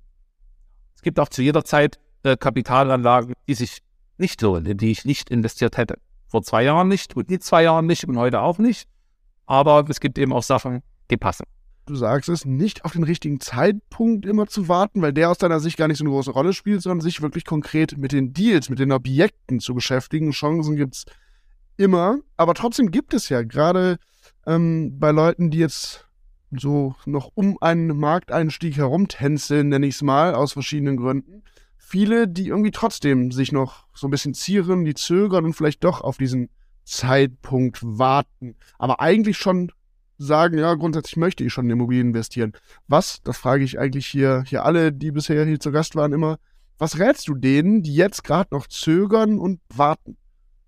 Es 0.95 1.01
gibt 1.01 1.19
auch 1.19 1.29
zu 1.29 1.41
jeder 1.41 1.63
Zeit 1.63 1.99
äh, 2.23 2.35
Kapitalanlagen, 2.37 3.33
die 3.47 3.53
sich 3.53 3.79
nicht 4.17 4.41
lohnen, 4.41 4.65
in 4.65 4.77
die 4.77 4.91
ich 4.91 5.05
nicht 5.05 5.29
investiert 5.29 5.77
hätte. 5.77 5.97
Vor 6.27 6.43
zwei 6.43 6.63
Jahren 6.63 6.89
nicht 6.89 7.15
und 7.15 7.31
in 7.31 7.41
zwei 7.41 7.63
Jahren 7.63 7.87
nicht 7.87 8.05
und 8.05 8.17
heute 8.17 8.41
auch 8.41 8.57
nicht. 8.57 8.87
Aber 9.45 9.85
es 9.89 9.99
gibt 9.99 10.17
eben 10.19 10.33
auch 10.33 10.43
Sachen, 10.43 10.83
die 11.09 11.17
passen 11.17 11.45
du 11.89 11.95
sagst 11.95 12.29
es, 12.29 12.45
nicht 12.45 12.85
auf 12.85 12.93
den 12.93 13.03
richtigen 13.03 13.39
Zeitpunkt 13.39 14.25
immer 14.25 14.47
zu 14.47 14.67
warten, 14.67 15.01
weil 15.01 15.13
der 15.13 15.29
aus 15.29 15.37
deiner 15.37 15.59
Sicht 15.59 15.77
gar 15.77 15.87
nicht 15.87 15.97
so 15.97 16.03
eine 16.03 16.11
große 16.11 16.31
Rolle 16.31 16.53
spielt, 16.53 16.81
sondern 16.81 17.01
sich 17.01 17.21
wirklich 17.21 17.45
konkret 17.45 17.97
mit 17.97 18.11
den 18.11 18.33
Deals, 18.33 18.69
mit 18.69 18.79
den 18.79 18.91
Objekten 18.91 19.59
zu 19.59 19.73
beschäftigen. 19.73 20.31
Chancen 20.31 20.75
gibt 20.75 20.95
es 20.95 21.05
immer, 21.77 22.19
aber 22.37 22.53
trotzdem 22.53 22.91
gibt 22.91 23.13
es 23.13 23.29
ja 23.29 23.41
gerade 23.41 23.97
ähm, 24.45 24.99
bei 24.99 25.11
Leuten, 25.11 25.49
die 25.49 25.59
jetzt 25.59 26.05
so 26.51 26.95
noch 27.05 27.31
um 27.35 27.57
einen 27.61 27.97
Markteinstieg 27.97 28.77
herumtänzeln, 28.77 29.69
nenne 29.69 29.87
ich 29.87 29.95
es 29.95 30.01
mal, 30.01 30.33
aus 30.33 30.53
verschiedenen 30.53 30.97
Gründen, 30.97 31.43
viele, 31.77 32.27
die 32.27 32.47
irgendwie 32.47 32.71
trotzdem 32.71 33.31
sich 33.31 33.51
noch 33.51 33.85
so 33.93 34.07
ein 34.07 34.11
bisschen 34.11 34.33
zieren, 34.33 34.85
die 34.85 34.93
zögern 34.93 35.45
und 35.45 35.53
vielleicht 35.53 35.83
doch 35.83 36.01
auf 36.01 36.17
diesen 36.17 36.49
Zeitpunkt 36.85 37.79
warten, 37.83 38.55
aber 38.79 38.99
eigentlich 38.99 39.37
schon 39.37 39.71
sagen, 40.19 40.59
ja, 40.59 40.73
grundsätzlich 40.75 41.17
möchte 41.17 41.43
ich 41.43 41.53
schon 41.53 41.65
in 41.65 41.71
Immobilien 41.71 42.07
investieren. 42.07 42.53
Was, 42.87 43.21
das 43.23 43.37
frage 43.37 43.63
ich 43.63 43.79
eigentlich 43.79 44.05
hier, 44.05 44.43
hier 44.45 44.65
alle, 44.65 44.91
die 44.91 45.11
bisher 45.11 45.45
hier 45.45 45.59
zu 45.59 45.71
Gast 45.71 45.95
waren, 45.95 46.13
immer, 46.13 46.37
was 46.77 46.99
rätst 46.99 47.27
du 47.27 47.35
denen, 47.35 47.81
die 47.81 47.95
jetzt 47.95 48.23
gerade 48.23 48.53
noch 48.53 48.67
zögern 48.67 49.39
und 49.39 49.59
warten? 49.73 50.17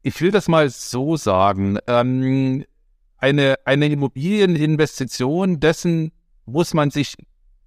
Ich 0.02 0.20
will 0.22 0.32
das 0.32 0.48
mal 0.48 0.70
so 0.70 1.16
sagen. 1.18 1.78
Ähm, 1.88 2.66
eine, 3.18 3.56
eine 3.66 3.88
Immobilieninvestition, 3.88 5.60
dessen 5.60 6.12
muss 6.46 6.74
man 6.74 6.90
sich 6.90 7.16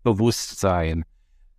bewusst 0.02 0.58
sein, 0.58 1.04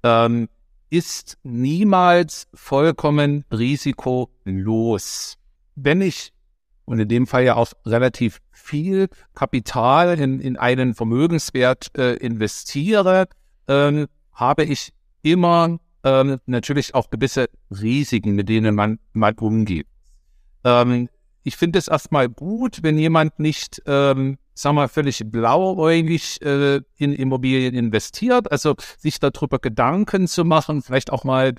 ähm, 0.04 0.50
ist 0.90 1.38
niemals 1.44 2.48
vollkommen 2.54 3.46
risikolos. 3.52 5.38
Wenn 5.76 6.02
ich 6.02 6.34
und 6.86 7.00
in 7.00 7.08
dem 7.08 7.28
Fall 7.28 7.44
ja 7.44 7.56
auch 7.56 7.74
relativ 7.86 8.40
viel 8.52 9.08
Kapital 9.34 10.20
in, 10.20 10.40
in 10.40 10.58
einen 10.58 10.94
Vermögenswert 10.94 11.88
äh, 11.98 12.16
investiere, 12.16 13.28
ähm, 13.68 14.08
habe 14.32 14.64
ich 14.64 14.94
immer 15.22 15.80
ähm, 16.04 16.40
natürlich 16.46 16.94
auch 16.94 17.10
gewisse 17.10 17.48
Risiken, 17.72 18.36
mit 18.36 18.48
denen 18.48 18.76
man 18.76 19.00
mal 19.14 19.34
umgeht. 19.40 19.88
Ähm, 20.64 21.10
ich 21.44 21.58
finde 21.58 21.80
es 21.80 21.88
erstmal 21.88 22.30
gut, 22.30 22.82
wenn 22.82 22.98
jemand 22.98 23.40
nicht, 23.40 23.82
ähm, 23.86 24.38
sagen 24.54 24.76
wir, 24.78 24.88
völlig 24.88 25.22
blauäugig 25.26 26.42
äh, 26.42 26.82
in 26.98 27.14
Immobilien 27.14 27.76
investiert, 27.76 28.52
also 28.52 28.76
sich 28.98 29.20
darüber 29.20 29.60
Gedanken 29.60 30.28
zu 30.28 30.44
machen, 30.44 30.82
vielleicht 30.82 31.12
auch 31.12 31.24
mal 31.24 31.54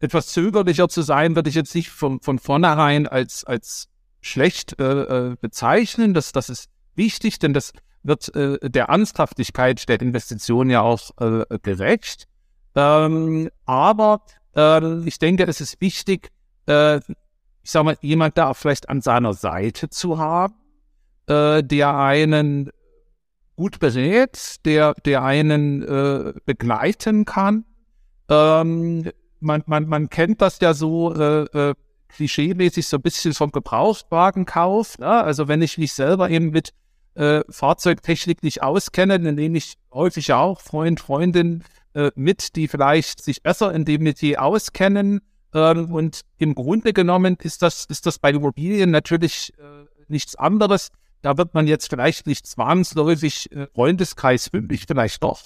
etwas 0.00 0.28
zögerlicher 0.28 0.88
zu 0.88 1.02
sein, 1.02 1.36
würde 1.36 1.48
ich 1.48 1.54
jetzt 1.54 1.74
nicht 1.74 1.90
von, 1.90 2.20
von 2.20 2.38
vornherein 2.38 3.06
als, 3.06 3.44
als 3.44 3.88
schlecht 4.22 4.80
äh, 4.80 5.02
äh, 5.32 5.36
bezeichnen. 5.38 6.14
Das, 6.14 6.32
das 6.32 6.48
ist 6.48 6.70
wichtig, 6.94 7.38
denn 7.38 7.52
das 7.52 7.72
wird 8.02 8.34
äh, 8.34 8.58
der 8.70 8.86
Ernsthaftigkeit 8.86 9.86
der 9.88 10.00
Investition 10.00 10.70
ja 10.70 10.80
auch 10.80 11.10
äh, 11.20 11.58
gerecht. 11.62 12.26
Ähm, 12.74 13.50
aber 13.66 14.22
äh, 14.56 15.00
ich 15.06 15.18
denke, 15.18 15.46
es 15.46 15.60
ist 15.60 15.80
wichtig, 15.80 16.30
äh, 16.66 16.98
ich 17.64 17.70
sage 17.70 17.84
mal, 17.84 17.96
jemand 18.00 18.38
da 18.38 18.54
vielleicht 18.54 18.88
an 18.88 19.02
seiner 19.02 19.34
Seite 19.34 19.88
zu 19.90 20.18
haben, 20.18 20.54
äh, 21.26 21.62
der 21.62 21.96
einen 21.96 22.70
gut 23.56 23.78
berät, 23.78 24.64
der, 24.64 24.94
der 25.04 25.22
einen 25.22 25.82
äh, 25.82 26.32
begleiten 26.44 27.24
kann. 27.24 27.64
Ähm, 28.28 29.10
man, 29.40 29.62
man, 29.66 29.86
man 29.86 30.08
kennt 30.08 30.40
das 30.40 30.58
ja 30.60 30.74
so, 30.74 31.14
äh, 31.14 31.42
äh, 31.44 31.74
klischeemäßig 32.12 32.86
so 32.86 32.98
ein 32.98 33.02
bisschen 33.02 33.34
vom 33.34 33.50
Gebrauchtwagenkauf. 33.50 34.98
Ne? 34.98 35.06
Also 35.06 35.48
wenn 35.48 35.62
ich 35.62 35.78
mich 35.78 35.92
selber 35.92 36.30
eben 36.30 36.50
mit 36.50 36.72
äh, 37.14 37.42
Fahrzeugtechnik 37.48 38.42
nicht 38.42 38.62
auskenne, 38.62 39.18
dann 39.20 39.34
nehme 39.34 39.58
ich 39.58 39.74
häufig 39.92 40.28
ja 40.28 40.38
auch 40.38 40.60
Freund, 40.60 41.00
Freundin 41.00 41.64
äh, 41.94 42.10
mit, 42.14 42.56
die 42.56 42.68
vielleicht 42.68 43.22
sich 43.22 43.42
besser 43.42 43.72
in 43.72 43.84
dem 43.84 44.02
Metier 44.02 44.42
auskennen. 44.42 45.20
Ähm, 45.54 45.92
und 45.92 46.22
im 46.38 46.54
Grunde 46.54 46.92
genommen 46.92 47.36
ist 47.42 47.62
das, 47.62 47.84
ist 47.86 48.06
das 48.06 48.18
bei 48.18 48.30
Immobilien 48.30 48.90
natürlich 48.90 49.52
äh, 49.58 49.84
nichts 50.08 50.36
anderes. 50.36 50.88
Da 51.20 51.36
wird 51.36 51.54
man 51.54 51.66
jetzt 51.66 51.88
vielleicht 51.90 52.26
nicht 52.26 52.46
zwangsläufig 52.46 53.52
äh, 53.52 53.66
Freundeskreis 53.74 54.48
fündig, 54.48 54.84
vielleicht 54.86 55.22
doch. 55.22 55.40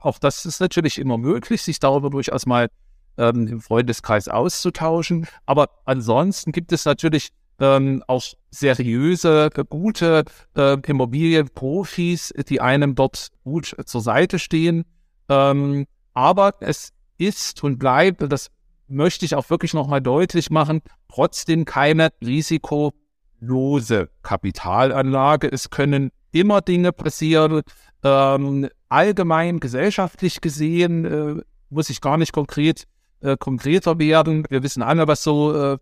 auch 0.00 0.18
das 0.18 0.46
ist 0.46 0.60
natürlich 0.60 0.98
immer 0.98 1.18
möglich, 1.18 1.62
sich 1.62 1.78
darüber 1.78 2.10
durchaus 2.10 2.46
mal 2.46 2.68
ähm, 3.18 3.46
im 3.46 3.60
Freundeskreis 3.60 4.28
auszutauschen. 4.28 5.26
Aber 5.46 5.68
ansonsten 5.84 6.52
gibt 6.52 6.72
es 6.72 6.84
natürlich 6.84 7.30
ähm, 7.60 8.02
auch 8.06 8.24
seriöse, 8.50 9.50
gute 9.68 10.24
äh, 10.56 10.76
Immobilienprofis, 10.86 12.32
die 12.48 12.60
einem 12.60 12.94
dort 12.94 13.28
gut 13.44 13.74
zur 13.86 14.00
Seite 14.00 14.38
stehen. 14.38 14.84
Ähm, 15.28 15.86
aber 16.14 16.54
es 16.60 16.92
ist 17.18 17.62
und 17.62 17.78
bleibt, 17.78 18.22
das 18.30 18.50
möchte 18.88 19.24
ich 19.24 19.34
auch 19.34 19.48
wirklich 19.48 19.74
nochmal 19.74 20.00
deutlich 20.00 20.50
machen, 20.50 20.82
trotzdem 21.08 21.64
keine 21.64 22.10
risikolose 22.20 24.10
Kapitalanlage. 24.22 25.50
Es 25.50 25.70
können 25.70 26.10
immer 26.32 26.60
Dinge 26.60 26.92
passieren. 26.92 27.62
Ähm, 28.02 28.68
allgemein 28.88 29.60
gesellschaftlich 29.60 30.40
gesehen 30.40 31.04
äh, 31.04 31.42
muss 31.70 31.90
ich 31.90 32.00
gar 32.00 32.18
nicht 32.18 32.32
konkret 32.32 32.84
äh, 33.22 33.36
konkreter 33.36 33.98
werden. 33.98 34.44
Wir 34.50 34.62
wissen 34.62 34.82
alle, 34.82 35.08
was 35.08 35.22
so, 35.22 35.54
äh, 35.54 35.78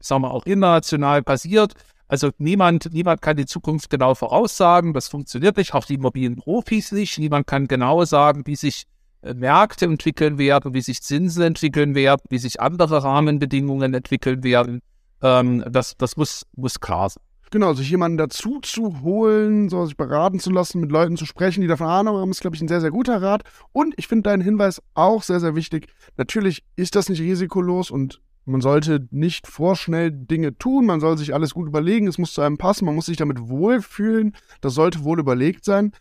sagen 0.00 0.22
wir 0.22 0.30
auch 0.30 0.46
international 0.46 1.22
passiert. 1.22 1.74
Also 2.08 2.30
niemand, 2.38 2.92
niemand 2.92 3.22
kann 3.22 3.36
die 3.36 3.46
Zukunft 3.46 3.88
genau 3.88 4.14
voraussagen. 4.14 4.92
Das 4.94 5.08
funktioniert 5.08 5.56
nicht. 5.56 5.74
Auch 5.74 5.84
die 5.84 5.94
Immobilienprofis 5.94 6.92
nicht. 6.92 7.18
Niemand 7.18 7.46
kann 7.46 7.68
genau 7.68 8.04
sagen, 8.04 8.42
wie 8.46 8.56
sich 8.56 8.84
äh, 9.22 9.34
Märkte 9.34 9.84
entwickeln 9.84 10.36
werden, 10.36 10.74
wie 10.74 10.80
sich 10.80 11.02
Zinsen 11.02 11.42
entwickeln 11.42 11.94
werden, 11.94 12.22
wie 12.28 12.38
sich 12.38 12.60
andere 12.60 13.04
Rahmenbedingungen 13.04 13.94
entwickeln 13.94 14.42
werden. 14.42 14.80
Ähm, 15.22 15.64
das 15.70 15.96
das 15.96 16.16
muss, 16.16 16.46
muss 16.56 16.80
klar 16.80 17.10
sein. 17.10 17.22
Genau, 17.52 17.72
sich 17.72 17.90
jemanden 17.90 18.16
dazu 18.16 18.60
zu 18.60 19.00
holen, 19.00 19.68
so 19.68 19.84
sich 19.84 19.96
beraten 19.96 20.38
zu 20.38 20.50
lassen, 20.50 20.80
mit 20.80 20.92
Leuten 20.92 21.16
zu 21.16 21.26
sprechen, 21.26 21.62
die 21.62 21.66
davon 21.66 21.88
Ahnung 21.88 22.16
haben, 22.18 22.30
ist, 22.30 22.40
glaube 22.40 22.54
ich, 22.54 22.62
ein 22.62 22.68
sehr, 22.68 22.80
sehr 22.80 22.92
guter 22.92 23.20
Rat. 23.20 23.42
Und 23.72 23.94
ich 23.96 24.06
finde 24.06 24.30
deinen 24.30 24.42
Hinweis 24.42 24.80
auch 24.94 25.24
sehr, 25.24 25.40
sehr 25.40 25.56
wichtig. 25.56 25.88
Natürlich 26.16 26.64
ist 26.76 26.94
das 26.94 27.08
nicht 27.08 27.20
risikolos 27.20 27.90
und 27.90 28.20
man 28.44 28.60
sollte 28.60 29.08
nicht 29.10 29.48
vorschnell 29.48 30.12
Dinge 30.12 30.56
tun, 30.58 30.86
man 30.86 31.00
soll 31.00 31.18
sich 31.18 31.34
alles 31.34 31.52
gut 31.52 31.66
überlegen, 31.66 32.06
es 32.06 32.18
muss 32.18 32.34
zu 32.34 32.40
einem 32.40 32.56
passen, 32.56 32.84
man 32.84 32.94
muss 32.94 33.06
sich 33.06 33.16
damit 33.16 33.48
wohlfühlen, 33.48 34.36
das 34.60 34.74
sollte 34.74 35.02
wohl 35.02 35.18
überlegt 35.18 35.64
sein. 35.64 35.92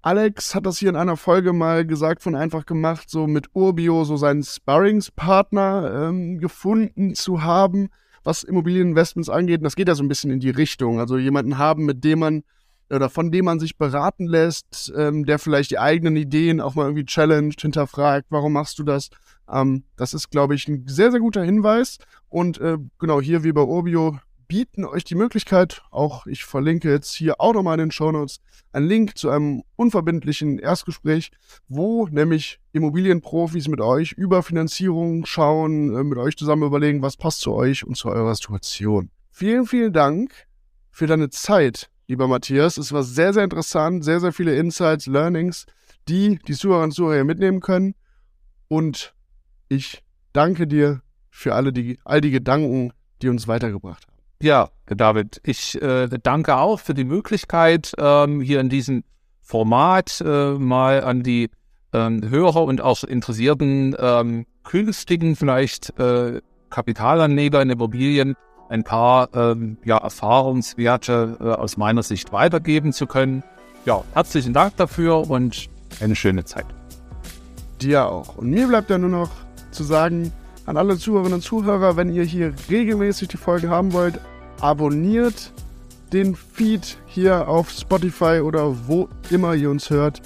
Alex 0.00 0.54
hat 0.54 0.66
das 0.66 0.78
hier 0.78 0.88
in 0.88 0.96
einer 0.96 1.16
Folge 1.16 1.52
mal 1.52 1.86
gesagt 1.86 2.22
von 2.22 2.34
einfach 2.34 2.66
gemacht, 2.66 3.10
so 3.10 3.26
mit 3.26 3.50
Urbio 3.52 4.04
so 4.04 4.16
seinen 4.16 4.42
Sparringspartner 4.42 6.08
ähm, 6.08 6.38
gefunden 6.38 7.14
zu 7.14 7.42
haben 7.42 7.90
was 8.24 8.42
Immobilieninvestments 8.42 9.28
angeht. 9.28 9.60
Und 9.60 9.64
das 9.64 9.76
geht 9.76 9.88
ja 9.88 9.94
so 9.94 10.02
ein 10.02 10.08
bisschen 10.08 10.30
in 10.30 10.40
die 10.40 10.50
Richtung. 10.50 11.00
Also 11.00 11.18
jemanden 11.18 11.58
haben, 11.58 11.84
mit 11.84 12.04
dem 12.04 12.20
man 12.20 12.42
oder 12.90 13.08
von 13.08 13.30
dem 13.30 13.46
man 13.46 13.58
sich 13.58 13.78
beraten 13.78 14.26
lässt, 14.26 14.92
ähm, 14.96 15.24
der 15.24 15.38
vielleicht 15.38 15.70
die 15.70 15.78
eigenen 15.78 16.14
Ideen 16.16 16.60
auch 16.60 16.74
mal 16.74 16.84
irgendwie 16.84 17.06
challenged, 17.06 17.62
hinterfragt, 17.62 18.26
warum 18.28 18.52
machst 18.52 18.78
du 18.78 18.82
das? 18.82 19.08
Ähm, 19.50 19.84
das 19.96 20.12
ist, 20.12 20.30
glaube 20.30 20.54
ich, 20.54 20.68
ein 20.68 20.86
sehr, 20.86 21.10
sehr 21.10 21.20
guter 21.20 21.42
Hinweis. 21.42 21.98
Und 22.28 22.60
äh, 22.60 22.76
genau 22.98 23.20
hier 23.20 23.44
wie 23.44 23.52
bei 23.52 23.62
Urbio 23.62 24.18
bieten 24.52 24.84
euch 24.84 25.02
die 25.04 25.14
Möglichkeit, 25.14 25.80
auch 25.90 26.26
ich 26.26 26.44
verlinke 26.44 26.90
jetzt 26.90 27.14
hier 27.14 27.40
auch 27.40 27.54
nochmal 27.54 27.76
in 27.76 27.86
den 27.86 27.90
Show 27.90 28.12
Notes, 28.12 28.42
einen 28.70 28.86
Link 28.86 29.16
zu 29.16 29.30
einem 29.30 29.62
unverbindlichen 29.76 30.58
Erstgespräch, 30.58 31.30
wo 31.68 32.06
nämlich 32.08 32.60
Immobilienprofis 32.72 33.68
mit 33.68 33.80
euch 33.80 34.12
über 34.12 34.42
Finanzierung 34.42 35.24
schauen, 35.24 35.96
äh, 35.96 36.04
mit 36.04 36.18
euch 36.18 36.36
zusammen 36.36 36.64
überlegen, 36.64 37.00
was 37.00 37.16
passt 37.16 37.40
zu 37.40 37.54
euch 37.54 37.86
und 37.86 37.96
zu 37.96 38.10
eurer 38.10 38.34
Situation. 38.34 39.08
Vielen, 39.30 39.64
vielen 39.64 39.94
Dank 39.94 40.34
für 40.90 41.06
deine 41.06 41.30
Zeit, 41.30 41.88
lieber 42.06 42.28
Matthias. 42.28 42.76
Es 42.76 42.92
war 42.92 43.04
sehr, 43.04 43.32
sehr 43.32 43.44
interessant, 43.44 44.04
sehr, 44.04 44.20
sehr 44.20 44.34
viele 44.34 44.54
Insights, 44.54 45.06
Learnings, 45.06 45.64
die 46.10 46.38
die 46.46 46.52
Zuhörer 46.52 46.84
und 46.84 46.92
Zuhörer 46.92 47.24
mitnehmen 47.24 47.60
können. 47.60 47.94
Und 48.68 49.14
ich 49.70 50.02
danke 50.34 50.66
dir 50.66 51.00
für 51.30 51.54
alle 51.54 51.72
die, 51.72 51.98
all 52.04 52.20
die 52.20 52.32
Gedanken, 52.32 52.92
die 53.22 53.30
uns 53.30 53.48
weitergebracht 53.48 54.02
haben. 54.06 54.11
Ja, 54.42 54.70
David, 54.86 55.40
ich 55.44 55.80
äh, 55.80 56.08
danke 56.20 56.56
auch 56.56 56.80
für 56.80 56.94
die 56.94 57.04
Möglichkeit, 57.04 57.92
ähm, 57.96 58.40
hier 58.40 58.58
in 58.58 58.68
diesem 58.68 59.04
Format 59.40 60.20
äh, 60.20 60.54
mal 60.54 61.04
an 61.04 61.22
die 61.22 61.48
ähm, 61.92 62.28
Hörer 62.28 62.64
und 62.64 62.80
auch 62.80 63.04
interessierten 63.04 63.94
ähm, 63.96 64.46
künftigen 64.64 65.36
vielleicht 65.36 65.96
äh, 66.00 66.40
Kapitalanleger 66.70 67.62
in 67.62 67.70
Immobilien 67.70 68.34
ein 68.68 68.82
paar 68.82 69.28
ähm, 69.32 69.76
ja, 69.84 69.98
Erfahrungswerte 69.98 71.36
äh, 71.38 71.44
aus 71.44 71.76
meiner 71.76 72.02
Sicht 72.02 72.32
weitergeben 72.32 72.92
zu 72.92 73.06
können. 73.06 73.44
Ja, 73.84 74.02
herzlichen 74.12 74.54
Dank 74.54 74.76
dafür 74.76 75.30
und 75.30 75.68
eine 76.00 76.16
schöne 76.16 76.44
Zeit. 76.44 76.66
Dir 77.80 78.08
auch. 78.08 78.38
Und 78.38 78.50
mir 78.50 78.66
bleibt 78.66 78.90
ja 78.90 78.98
nur 78.98 79.10
noch 79.10 79.30
zu 79.70 79.84
sagen, 79.84 80.32
an 80.66 80.76
alle 80.76 80.98
Zuhörerinnen 80.98 81.34
und 81.34 81.42
Zuhörer, 81.42 81.96
wenn 81.96 82.12
ihr 82.12 82.24
hier 82.24 82.52
regelmäßig 82.68 83.28
die 83.28 83.36
Folgen 83.36 83.70
haben 83.70 83.92
wollt, 83.92 84.18
abonniert 84.62 85.52
den 86.12 86.36
Feed 86.36 86.96
hier 87.06 87.48
auf 87.48 87.70
Spotify 87.70 88.40
oder 88.40 88.86
wo 88.86 89.08
immer 89.30 89.54
ihr 89.54 89.70
uns 89.70 89.90
hört. 89.90 90.22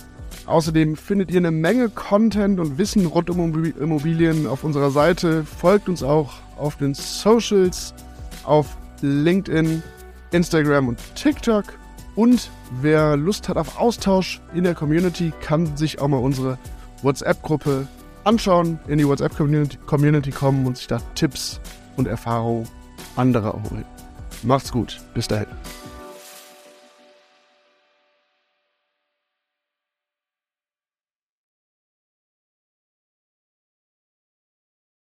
Außerdem 0.47 0.97
findet 0.97 1.31
ihr 1.31 1.39
eine 1.39 1.51
Menge 1.51 1.89
Content 1.89 2.61
und 2.61 2.79
Wissen 2.79 3.07
rund 3.07 3.31
um 3.31 3.65
Immobilien 3.65 4.47
auf 4.47 4.63
unserer 4.63 4.91
Seite. 4.91 5.45
Folgt 5.45 5.89
uns 5.89 6.03
auch 6.03 6.35
auf 6.57 6.77
den 6.77 6.95
Socials, 6.95 7.95
auf 8.45 8.77
LinkedIn, 9.01 9.83
Instagram 10.31 10.89
und 10.89 10.99
TikTok. 11.17 11.65
Und 12.15 12.51
wer 12.81 13.17
Lust 13.17 13.49
hat 13.49 13.57
auf 13.57 13.79
Austausch 13.79 14.41
in 14.55 14.65
der 14.65 14.75
Community, 14.75 15.33
kann 15.41 15.77
sich 15.77 16.01
auch 16.01 16.09
mal 16.09 16.19
unsere 16.19 16.59
WhatsApp-Gruppe 17.03 17.89
anschauen, 18.25 18.79
in 18.87 18.99
die 18.99 19.07
WhatsApp-Community 19.07 20.31
kommen 20.31 20.67
und 20.67 20.77
sich 20.77 20.87
da 20.87 20.99
Tipps 21.15 21.61
und 21.97 22.07
Erfahrungen 22.07 22.69
anderer 23.17 23.55
holen. 23.71 23.96
Macht's 24.43 24.73
gut. 24.73 24.99
Bis 25.15 25.29
dahin. 25.29 25.47